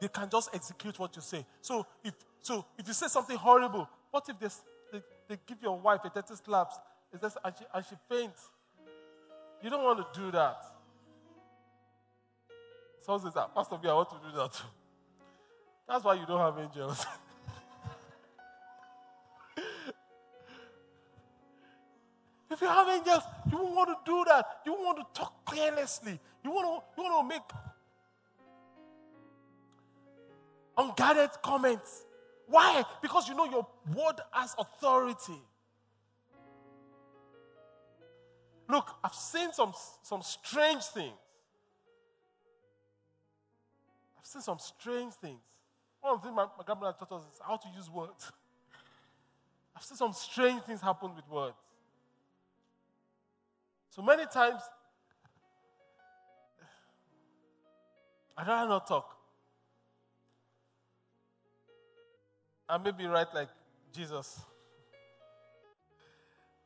they 0.00 0.08
can 0.08 0.28
just 0.28 0.50
execute 0.52 0.98
what 0.98 1.14
you 1.16 1.22
say. 1.22 1.46
So 1.60 1.86
if 2.02 2.14
so, 2.42 2.64
if 2.76 2.88
you 2.88 2.92
say 2.92 3.06
something 3.06 3.36
horrible, 3.36 3.88
what 4.10 4.28
if 4.28 4.38
they, 4.38 4.48
they, 4.92 5.04
they 5.28 5.38
give 5.46 5.58
your 5.62 5.78
wife 5.78 6.00
a 6.04 6.10
30 6.10 6.34
slaps 6.44 6.76
and 7.12 7.54
she, 7.56 7.64
and 7.72 7.84
she 7.86 7.94
faints? 8.08 8.50
You 9.62 9.70
don't 9.70 9.84
want 9.84 10.12
to 10.12 10.20
do 10.20 10.32
that. 10.32 10.56
Someone 13.00 13.22
says, 13.22 13.40
Pastor 13.54 13.78
I 13.84 13.92
want 13.94 14.10
to 14.10 14.16
do 14.28 14.36
that 14.36 14.52
too. 14.52 14.64
That's 15.88 16.04
why 16.04 16.14
you 16.14 16.26
don't 16.26 16.40
have 16.40 16.58
angels. 16.58 17.06
If 22.52 22.60
you 22.60 22.66
have 22.66 22.86
angels, 22.86 23.22
you 23.50 23.56
won't 23.56 23.74
want 23.74 23.88
to 23.88 23.96
do 24.04 24.24
that. 24.28 24.60
You 24.66 24.74
want 24.74 24.98
to 24.98 25.06
talk 25.18 25.32
carelessly. 25.54 26.20
You 26.44 26.50
want 26.50 26.66
to, 26.66 27.02
you 27.02 27.08
want 27.08 27.30
to 27.30 27.34
make 27.34 27.42
unguarded 30.76 31.30
comments. 31.42 32.04
Why? 32.46 32.84
Because 33.00 33.26
you 33.26 33.34
know 33.34 33.46
your 33.46 33.66
word 33.94 34.20
has 34.32 34.54
authority. 34.58 35.40
Look, 38.68 38.96
I've 39.02 39.14
seen 39.14 39.52
some, 39.54 39.72
some 40.02 40.20
strange 40.22 40.84
things. 40.84 41.14
I've 44.18 44.26
seen 44.26 44.42
some 44.42 44.58
strange 44.58 45.14
things. 45.14 45.40
One 46.02 46.14
of 46.14 46.20
the 46.20 46.26
things 46.28 46.36
my, 46.36 46.46
my 46.58 46.64
grandmother 46.64 46.96
taught 46.98 47.12
us 47.12 47.22
is 47.32 47.40
how 47.46 47.56
to 47.56 47.68
use 47.76 47.88
words. 47.88 48.32
I've 49.74 49.82
seen 49.82 49.96
some 49.96 50.12
strange 50.12 50.62
things 50.64 50.80
happen 50.80 51.14
with 51.14 51.28
words. 51.30 51.56
So 53.90 54.02
many 54.02 54.26
times, 54.26 54.60
I'd 58.36 58.46
rather 58.46 58.68
not 58.68 58.86
talk. 58.86 59.16
I 62.68 62.78
may 62.78 62.90
be 62.90 63.06
right 63.06 63.26
like 63.34 63.48
Jesus 63.94 64.40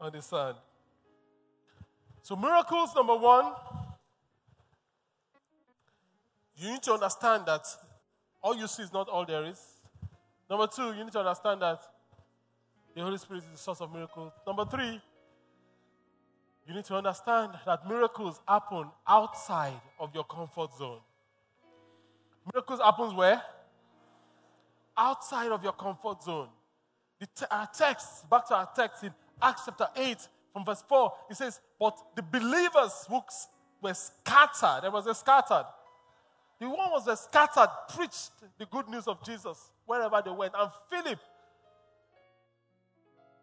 on 0.01 0.13
the 0.13 0.23
sand. 0.23 0.57
So, 2.23 2.37
miracles, 2.37 2.95
number 2.95 3.17
one, 3.17 3.53
you 6.57 6.71
need 6.71 6.83
to 6.85 6.95
understand 6.95 7.45
that 7.47 7.67
all 8.47 8.57
you 8.57 8.69
see 8.69 8.85
is 8.85 8.93
not 8.93 9.09
all 9.09 9.27
there 9.27 9.45
is. 9.45 9.61
Number 10.49 10.69
two, 10.69 10.93
you 10.93 11.03
need 11.03 11.13
to 11.13 11.19
understand 11.19 11.61
that 11.63 11.81
the 12.95 13.03
Holy 13.03 13.19
Spirit 13.19 13.43
is 13.43 13.51
the 13.51 13.59
source 13.59 13.81
of 13.81 13.93
miracles. 13.93 14.33
Number 14.47 14.65
three, 14.65 15.01
you 16.69 16.75
need 16.75 16.85
to 16.85 16.95
understand 16.95 17.55
that 17.67 17.89
miracles 17.89 18.41
happen 18.47 18.87
outside 19.05 19.81
of 19.99 20.15
your 20.15 20.23
comfort 20.23 20.71
zone. 20.79 21.01
Miracles 22.55 22.79
happens 22.79 23.15
where? 23.15 23.43
Outside 24.97 25.51
of 25.51 25.65
your 25.65 25.73
comfort 25.73 26.23
zone. 26.23 26.49
Te- 27.21 27.47
our 27.51 27.69
text, 27.77 28.31
back 28.31 28.47
to 28.47 28.55
our 28.55 28.69
text 28.77 29.03
in 29.03 29.13
Acts 29.43 29.63
chapter 29.65 29.89
8, 29.97 30.19
from 30.53 30.65
verse 30.65 30.85
4, 30.89 31.13
it 31.31 31.37
says, 31.37 31.61
But 31.81 31.99
the 32.15 32.23
believers 32.23 33.09
were 33.83 33.95
scattered, 33.95 34.85
there 34.85 34.93
was 34.93 35.09
a 35.09 35.17
scattered. 35.17 35.67
The 36.59 36.69
one 36.69 36.91
was 36.91 37.21
scattered, 37.23 37.69
preached 37.95 38.31
the 38.59 38.67
good 38.67 38.89
news 38.89 39.07
of 39.07 39.23
Jesus 39.23 39.71
wherever 39.85 40.23
they 40.25 40.31
went. 40.31 40.55
And 40.57 40.71
Philip 40.89 41.19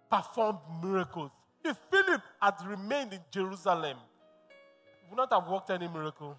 performed 0.09 0.59
miracles. 0.81 1.31
If 1.63 1.77
Philip 1.89 2.21
had 2.41 2.55
remained 2.65 3.13
in 3.13 3.19
Jerusalem, 3.31 3.97
he 5.03 5.09
would 5.09 5.17
not 5.17 5.31
have 5.31 5.47
worked 5.49 5.69
any 5.69 5.87
miracle. 5.87 6.37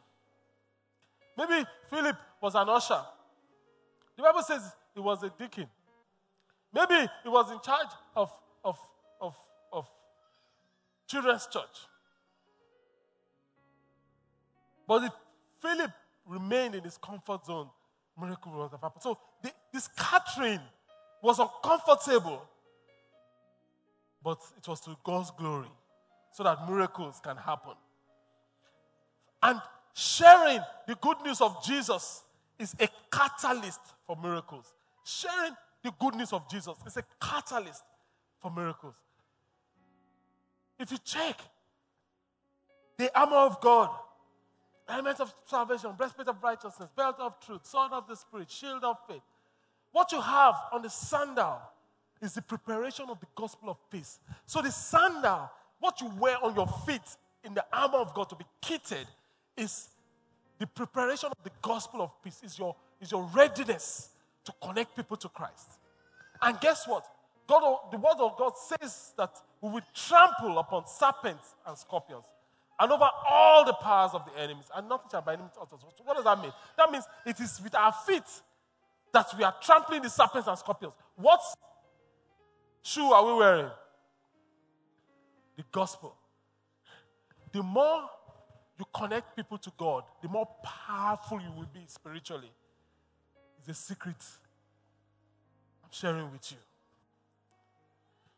Maybe 1.37 1.65
Philip 1.91 2.17
was 2.41 2.55
an 2.55 2.69
usher. 2.69 3.01
The 4.17 4.23
Bible 4.23 4.43
says 4.43 4.63
he 4.95 5.01
was 5.01 5.23
a 5.23 5.31
deacon. 5.31 5.67
Maybe 6.73 7.09
he 7.23 7.29
was 7.29 7.51
in 7.51 7.61
charge 7.61 7.89
of, 8.17 8.33
of, 8.65 8.79
of, 9.21 9.35
of 9.73 9.89
children's 11.07 11.47
church. 11.47 11.63
But 14.87 15.05
if 15.05 15.13
Philip 15.61 15.91
remained 16.27 16.75
in 16.75 16.85
his 16.85 16.99
comfort 16.99 17.45
zone, 17.47 17.69
miracle 18.21 18.53
would 18.53 18.71
have 18.71 18.81
happened. 18.81 19.03
So 19.03 19.19
the, 19.43 19.53
this 19.73 19.85
scattering 19.85 20.61
was 21.23 21.39
uncomfortable, 21.39 22.43
but 24.23 24.39
it 24.57 24.67
was 24.69 24.81
to 24.83 24.97
God's 25.05 25.31
glory 25.33 25.69
so 26.33 26.43
that 26.43 26.69
miracles 26.69 27.21
can 27.23 27.37
happen. 27.37 27.75
And 29.43 29.61
sharing 29.95 30.61
the 30.87 30.95
good 30.97 31.19
news 31.25 31.41
of 31.41 31.65
Jesus 31.65 32.23
is 32.59 32.75
a 32.81 32.89
catalyst 33.13 33.81
for 34.07 34.17
miracles. 34.17 34.73
Sharing 35.05 35.53
the 35.83 35.93
good 36.01 36.15
news 36.15 36.33
of 36.33 36.49
Jesus 36.51 36.77
is 36.87 36.97
a 36.97 37.05
catalyst 37.21 37.83
for 38.41 38.51
miracles. 38.51 38.95
If 40.79 40.91
you 40.91 40.99
check 41.05 41.39
the 42.97 43.17
armor 43.19 43.37
of 43.37 43.61
God, 43.61 43.91
element 44.89 45.21
of 45.21 45.33
salvation, 45.47 45.93
breastplate 45.97 46.29
of 46.29 46.43
righteousness, 46.43 46.89
belt 46.97 47.17
of 47.19 47.39
truth, 47.41 47.65
sword 47.65 47.93
of 47.93 48.07
the 48.07 48.17
spirit, 48.17 48.51
shield 48.51 48.85
of 48.85 48.97
faith. 49.09 49.23
What 49.93 50.13
you 50.13 50.21
have 50.21 50.55
on 50.73 50.83
the 50.83 50.91
sandal 50.91 51.61
is 52.21 52.35
the 52.35 52.43
preparation 52.43 53.07
of 53.09 53.21
the 53.21 53.27
gospel 53.35 53.71
of 53.71 53.77
peace. 53.91 54.19
So 54.47 54.61
the 54.61 54.73
sandal, 54.73 55.51
what 55.79 56.01
you 56.01 56.11
wear 56.19 56.37
on 56.43 56.55
your 56.55 56.67
feet 56.87 57.03
in 57.45 57.55
the 57.55 57.65
armor 57.73 57.99
of 57.99 58.15
God 58.15 58.29
to 58.31 58.37
be 58.37 58.45
kitted, 58.63 59.07
is 59.57 59.89
the 60.59 60.67
preparation 60.67 61.29
of 61.29 61.45
the 61.45 61.51
gospel 61.63 62.03
of 62.03 62.11
peace, 62.23 62.41
is 62.43 62.59
your, 62.59 62.75
is 63.01 63.13
your 63.13 63.29
readiness 63.35 64.11
to 64.45 64.53
connect 64.63 64.97
people 64.97 65.17
to 65.17 65.29
Christ. 65.29 65.79
And 66.43 66.59
guess 66.61 66.87
what? 66.87 67.07
God, 67.47 67.91
the 67.91 67.99
word 67.99 68.17
of 68.19 68.37
God 68.37 68.53
says 68.57 69.13
that 69.17 69.37
we 69.61 69.71
will 69.71 69.83
trample 69.95 70.59
upon 70.59 70.87
serpents 70.87 71.55
and 71.67 71.77
scorpions 71.77 72.25
and 72.79 72.91
over 72.91 73.09
all 73.29 73.65
the 73.65 73.75
powers 73.75 74.13
of 74.15 74.25
the 74.25 74.41
enemies, 74.41 74.67
and 74.75 74.89
nothing 74.89 75.09
shall 75.11 75.23
by 75.23 75.35
any 75.35 75.43
means 75.43 75.53
us. 75.61 75.69
What 76.05 76.17
does 76.17 76.25
that 76.25 76.41
mean? 76.41 76.53
That 76.77 76.91
means 76.91 77.05
it 77.25 77.39
is 77.41 77.61
with 77.63 77.75
our 77.75 77.93
feet 77.93 78.25
that 79.13 79.27
we 79.39 79.45
are 79.45 79.55
trampling 79.63 80.03
the 80.03 80.11
serpents 80.11 80.49
and 80.49 80.59
scorpions. 80.59 80.95
What 81.15 81.41
shoe 82.83 83.13
are 83.13 83.25
we 83.25 83.35
wearing? 83.35 83.71
The 85.57 85.65
gospel. 85.71 86.17
The 87.53 87.63
more 87.63 88.11
you 88.77 88.85
connect 88.93 89.37
people 89.37 89.57
to 89.59 89.73
God, 89.77 90.03
the 90.21 90.29
more 90.29 90.49
powerful 90.65 91.41
you 91.41 91.53
will 91.57 91.69
be 91.73 91.85
spiritually. 91.87 92.51
It's 93.61 93.69
a 93.69 93.75
secret 93.75 94.17
I'm 95.85 95.91
sharing 95.93 96.31
with 96.33 96.51
you. 96.51 96.59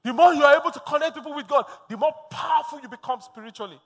The 0.05 0.12
more 0.12 0.34
you 0.34 0.45
are 0.45 0.57
able 0.61 0.70
to 0.70 0.80
connect 0.80 1.14
people 1.14 1.34
with 1.34 1.49
God, 1.49 1.64
the 1.89 1.97
more 1.97 2.14
powerful 2.30 2.80
you 2.80 2.89
become 2.89 3.20
spiritually. 3.22 3.80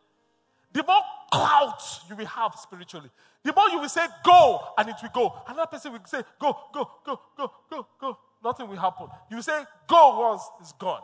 The 0.72 0.84
more 0.84 1.02
clout 1.32 1.82
you 2.08 2.16
will 2.16 2.26
have 2.26 2.54
spiritually. 2.54 3.10
The 3.42 3.52
more 3.54 3.68
you 3.70 3.80
will 3.80 3.88
say, 3.88 4.06
go, 4.24 4.60
and 4.76 4.88
it 4.88 4.96
will 5.02 5.10
go. 5.12 5.34
Another 5.48 5.66
person 5.66 5.92
will 5.92 6.00
say, 6.04 6.22
go, 6.40 6.56
go, 6.72 6.88
go, 7.04 7.20
go, 7.36 7.52
go, 7.68 7.86
go. 8.00 8.18
Nothing 8.42 8.68
will 8.68 8.76
happen. 8.76 9.08
You 9.30 9.42
say, 9.42 9.64
go 9.86 10.20
once, 10.20 10.42
it's 10.60 10.72
gone. 10.72 11.02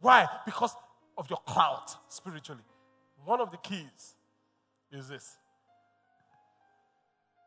Why? 0.00 0.26
Because 0.44 0.74
of 1.16 1.28
your 1.28 1.40
clout 1.46 1.94
spiritually. 2.08 2.62
One 3.24 3.40
of 3.40 3.50
the 3.50 3.58
keys 3.58 4.14
is 4.92 5.08
this. 5.08 5.36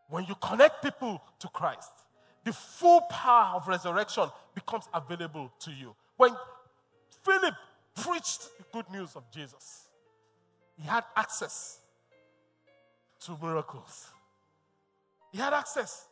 When 0.09 0.25
you 0.25 0.35
connect 0.35 0.83
people 0.83 1.21
to 1.39 1.47
Christ, 1.47 1.91
the 2.43 2.51
full 2.51 3.01
power 3.01 3.55
of 3.55 3.67
resurrection 3.67 4.29
becomes 4.53 4.85
available 4.93 5.51
to 5.59 5.71
you. 5.71 5.95
When 6.17 6.35
Philip 7.23 7.53
preached 7.95 8.49
the 8.57 8.65
good 8.73 8.89
news 8.91 9.15
of 9.15 9.23
Jesus, 9.31 9.87
he 10.81 10.87
had 10.87 11.03
access 11.15 11.79
to 13.21 13.37
miracles. 13.41 14.09
He 15.31 15.37
had 15.37 15.53
access 15.53 16.07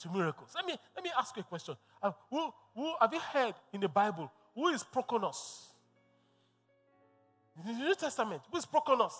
to 0.00 0.08
miracles. 0.10 0.50
Let 0.54 0.66
me, 0.66 0.74
let 0.96 1.04
me 1.04 1.10
ask 1.18 1.36
you 1.36 1.40
a 1.40 1.44
question. 1.44 1.76
Uh, 2.02 2.12
who, 2.30 2.50
who, 2.74 2.92
have 3.00 3.12
you 3.12 3.20
heard 3.20 3.54
in 3.72 3.80
the 3.80 3.88
Bible 3.88 4.30
who 4.54 4.68
is 4.68 4.82
Proconos? 4.82 5.66
In 7.60 7.78
the 7.78 7.84
New 7.84 7.94
Testament, 7.94 8.42
who 8.50 8.56
is 8.56 8.64
Proconos? 8.64 9.12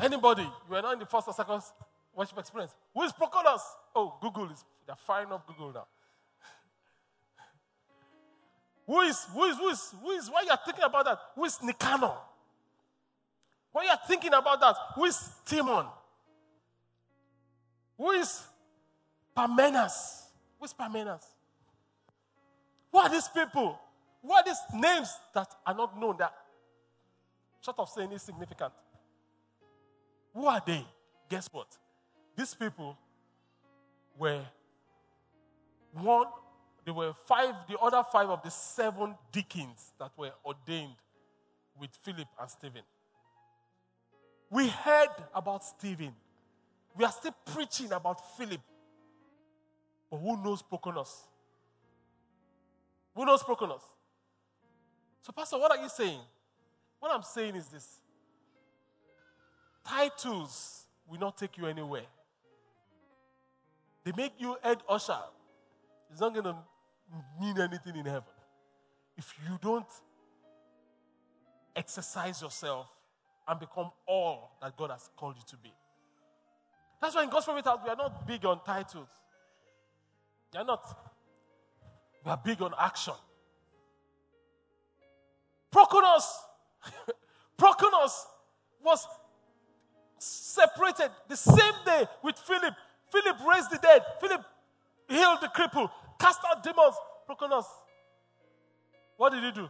Anybody? 0.00 0.48
You 0.68 0.76
are 0.76 0.82
not 0.82 0.92
in 0.94 0.98
the 1.00 1.06
first 1.06 1.26
or 1.26 1.34
second 1.34 1.60
worship 2.14 2.38
experience. 2.38 2.74
Who 2.94 3.02
is 3.02 3.12
Proconos? 3.12 3.60
Oh, 3.94 4.16
Google 4.20 4.50
is 4.50 4.64
they're 4.86 4.94
firing 4.96 5.32
up 5.32 5.46
Google 5.46 5.72
now. 5.72 5.86
Who 8.90 9.02
is, 9.02 9.24
who 9.32 9.44
is, 9.44 9.56
who 9.56 9.68
is, 9.68 9.94
who 10.02 10.10
is, 10.10 10.28
why 10.28 10.42
you 10.42 10.50
are 10.50 10.58
thinking 10.64 10.82
about 10.82 11.04
that? 11.04 11.18
Who 11.36 11.44
is 11.44 11.62
Nicanor? 11.62 12.16
When 13.70 13.84
you 13.84 13.90
are 13.92 14.00
thinking 14.04 14.34
about 14.34 14.58
that, 14.60 14.74
who 14.96 15.04
is 15.04 15.30
Timon? 15.46 15.86
Who 17.96 18.10
is 18.10 18.42
Parmenas? 19.36 20.24
Who 20.58 20.64
is 20.64 20.72
Parmenas? 20.72 21.22
Who 22.90 22.98
are 22.98 23.08
these 23.08 23.28
people? 23.28 23.78
Who 24.24 24.32
are 24.32 24.42
these 24.44 24.58
names 24.74 25.16
that 25.34 25.46
are 25.64 25.74
not 25.74 25.96
known 25.96 26.16
that, 26.18 26.34
short 27.64 27.78
of 27.78 27.88
saying 27.90 28.10
is 28.10 28.22
significant? 28.22 28.72
Who 30.34 30.46
are 30.46 30.60
they? 30.66 30.84
Guess 31.28 31.48
what? 31.52 31.68
These 32.36 32.54
people 32.54 32.98
were 34.18 34.42
one, 35.92 36.26
there 36.90 36.94
were 36.96 37.12
five, 37.24 37.54
the 37.68 37.78
other 37.78 38.02
five 38.10 38.28
of 38.30 38.42
the 38.42 38.50
seven 38.50 39.14
deacons 39.30 39.92
that 40.00 40.10
were 40.16 40.32
ordained 40.44 40.96
with 41.78 41.90
Philip 42.02 42.26
and 42.40 42.50
Stephen. 42.50 42.82
We 44.50 44.66
heard 44.66 45.10
about 45.32 45.62
Stephen. 45.62 46.12
We 46.96 47.04
are 47.04 47.12
still 47.12 47.34
preaching 47.54 47.92
about 47.92 48.36
Philip. 48.36 48.60
But 50.10 50.16
who 50.16 50.42
knows 50.42 50.62
Proconos? 50.62 51.14
Who 53.14 53.24
knows 53.24 53.44
Proconos? 53.44 53.82
So, 55.22 55.30
Pastor, 55.30 55.58
what 55.58 55.70
are 55.70 55.80
you 55.80 55.88
saying? 55.88 56.18
What 56.98 57.12
I'm 57.12 57.22
saying 57.22 57.54
is 57.54 57.68
this 57.68 58.00
titles 59.86 60.86
will 61.08 61.20
not 61.20 61.38
take 61.38 61.56
you 61.56 61.66
anywhere. 61.66 62.06
They 64.02 64.10
make 64.16 64.32
you 64.40 64.56
head 64.60 64.78
usher. 64.88 65.18
It's 66.10 66.20
not 66.20 66.32
going 66.32 66.46
to 66.46 66.56
mean 67.40 67.60
anything 67.60 67.96
in 67.96 68.04
heaven 68.04 68.32
if 69.16 69.34
you 69.48 69.58
don't 69.60 69.86
exercise 71.76 72.40
yourself 72.42 72.86
and 73.46 73.58
become 73.58 73.90
all 74.06 74.56
that 74.62 74.76
God 74.76 74.90
has 74.90 75.10
called 75.16 75.36
you 75.36 75.42
to 75.48 75.56
be. 75.56 75.72
That's 77.00 77.14
why 77.14 77.24
in 77.24 77.30
House, 77.30 77.48
we 77.48 77.90
are 77.90 77.96
not 77.96 78.26
big 78.26 78.44
on 78.44 78.60
titles. 78.64 79.08
We 80.52 80.60
are 80.60 80.64
not. 80.64 81.10
We 82.24 82.30
are 82.30 82.40
big 82.44 82.60
on 82.60 82.72
action. 82.78 83.14
Proconos, 85.72 86.24
Proconos 87.58 88.24
was 88.84 89.06
separated 90.18 91.10
the 91.28 91.36
same 91.36 91.74
day 91.86 92.04
with 92.22 92.36
Philip. 92.36 92.74
Philip 93.10 93.36
raised 93.48 93.70
the 93.70 93.78
dead. 93.78 94.02
Philip 94.20 94.44
healed 95.08 95.38
the 95.40 95.48
cripple, 95.48 95.90
cast 96.20 96.40
out 96.48 96.62
demons. 96.62 96.94
Proconos. 97.28 97.64
What 99.16 99.32
did 99.32 99.42
he 99.42 99.52
do? 99.52 99.68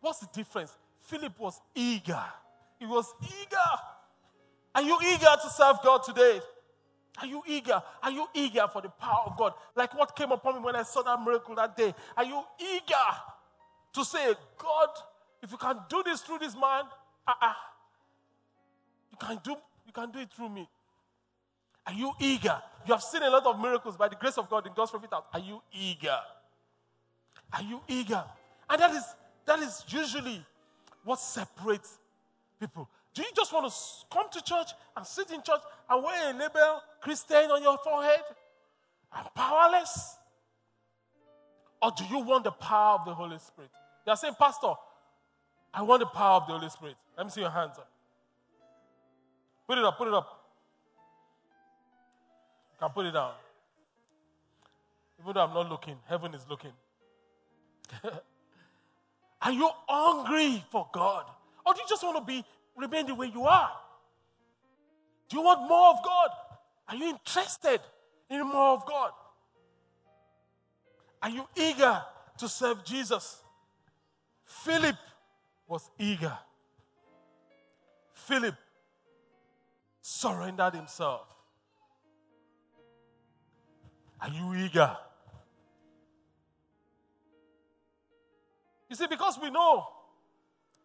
What's 0.00 0.20
the 0.20 0.28
difference? 0.32 0.76
Philip 1.02 1.38
was 1.38 1.60
eager. 1.74 2.24
He 2.78 2.86
was 2.86 3.12
eager. 3.22 3.56
Are 4.74 4.82
you 4.82 4.98
eager 5.02 5.26
to 5.42 5.50
serve 5.50 5.76
God 5.84 6.02
today? 6.02 6.40
Are 7.20 7.26
you 7.26 7.42
eager? 7.46 7.82
Are 8.02 8.10
you 8.10 8.26
eager 8.34 8.66
for 8.72 8.80
the 8.80 8.88
power 8.88 9.24
of 9.26 9.36
God? 9.36 9.52
Like 9.74 9.96
what 9.98 10.16
came 10.16 10.32
upon 10.32 10.54
me 10.54 10.60
when 10.60 10.76
I 10.76 10.82
saw 10.82 11.02
that 11.02 11.20
miracle 11.22 11.54
that 11.56 11.76
day. 11.76 11.94
Are 12.16 12.24
you 12.24 12.42
eager 12.58 13.10
to 13.94 14.04
say, 14.04 14.34
God, 14.56 14.88
if 15.42 15.50
you 15.50 15.58
can 15.58 15.76
do 15.88 16.02
this 16.04 16.20
through 16.20 16.38
this 16.38 16.54
man, 16.54 16.84
uh-uh, 17.26 17.52
you 19.10 19.18
can 19.18 19.40
do 19.42 19.56
you 19.86 19.92
can 19.92 20.10
do 20.10 20.20
it 20.20 20.30
through 20.30 20.50
me. 20.50 20.68
Are 21.86 21.92
you 21.92 22.12
eager? 22.20 22.60
You 22.86 22.94
have 22.94 23.02
seen 23.02 23.22
a 23.22 23.30
lot 23.30 23.46
of 23.46 23.60
miracles 23.60 23.96
by 23.96 24.08
the 24.08 24.16
grace 24.16 24.38
of 24.38 24.48
God 24.48 24.66
in 24.66 24.72
God's 24.74 24.90
prophet 24.90 25.10
house. 25.10 25.24
Are 25.32 25.40
you 25.40 25.60
eager? 25.72 26.18
Are 27.52 27.62
you 27.62 27.80
eager? 27.88 28.24
And 28.68 28.80
that 28.80 28.92
is 28.92 29.04
that 29.46 29.58
is 29.60 29.84
usually 29.88 30.44
what 31.04 31.18
separates 31.18 31.98
people. 32.58 32.88
Do 33.14 33.22
you 33.22 33.28
just 33.34 33.52
want 33.52 33.70
to 33.70 33.76
come 34.14 34.26
to 34.30 34.42
church 34.42 34.68
and 34.96 35.04
sit 35.04 35.30
in 35.30 35.42
church 35.42 35.60
and 35.88 36.04
wear 36.04 36.30
a 36.30 36.32
label 36.32 36.80
Christian 37.00 37.50
on 37.50 37.62
your 37.62 37.76
forehead 37.78 38.22
and 39.16 39.26
powerless? 39.34 40.16
Or 41.82 41.90
do 41.96 42.04
you 42.04 42.18
want 42.20 42.44
the 42.44 42.52
power 42.52 42.98
of 43.00 43.06
the 43.06 43.14
Holy 43.14 43.38
Spirit? 43.38 43.70
They 44.04 44.12
are 44.12 44.16
saying, 44.16 44.34
Pastor, 44.38 44.74
I 45.72 45.82
want 45.82 46.00
the 46.00 46.06
power 46.06 46.40
of 46.40 46.46
the 46.46 46.52
Holy 46.52 46.68
Spirit. 46.68 46.96
Let 47.16 47.26
me 47.26 47.32
see 47.32 47.40
your 47.40 47.50
hands 47.50 47.78
up. 47.78 47.90
Put 49.66 49.78
it 49.78 49.84
up, 49.84 49.96
put 49.98 50.08
it 50.08 50.14
up. 50.14 50.39
Can 52.80 52.88
put 52.90 53.04
it 53.04 53.12
down. 53.12 53.32
Even 55.20 55.34
though 55.34 55.40
I'm 55.42 55.52
not 55.52 55.68
looking, 55.68 55.96
heaven 56.08 56.32
is 56.34 56.46
looking. 56.48 56.72
Are 59.42 59.52
you 59.52 59.68
hungry 59.86 60.64
for 60.70 60.88
God? 60.92 61.26
Or 61.66 61.74
do 61.74 61.80
you 61.80 61.86
just 61.88 62.02
want 62.02 62.16
to 62.16 62.24
be 62.24 62.42
remain 62.76 63.06
the 63.06 63.14
way 63.14 63.30
you 63.32 63.42
are? 63.42 63.70
Do 65.28 65.36
you 65.36 65.42
want 65.42 65.68
more 65.68 65.90
of 65.90 66.02
God? 66.02 66.30
Are 66.88 66.96
you 66.96 67.10
interested 67.10 67.80
in 68.30 68.40
more 68.46 68.74
of 68.74 68.86
God? 68.86 69.10
Are 71.22 71.30
you 71.30 71.46
eager 71.54 72.02
to 72.38 72.48
serve 72.48 72.82
Jesus? 72.84 73.42
Philip 74.46 74.96
was 75.68 75.90
eager. 75.98 76.36
Philip 78.14 78.54
surrendered 80.00 80.74
himself. 80.74 81.26
Are 84.20 84.28
you 84.28 84.64
eager? 84.64 84.96
You 88.88 88.96
see, 88.96 89.06
because 89.06 89.38
we 89.40 89.50
know 89.50 89.86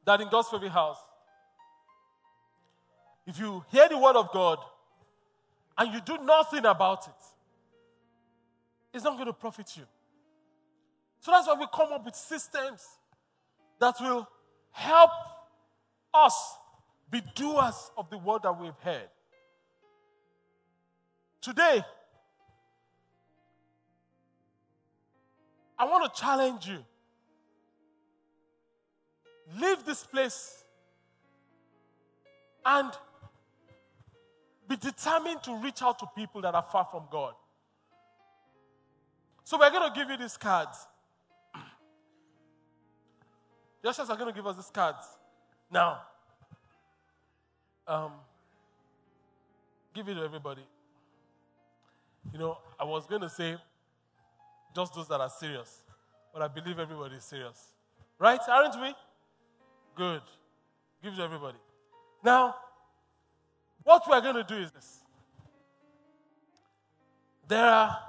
that 0.05 0.21
in 0.21 0.29
God's 0.29 0.47
favorite 0.49 0.71
house, 0.71 0.97
if 3.25 3.39
you 3.39 3.63
hear 3.71 3.89
the 3.89 3.97
word 3.97 4.15
of 4.15 4.31
God 4.31 4.59
and 5.77 5.93
you 5.93 5.99
do 6.01 6.17
nothing 6.23 6.65
about 6.65 7.07
it, 7.07 7.13
it's 8.93 9.03
not 9.03 9.15
going 9.15 9.25
to 9.25 9.33
profit 9.33 9.75
you. 9.75 9.83
So 11.19 11.31
that's 11.31 11.47
why 11.47 11.55
we 11.59 11.65
come 11.73 11.91
up 11.91 12.05
with 12.05 12.15
systems 12.15 12.85
that 13.79 13.95
will 13.99 14.27
help 14.71 15.09
us 16.13 16.57
be 17.09 17.21
doers 17.33 17.91
of 17.97 18.09
the 18.09 18.17
word 18.17 18.43
that 18.43 18.59
we've 18.59 18.77
heard. 18.81 19.09
Today, 21.41 21.83
I 25.77 25.85
want 25.85 26.13
to 26.13 26.21
challenge 26.21 26.67
you. 26.67 26.83
Leave 29.59 29.85
this 29.85 30.03
place 30.03 30.63
and 32.65 32.91
be 34.67 34.75
determined 34.77 35.43
to 35.43 35.55
reach 35.57 35.81
out 35.81 35.99
to 35.99 36.07
people 36.15 36.41
that 36.41 36.55
are 36.55 36.65
far 36.71 36.87
from 36.89 37.03
God. 37.11 37.33
So 39.43 39.59
we're 39.59 39.69
going 39.69 39.91
to 39.91 39.99
give 39.99 40.09
you 40.09 40.17
these 40.17 40.37
cards. 40.37 40.87
The 43.83 43.89
ushers 43.89 44.09
are 44.09 44.17
going 44.17 44.33
to 44.33 44.35
give 44.35 44.47
us 44.47 44.55
these 44.55 44.71
cards. 44.71 45.05
Now, 45.71 46.01
um, 47.87 48.13
give 49.93 50.09
it 50.09 50.15
to 50.15 50.21
everybody. 50.23 50.63
You 52.33 52.39
know, 52.39 52.57
I 52.79 52.83
was 52.83 53.05
going 53.05 53.21
to 53.21 53.29
say 53.29 53.57
just 54.75 54.93
those 54.93 55.07
that 55.07 55.21
are 55.21 55.29
serious, 55.29 55.81
but 56.33 56.41
I 56.41 56.47
believe 56.47 56.79
everybody 56.79 57.15
is 57.15 57.23
serious. 57.23 57.73
Right? 58.19 58.39
Aren't 58.47 58.79
we? 58.81 58.93
Good. 59.95 60.21
Give 61.01 61.13
it 61.13 61.15
to 61.15 61.23
everybody. 61.23 61.57
Now, 62.23 62.55
what 63.83 64.03
we 64.07 64.13
are 64.13 64.21
going 64.21 64.35
to 64.35 64.43
do 64.43 64.55
is 64.55 64.71
this. 64.71 64.99
There 67.47 67.63
are, 67.63 67.99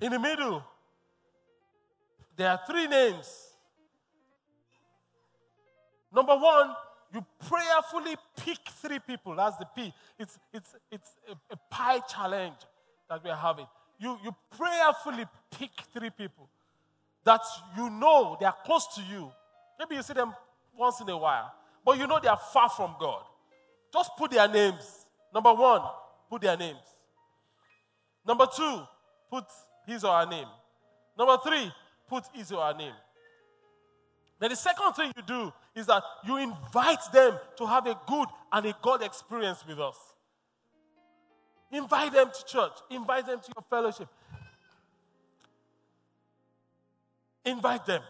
in 0.00 0.10
the 0.10 0.18
middle, 0.18 0.64
there 2.36 2.50
are 2.50 2.60
three 2.66 2.86
names. 2.86 3.48
Number 6.12 6.36
one, 6.36 6.74
you 7.12 7.24
prayerfully 7.46 8.16
pick 8.36 8.58
three 8.80 8.98
people. 8.98 9.36
That's 9.36 9.56
the 9.58 9.66
P. 9.66 9.92
It's, 10.18 10.38
it's, 10.52 10.74
it's 10.90 11.10
a, 11.28 11.32
a 11.52 11.58
pie 11.68 12.00
challenge 12.00 12.56
that 13.08 13.22
we 13.22 13.30
are 13.30 13.36
having. 13.36 13.66
You, 14.00 14.18
you 14.24 14.34
prayerfully 14.56 15.26
pick 15.50 15.70
three 15.92 16.10
people 16.10 16.48
that 17.24 17.42
you 17.76 17.90
know 17.90 18.36
they 18.40 18.46
are 18.46 18.56
close 18.64 18.86
to 18.94 19.02
you. 19.02 19.30
Maybe 19.78 19.96
you 19.96 20.02
see 20.02 20.14
them 20.14 20.34
once 20.76 21.00
in 21.00 21.08
a 21.10 21.16
while, 21.16 21.52
but 21.84 21.98
you 21.98 22.06
know 22.06 22.18
they 22.20 22.28
are 22.28 22.40
far 22.52 22.70
from 22.70 22.96
God. 22.98 23.22
Just 23.92 24.10
put 24.16 24.30
their 24.30 24.48
names. 24.48 25.06
Number 25.34 25.52
one, 25.52 25.82
put 26.30 26.40
their 26.40 26.56
names. 26.56 26.78
Number 28.26 28.46
two, 28.54 28.82
put 29.30 29.44
his 29.86 30.02
or 30.02 30.18
her 30.18 30.26
name. 30.26 30.48
Number 31.18 31.36
three, 31.44 31.70
put 32.08 32.24
his 32.32 32.50
or 32.52 32.64
her 32.64 32.74
name. 32.74 32.94
Then 34.38 34.50
the 34.50 34.56
second 34.56 34.94
thing 34.94 35.12
you 35.14 35.22
do 35.22 35.52
is 35.74 35.86
that 35.86 36.02
you 36.26 36.38
invite 36.38 37.00
them 37.12 37.38
to 37.58 37.66
have 37.66 37.86
a 37.86 37.98
good 38.06 38.28
and 38.50 38.64
a 38.64 38.74
God 38.80 39.02
experience 39.02 39.62
with 39.66 39.78
us. 39.78 39.96
Invite 41.72 42.12
them 42.12 42.30
to 42.32 42.44
church, 42.46 42.72
invite 42.90 43.26
them 43.26 43.38
to 43.38 43.52
your 43.56 43.64
fellowship. 43.70 44.08
Invite 47.44 47.86
them. 47.86 48.02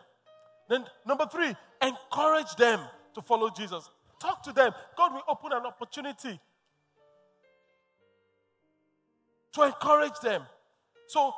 Then, 0.68 0.84
number 1.06 1.26
three, 1.26 1.54
encourage 1.82 2.54
them 2.56 2.80
to 3.14 3.22
follow 3.22 3.50
Jesus. 3.50 3.88
Talk 4.20 4.42
to 4.44 4.52
them. 4.52 4.72
God 4.96 5.12
will 5.12 5.22
open 5.28 5.52
an 5.52 5.66
opportunity 5.66 6.38
to 9.52 9.62
encourage 9.62 10.18
them. 10.22 10.42
So, 11.06 11.32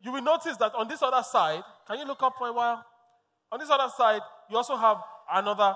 you 0.00 0.12
will 0.12 0.22
notice 0.22 0.56
that 0.58 0.74
on 0.74 0.88
this 0.88 1.02
other 1.02 1.22
side, 1.22 1.62
can 1.86 1.98
you 1.98 2.06
look 2.06 2.22
up 2.22 2.34
for 2.38 2.48
a 2.48 2.52
while? 2.52 2.84
On 3.50 3.58
this 3.58 3.70
other 3.70 3.92
side, 3.96 4.20
you 4.50 4.56
also 4.56 4.76
have 4.76 4.98
another 5.32 5.74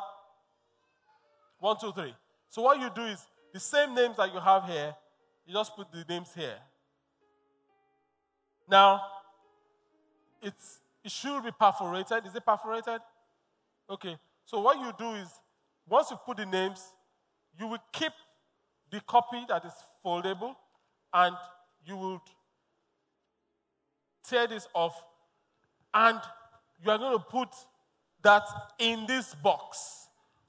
one, 1.59 1.77
two, 1.81 1.93
three. 1.93 2.15
So, 2.51 2.63
what 2.63 2.81
you 2.81 2.91
do 2.95 3.03
is 3.03 3.27
the 3.53 3.61
same 3.61 3.95
names 3.95 4.17
that 4.17 4.33
you 4.33 4.41
have 4.41 4.65
here, 4.65 4.95
you 5.47 5.55
just 5.55 5.75
put 5.77 5.91
the 5.93 6.05
names 6.09 6.31
here. 6.35 6.59
Now, 8.69 9.03
it's, 10.41 10.81
it 11.05 11.11
should 11.11 11.43
be 11.45 11.51
perforated. 11.59 12.27
Is 12.27 12.35
it 12.35 12.45
perforated? 12.45 13.01
Okay. 13.91 14.17
So, 14.45 14.61
what 14.61 14.79
you 14.79 14.93
do 14.99 15.11
is 15.15 15.29
once 15.89 16.11
you 16.11 16.17
put 16.25 16.37
the 16.37 16.47
names, 16.47 16.93
you 17.59 17.67
will 17.67 17.83
keep 17.93 18.13
the 18.91 19.01
copy 19.01 19.45
that 19.49 19.65
is 19.65 19.73
foldable 20.05 20.55
and 21.13 21.37
you 21.85 21.97
will 21.97 22.23
tear 24.29 24.47
this 24.47 24.69
off, 24.73 25.03
and 25.93 26.19
you 26.83 26.91
are 26.91 26.99
going 26.99 27.19
to 27.19 27.25
put 27.25 27.49
that 28.23 28.45
in 28.79 29.05
this 29.07 29.35
box. 29.35 30.02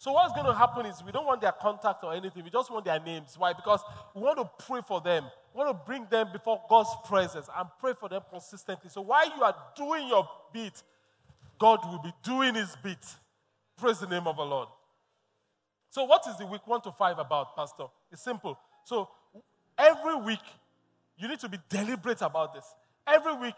So 0.04 0.12
what's 0.12 0.34
going 0.34 0.46
to 0.48 0.54
happen 0.54 0.86
is 0.86 1.02
we 1.02 1.14
don't 1.14 1.26
want 1.26 1.40
their 1.40 1.54
contact 1.54 2.04
or 2.04 2.14
anything. 2.14 2.44
We 2.44 2.50
just 2.50 2.70
want 2.70 2.84
their 2.84 3.00
names. 3.00 3.36
Why? 3.38 3.54
Because 3.54 3.80
we 4.14 4.22
want 4.22 4.38
to 4.38 4.66
pray 4.66 4.82
for 4.86 5.00
them. 5.00 5.24
We 5.54 5.60
want 5.64 5.80
to 5.80 5.86
bring 5.86 6.06
them 6.12 6.28
before 6.34 6.62
God's 6.68 6.90
presence 7.06 7.48
and 7.58 7.70
pray 7.80 7.94
for 7.98 8.10
them 8.10 8.22
consistently. 8.30 8.90
So 8.90 9.00
while 9.00 9.26
you 9.34 9.42
are 9.44 9.56
doing 9.78 10.10
your 10.10 10.28
bit, 10.52 10.84
God 11.58 11.80
will 11.86 12.00
be 12.00 12.12
doing 12.22 12.54
his 12.56 12.76
bit. 12.84 12.98
Praise 13.78 14.02
the 14.02 14.08
name 14.08 14.28
of 14.28 14.36
the 14.36 14.44
Lord. 14.44 14.68
So 15.90 16.04
what 16.04 16.28
is 16.28 16.36
the 16.36 16.48
week 16.48 16.68
1 16.68 16.82
to 16.82 16.92
5 16.92 17.20
about, 17.20 17.56
Pastor? 17.56 17.86
It's 18.12 18.22
simple. 18.22 18.60
So 18.84 19.08
every 19.78 20.16
week, 20.18 20.44
you 21.16 21.30
need 21.30 21.40
to 21.40 21.48
be 21.48 21.60
deliberate 21.70 22.22
about 22.22 22.54
this. 22.54 22.66
Every 23.08 23.36
week, 23.36 23.56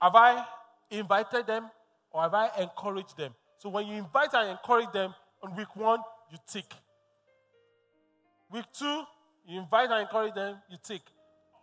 have 0.00 0.16
I 0.16 0.46
invited 0.90 1.46
them 1.46 1.70
or 2.10 2.22
have 2.22 2.32
I 2.32 2.48
encouraged 2.58 3.18
them? 3.18 3.34
So 3.64 3.70
when 3.70 3.86
you 3.86 3.94
invite 3.94 4.28
and 4.34 4.50
encourage 4.50 4.92
them 4.92 5.14
on 5.42 5.56
week 5.56 5.74
one, 5.74 5.98
you 6.30 6.36
tick. 6.46 6.66
Week 8.52 8.66
two, 8.78 9.04
you 9.48 9.58
invite 9.58 9.90
and 9.90 10.02
encourage 10.02 10.34
them, 10.34 10.58
you 10.70 10.76
tick. 10.84 11.00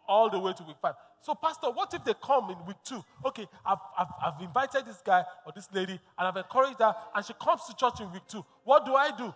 All 0.08 0.28
the 0.28 0.39
way 0.39 0.52
to 0.52 0.64
week 0.64 0.78
five. 0.82 0.95
So, 1.22 1.36
Pastor, 1.36 1.70
what 1.70 1.93
if 1.93 2.04
they 2.04 2.16
come 2.16 2.49
in 2.49 2.66
week 2.66 2.78
two? 2.84 3.04
Okay, 3.24 3.47
I've, 3.64 3.78
I've, 3.95 4.08
I've 4.20 4.41
invited 4.41 4.88
this 4.88 4.99
guy 5.06 5.24
or 5.45 5.54
this 5.56 5.70
lady 5.72 5.99
and 6.18 6.28
I've 6.28 6.36
encouraged 6.36 6.80
her, 6.80 6.95
and 7.14 7.24
she 7.24 7.34
comes 7.34 7.66
to 7.66 7.76
church 7.76 8.02
in 8.02 8.12
week 8.12 8.24
two. 8.28 8.43
What 8.64 8.84
do 8.84 8.95
I 8.95 9.16
do? 9.16 9.32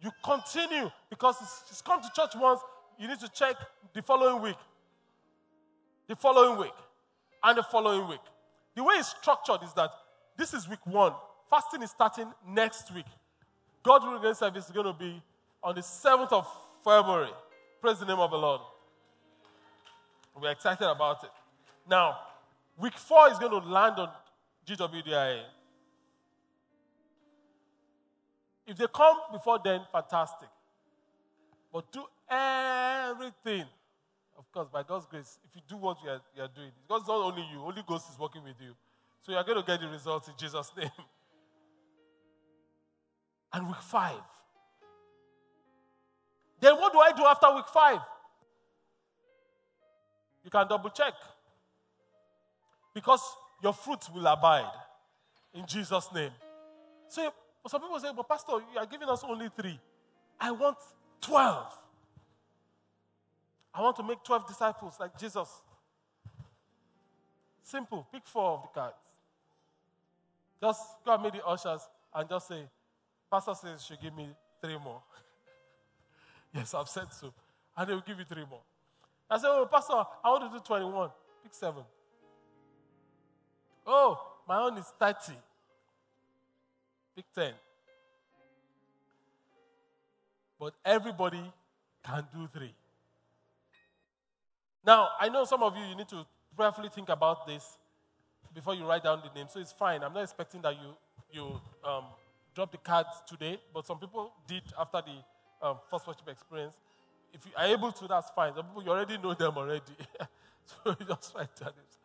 You 0.00 0.10
continue 0.24 0.90
because 1.10 1.36
she's 1.68 1.82
come 1.82 2.00
to 2.00 2.08
church 2.16 2.32
once, 2.34 2.60
you 2.98 3.08
need 3.08 3.20
to 3.20 3.28
check 3.28 3.56
the 3.92 4.00
following 4.00 4.42
week, 4.42 4.56
the 6.08 6.16
following 6.16 6.58
week, 6.58 6.74
and 7.44 7.58
the 7.58 7.62
following 7.62 8.08
week. 8.08 8.20
The 8.74 8.82
way 8.82 8.94
it's 8.94 9.08
structured 9.08 9.62
is 9.62 9.74
that 9.74 9.90
this 10.38 10.54
is 10.54 10.66
week 10.66 10.84
one. 10.86 11.12
Fasting 11.48 11.82
is 11.82 11.90
starting 11.90 12.32
next 12.48 12.92
week. 12.94 13.06
God 13.82 14.02
willing 14.02 14.34
service 14.34 14.66
is 14.66 14.72
going 14.72 14.86
to 14.86 14.92
be 14.92 15.22
on 15.62 15.74
the 15.74 15.80
7th 15.80 16.32
of 16.32 16.46
February. 16.84 17.30
Praise 17.80 18.00
the 18.00 18.06
name 18.06 18.18
of 18.18 18.30
the 18.30 18.36
Lord. 18.36 18.60
We're 20.40 20.50
excited 20.50 20.88
about 20.88 21.22
it. 21.24 21.30
Now, 21.88 22.18
week 22.78 22.98
four 22.98 23.30
is 23.30 23.38
going 23.38 23.52
to 23.52 23.68
land 23.68 23.98
on 23.98 24.10
GWDIA. 24.66 25.44
If 28.66 28.76
they 28.76 28.86
come 28.92 29.16
before 29.32 29.60
then, 29.64 29.82
fantastic. 29.92 30.48
But 31.72 31.90
do 31.92 32.04
everything, 32.28 33.64
of 34.36 34.50
course, 34.52 34.68
by 34.72 34.82
God's 34.82 35.06
grace. 35.06 35.38
If 35.44 35.54
you 35.54 35.62
do 35.68 35.76
what 35.76 35.98
you 36.02 36.10
are, 36.10 36.20
you 36.34 36.42
are 36.42 36.48
doing, 36.48 36.70
God's 36.88 37.06
not 37.06 37.18
only 37.18 37.46
you, 37.52 37.60
Holy 37.60 37.82
Ghost 37.86 38.10
is 38.10 38.18
working 38.18 38.42
with 38.42 38.56
you. 38.60 38.74
So 39.22 39.32
you 39.32 39.38
are 39.38 39.44
going 39.44 39.58
to 39.58 39.66
get 39.66 39.80
the 39.80 39.88
results 39.88 40.28
in 40.28 40.34
Jesus' 40.38 40.72
name. 40.76 40.90
And 43.52 43.66
week 43.66 43.80
five. 43.82 44.20
Then 46.60 46.74
what 46.76 46.92
do 46.92 46.98
I 46.98 47.12
do 47.12 47.24
after 47.24 47.54
week 47.54 47.68
five? 47.68 48.00
You 50.44 50.50
can 50.50 50.66
double 50.68 50.90
check. 50.90 51.14
Because 52.94 53.20
your 53.62 53.72
fruit 53.72 54.00
will 54.14 54.26
abide 54.26 54.70
in 55.54 55.66
Jesus' 55.66 56.08
name. 56.14 56.30
So 57.08 57.32
some 57.66 57.80
people 57.80 57.98
say, 57.98 58.08
but 58.14 58.28
Pastor, 58.28 58.52
you 58.72 58.78
are 58.78 58.86
giving 58.86 59.08
us 59.08 59.22
only 59.28 59.48
three. 59.56 59.78
I 60.40 60.50
want 60.50 60.76
12. 61.20 61.78
I 63.74 63.82
want 63.82 63.96
to 63.96 64.02
make 64.02 64.22
12 64.22 64.46
disciples 64.46 64.94
like 64.98 65.18
Jesus. 65.18 65.48
Simple. 67.62 68.06
Pick 68.12 68.26
four 68.26 68.52
of 68.52 68.62
the 68.62 68.68
cards. 68.80 68.96
Just 70.60 70.80
go 71.04 71.14
and 71.14 71.22
meet 71.22 71.32
the 71.34 71.44
ushers 71.44 71.82
and 72.14 72.28
just 72.28 72.48
say, 72.48 72.62
Pastor 73.30 73.54
says 73.54 73.84
she 73.84 73.94
give 74.02 74.14
me 74.16 74.28
three 74.62 74.78
more. 74.82 75.02
yes, 76.54 76.74
I've 76.74 76.88
said 76.88 77.12
so. 77.12 77.32
And 77.76 77.88
they 77.88 77.94
will 77.94 78.04
give 78.06 78.18
you 78.18 78.24
three 78.24 78.44
more. 78.48 78.62
I 79.28 79.38
said, 79.38 79.48
Oh, 79.50 79.66
Pastor, 79.70 79.94
I 80.24 80.30
want 80.30 80.52
to 80.52 80.58
do 80.58 80.64
21. 80.64 81.10
Pick 81.42 81.54
seven. 81.54 81.82
Oh, 83.86 84.20
my 84.48 84.58
own 84.58 84.78
is 84.78 84.92
30. 84.98 85.32
Pick 87.14 87.24
10. 87.34 87.52
But 90.58 90.74
everybody 90.84 91.42
can 92.04 92.26
do 92.34 92.48
three. 92.52 92.74
Now, 94.84 95.08
I 95.20 95.28
know 95.28 95.44
some 95.44 95.62
of 95.62 95.76
you, 95.76 95.84
you 95.84 95.96
need 95.96 96.08
to 96.08 96.24
prayerfully 96.56 96.88
think 96.88 97.08
about 97.08 97.46
this 97.46 97.78
before 98.54 98.74
you 98.74 98.86
write 98.86 99.02
down 99.02 99.20
the 99.22 99.38
name. 99.38 99.48
So 99.50 99.60
it's 99.60 99.72
fine. 99.72 100.02
I'm 100.02 100.14
not 100.14 100.22
expecting 100.22 100.62
that 100.62 100.74
you, 100.74 100.96
you 101.30 101.60
um, 101.84 102.04
drop 102.56 102.72
the 102.72 102.78
cards 102.78 103.22
today, 103.28 103.60
but 103.72 103.84
some 103.86 103.98
people 103.98 104.32
did 104.48 104.62
after 104.80 105.02
the 105.02 105.66
um, 105.66 105.76
first 105.90 106.06
worship 106.06 106.26
experience. 106.26 106.74
If 107.32 107.44
you 107.44 107.52
are 107.54 107.66
able 107.66 107.92
to, 107.92 108.08
that's 108.08 108.30
fine. 108.30 108.54
Some 108.54 108.64
people, 108.64 108.82
you 108.82 108.90
already 108.90 109.18
know 109.18 109.34
them 109.34 109.52
already. 109.58 109.82
so 110.64 110.96
you 110.98 111.06
just 111.06 111.34
write 111.34 111.54
down 111.54 111.68
it. 111.68 111.96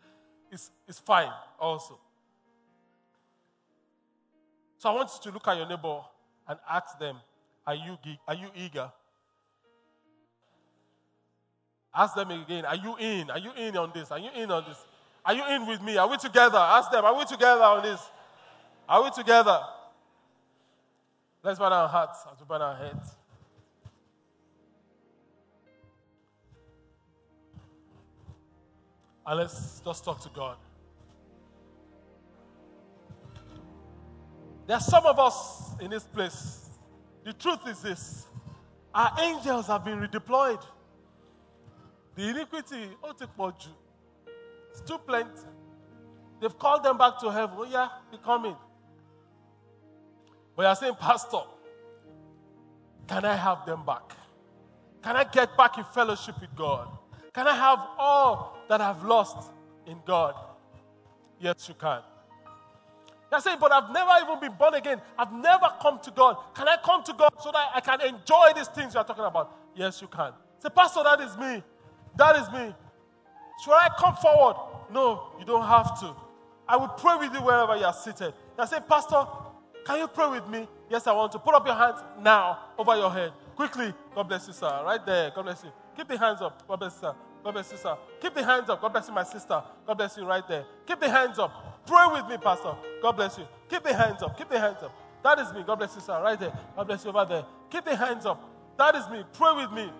It's, 0.52 0.70
it's 0.90 1.00
fine 1.00 1.32
also. 1.58 1.98
So 4.78 4.90
I 4.90 4.94
want 4.94 5.10
you 5.14 5.32
to 5.32 5.34
look 5.34 5.48
at 5.48 5.56
your 5.56 5.70
neighbor 5.70 6.02
and 6.50 6.60
ask 6.70 7.00
them, 7.00 7.16
are 7.66 7.76
you, 7.76 7.98
are 8.28 8.36
you 8.36 8.48
eager? 8.54 8.92
Ask 11.96 12.16
them 12.16 12.30
again, 12.32 12.66
are 12.66 12.76
you 12.76 12.98
in? 13.00 13.30
Are 13.30 13.40
you 13.40 13.52
in 13.54 13.78
on 13.78 13.92
this? 13.94 14.12
Are 14.12 14.20
you 14.20 14.30
in 14.36 14.52
on 14.52 14.66
this? 14.68 14.78
Are 15.24 15.34
you 15.34 15.48
in 15.48 15.66
with 15.66 15.82
me? 15.82 15.96
Are 15.96 16.10
we 16.10 16.18
together? 16.18 16.58
Ask 16.58 16.92
them, 16.92 17.06
are 17.06 17.18
we 17.18 17.24
together 17.24 17.64
on 17.64 17.84
this? 17.84 18.02
Are 18.90 19.02
we 19.02 19.12
together? 19.12 19.62
Let's 21.44 21.58
bow 21.58 21.72
our 21.72 21.88
hearts 21.88 22.20
as 22.32 22.40
we 22.40 22.46
bow 22.46 22.62
our 22.62 22.76
heads. 22.76 23.16
And 29.26 29.40
let's 29.40 29.82
just 29.84 30.04
talk 30.04 30.22
to 30.22 30.30
God. 30.30 30.58
There 34.68 34.78
are 34.78 34.82
some 34.82 35.06
of 35.06 35.18
us 35.20 35.74
in 35.80 35.90
this 35.90 36.04
place. 36.04 36.70
The 37.24 37.34
truth 37.34 37.68
is 37.68 37.82
this 37.82 38.28
our 38.94 39.16
angels 39.22 39.68
have 39.68 39.86
been 39.86 40.00
redeployed. 40.00 40.64
The 42.16 42.30
iniquity, 42.30 42.90
oh, 43.04 43.14
take. 43.14 43.30
It's 44.72 44.82
too 44.82 44.98
plenty. 45.00 45.30
They've 46.40 46.58
called 46.58 46.84
them 46.84 46.98
back 46.98 47.20
to 47.20 47.32
heaven. 47.32 47.56
Oh, 47.60 47.66
yeah, 47.66 47.88
they're 48.12 48.20
coming. 48.20 48.56
But 50.56 50.64
you're 50.64 50.76
saying, 50.76 50.96
Pastor, 51.00 51.42
can 53.08 53.26
I 53.26 53.36
have 53.36 53.66
them 53.66 53.86
back? 53.86 54.16
Can 55.04 55.16
I 55.16 55.24
get 55.24 55.58
back 55.58 55.78
in 55.78 55.84
fellowship 55.86 56.40
with 56.40 56.56
God? 56.56 56.88
Can 57.34 57.48
I 57.48 57.56
have 57.56 57.80
all 57.98 58.58
that 58.70 58.82
I've 58.82 59.04
lost 59.04 59.52
in 59.88 59.98
God? 60.06 60.36
Yes, 61.40 61.68
you 61.68 61.76
can. 61.76 62.02
You're 63.32 63.40
saying, 63.40 63.58
but 63.60 63.72
I've 63.72 63.92
never 63.94 64.12
even 64.24 64.40
been 64.42 64.58
born 64.58 64.74
again. 64.74 65.02
I've 65.18 65.32
never 65.32 65.68
come 65.82 66.00
to 66.04 66.12
God. 66.12 66.38
Can 66.54 66.68
I 66.68 66.76
come 66.84 67.04
to 67.06 67.14
God 67.14 67.32
so 67.40 67.52
that 67.52 67.70
I 67.74 67.80
can 67.80 68.02
enjoy 68.02 68.52
these 68.56 68.68
things 68.68 68.94
you're 68.94 69.04
talking 69.06 69.24
about? 69.24 69.58
Yes, 69.74 70.02
you 70.02 70.08
can. 70.08 70.34
Say, 70.60 70.70
Pastor, 70.70 71.02
that 71.04 71.22
is 71.22 71.38
me. 71.38 71.64
That 72.18 72.36
is 72.36 72.52
me. 72.52 72.76
Should 73.64 73.74
I 73.74 73.90
come 73.98 74.16
forward? 74.16 74.58
No, 74.92 75.32
you 75.40 75.46
don't 75.46 75.66
have 75.66 76.00
to. 76.02 76.14
I 76.68 76.76
will 76.76 76.90
pray 76.90 77.18
with 77.18 77.34
you 77.34 77.40
wherever 77.42 77.78
you 77.78 77.86
are 77.86 77.94
seated. 77.94 78.34
You 78.60 78.68
say, 78.68 78.80
Pastor, 78.88 79.26
can 79.86 80.00
you 80.00 80.08
pray 80.08 80.30
with 80.30 80.48
me? 80.48 80.68
Yes, 80.90 81.08
I 81.08 81.14
want 81.14 81.32
to. 81.34 81.40
Put 81.40 81.56
up 81.56 81.66
your 81.66 81.76
hands 81.76 82.00
now 82.22 82.60
over 82.78 82.96
your 82.96 83.12
head. 83.12 83.34
Quickly. 83.56 83.94
God 84.16 84.28
bless 84.28 84.48
you, 84.48 84.54
sir. 84.54 84.82
Right 84.86 85.06
there. 85.06 85.32
God 85.36 85.44
bless 85.44 85.64
you. 85.64 85.72
Keep 85.98 86.08
the 86.10 86.18
hands 86.18 86.42
up. 86.42 86.68
God 86.68 86.78
bless 86.78 86.94
you, 86.96 87.00
sir. 87.02 87.16
God 87.44 87.52
bless 87.54 87.72
you, 87.72 87.78
sir. 87.78 87.98
Keep 88.22 88.36
the 88.36 88.44
hands 88.46 88.70
up. 88.70 88.82
God 88.82 88.94
bless 88.94 89.08
you, 89.08 89.14
my 89.14 89.24
sister. 89.24 89.62
God 89.88 89.98
bless 89.98 90.18
you 90.18 90.26
right 90.26 90.48
there. 90.48 90.66
Keep 90.88 91.00
the 91.00 91.10
hands 91.10 91.40
up. 91.40 91.86
Pray 91.88 92.06
with 92.12 92.28
me, 92.28 92.38
Pastor. 92.38 92.76
God 93.02 93.14
bless 93.14 93.38
you. 93.38 93.48
Keep 93.70 93.84
the 93.84 93.94
hands 93.94 94.22
up. 94.22 94.38
Keep 94.38 94.50
the 94.50 94.60
hands 94.60 94.84
up. 94.84 94.96
That 95.24 95.40
is 95.40 95.52
me. 95.54 95.64
God 95.66 95.76
bless 95.78 95.96
you, 95.96 96.02
sir. 96.02 96.22
Right 96.22 96.40
there. 96.40 96.54
God 96.76 96.88
bless 96.88 97.04
you 97.04 97.10
over 97.12 97.26
there. 97.26 97.46
Keep 97.70 97.86
the 97.86 97.96
hands 97.96 98.26
up. 98.26 98.44
That 98.78 98.96
is 98.96 99.10
me. 99.10 99.24
Pray 99.34 99.54
with 99.56 99.72
me. 99.72 99.92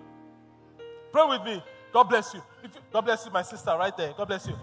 Pray 1.12 1.26
with 1.26 1.42
me. 1.44 1.62
God 1.92 2.04
bless 2.04 2.34
you. 2.34 2.42
You, 2.62 2.70
God 2.92 3.02
bless 3.02 3.26
you, 3.26 3.32
my 3.32 3.42
sister, 3.42 3.70
right 3.78 3.96
there. 3.96 4.14
God 4.16 4.26
bless 4.28 4.46
you. 4.46 4.54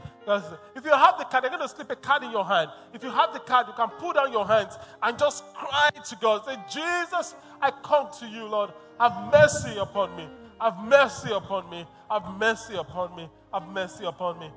If 0.76 0.86
you 0.86 0.92
have 0.92 1.18
the 1.18 1.26
card, 1.26 1.44
you're 1.44 1.50
going 1.50 1.62
to 1.62 1.68
slip 1.68 1.90
a 1.90 1.96
card 1.96 2.24
in 2.24 2.32
your 2.32 2.46
hand. 2.46 2.70
If 2.94 3.04
you 3.04 3.10
have 3.10 3.34
the 3.34 3.40
card, 3.40 3.68
you 3.68 3.74
can 3.74 3.90
put 3.90 4.16
down 4.16 4.32
your 4.32 4.46
hands 4.46 4.78
and 5.02 5.18
just 5.18 5.44
cry 5.56 5.90
to 5.90 6.16
God. 6.22 6.46
Say, 6.46 6.56
Jesus, 6.70 7.34
I 7.60 7.72
come 7.72 8.10
to 8.20 8.28
you, 8.28 8.46
Lord. 8.46 8.72
Have 9.00 9.32
mercy 9.32 9.78
upon 9.78 10.16
me. 10.16 10.30
Have 10.62 10.78
mercy 10.84 11.32
upon 11.32 11.70
me. 11.70 11.86
Have 12.12 12.38
mercy 12.38 12.76
upon 12.76 13.16
me. 13.16 13.30
Have 13.52 13.68
mercy 13.70 14.06
upon 14.06 14.40
me. 14.40 14.52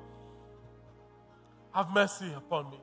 Have 1.73 1.89
mercy 1.91 2.31
upon 2.35 2.69
me. 2.69 2.77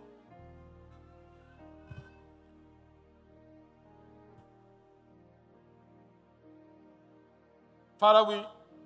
Father, 7.99 8.28
we, 8.28 8.43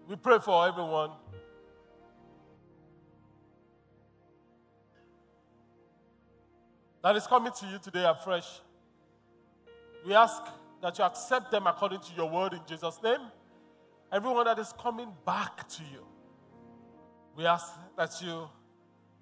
we 0.08 0.16
pray 0.16 0.38
for 0.40 0.66
everyone 0.66 1.10
that 7.04 7.16
is 7.16 7.26
coming 7.26 7.52
to 7.52 7.66
you 7.66 7.78
today 7.78 8.02
afresh. 8.06 8.60
We 10.06 10.14
ask 10.14 10.42
that 10.80 10.98
you 10.98 11.04
accept 11.04 11.50
them 11.50 11.66
according 11.66 12.00
to 12.00 12.12
your 12.16 12.30
word 12.30 12.54
in 12.54 12.60
Jesus' 12.66 12.98
name. 13.04 13.20
Everyone 14.10 14.46
that 14.46 14.58
is 14.58 14.72
coming 14.80 15.12
back 15.26 15.68
to 15.68 15.82
you, 15.92 16.00
we 17.36 17.44
ask 17.44 17.66
that 17.98 18.10
you 18.22 18.48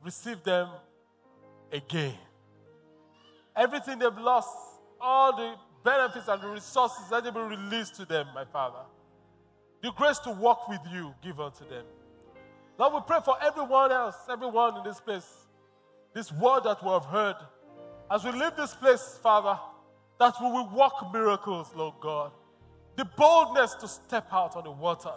receive 0.04 0.44
them 0.44 0.68
again. 1.72 2.14
Everything 3.56 3.98
they've 3.98 4.16
lost, 4.16 4.56
all 5.00 5.36
the 5.36 5.54
benefits 5.82 6.28
and 6.28 6.40
the 6.40 6.48
resources, 6.48 7.10
let 7.10 7.24
them 7.24 7.34
be 7.34 7.40
released 7.40 7.96
to 7.96 8.04
them, 8.04 8.28
my 8.32 8.44
Father. 8.44 8.84
The 9.82 9.90
grace 9.90 10.20
to 10.20 10.30
walk 10.30 10.68
with 10.68 10.80
you, 10.92 11.12
give 11.20 11.40
unto 11.40 11.68
them. 11.68 11.84
Lord, 12.78 12.94
we 12.94 13.00
pray 13.08 13.18
for 13.24 13.36
everyone 13.42 13.90
else, 13.90 14.14
everyone 14.30 14.76
in 14.76 14.84
this 14.84 15.00
place, 15.00 15.26
this 16.14 16.30
word 16.30 16.62
that 16.62 16.80
we 16.84 16.90
have 16.90 17.06
heard. 17.06 17.34
As 18.10 18.24
we 18.24 18.32
leave 18.32 18.56
this 18.56 18.74
place, 18.74 19.18
Father, 19.22 19.58
that 20.18 20.34
we 20.40 20.46
will 20.46 20.68
walk 20.68 21.12
miracles, 21.12 21.68
Lord 21.74 21.94
God. 22.00 22.32
The 22.96 23.04
boldness 23.04 23.74
to 23.76 23.88
step 23.88 24.26
out 24.32 24.54
on 24.56 24.64
the 24.64 24.70
water 24.70 25.14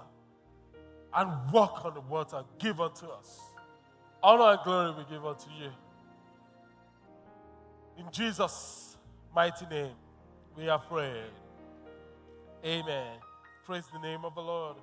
and 1.13 1.51
walk 1.51 1.83
on 1.85 1.93
the 1.93 2.01
water, 2.01 2.43
give 2.59 2.79
unto 2.79 3.07
us. 3.07 3.39
Honor 4.23 4.51
and 4.51 4.59
glory 4.63 4.91
we 4.97 5.03
give 5.09 5.25
unto 5.25 5.49
you. 5.59 5.71
In 7.97 8.11
Jesus' 8.11 8.97
mighty 9.33 9.65
name, 9.67 9.95
we 10.57 10.67
are 10.67 10.79
prayed. 10.79 11.31
Amen. 12.65 13.17
Praise 13.65 13.85
the 13.93 13.99
name 13.99 14.25
of 14.25 14.35
the 14.35 14.41
Lord. 14.41 14.77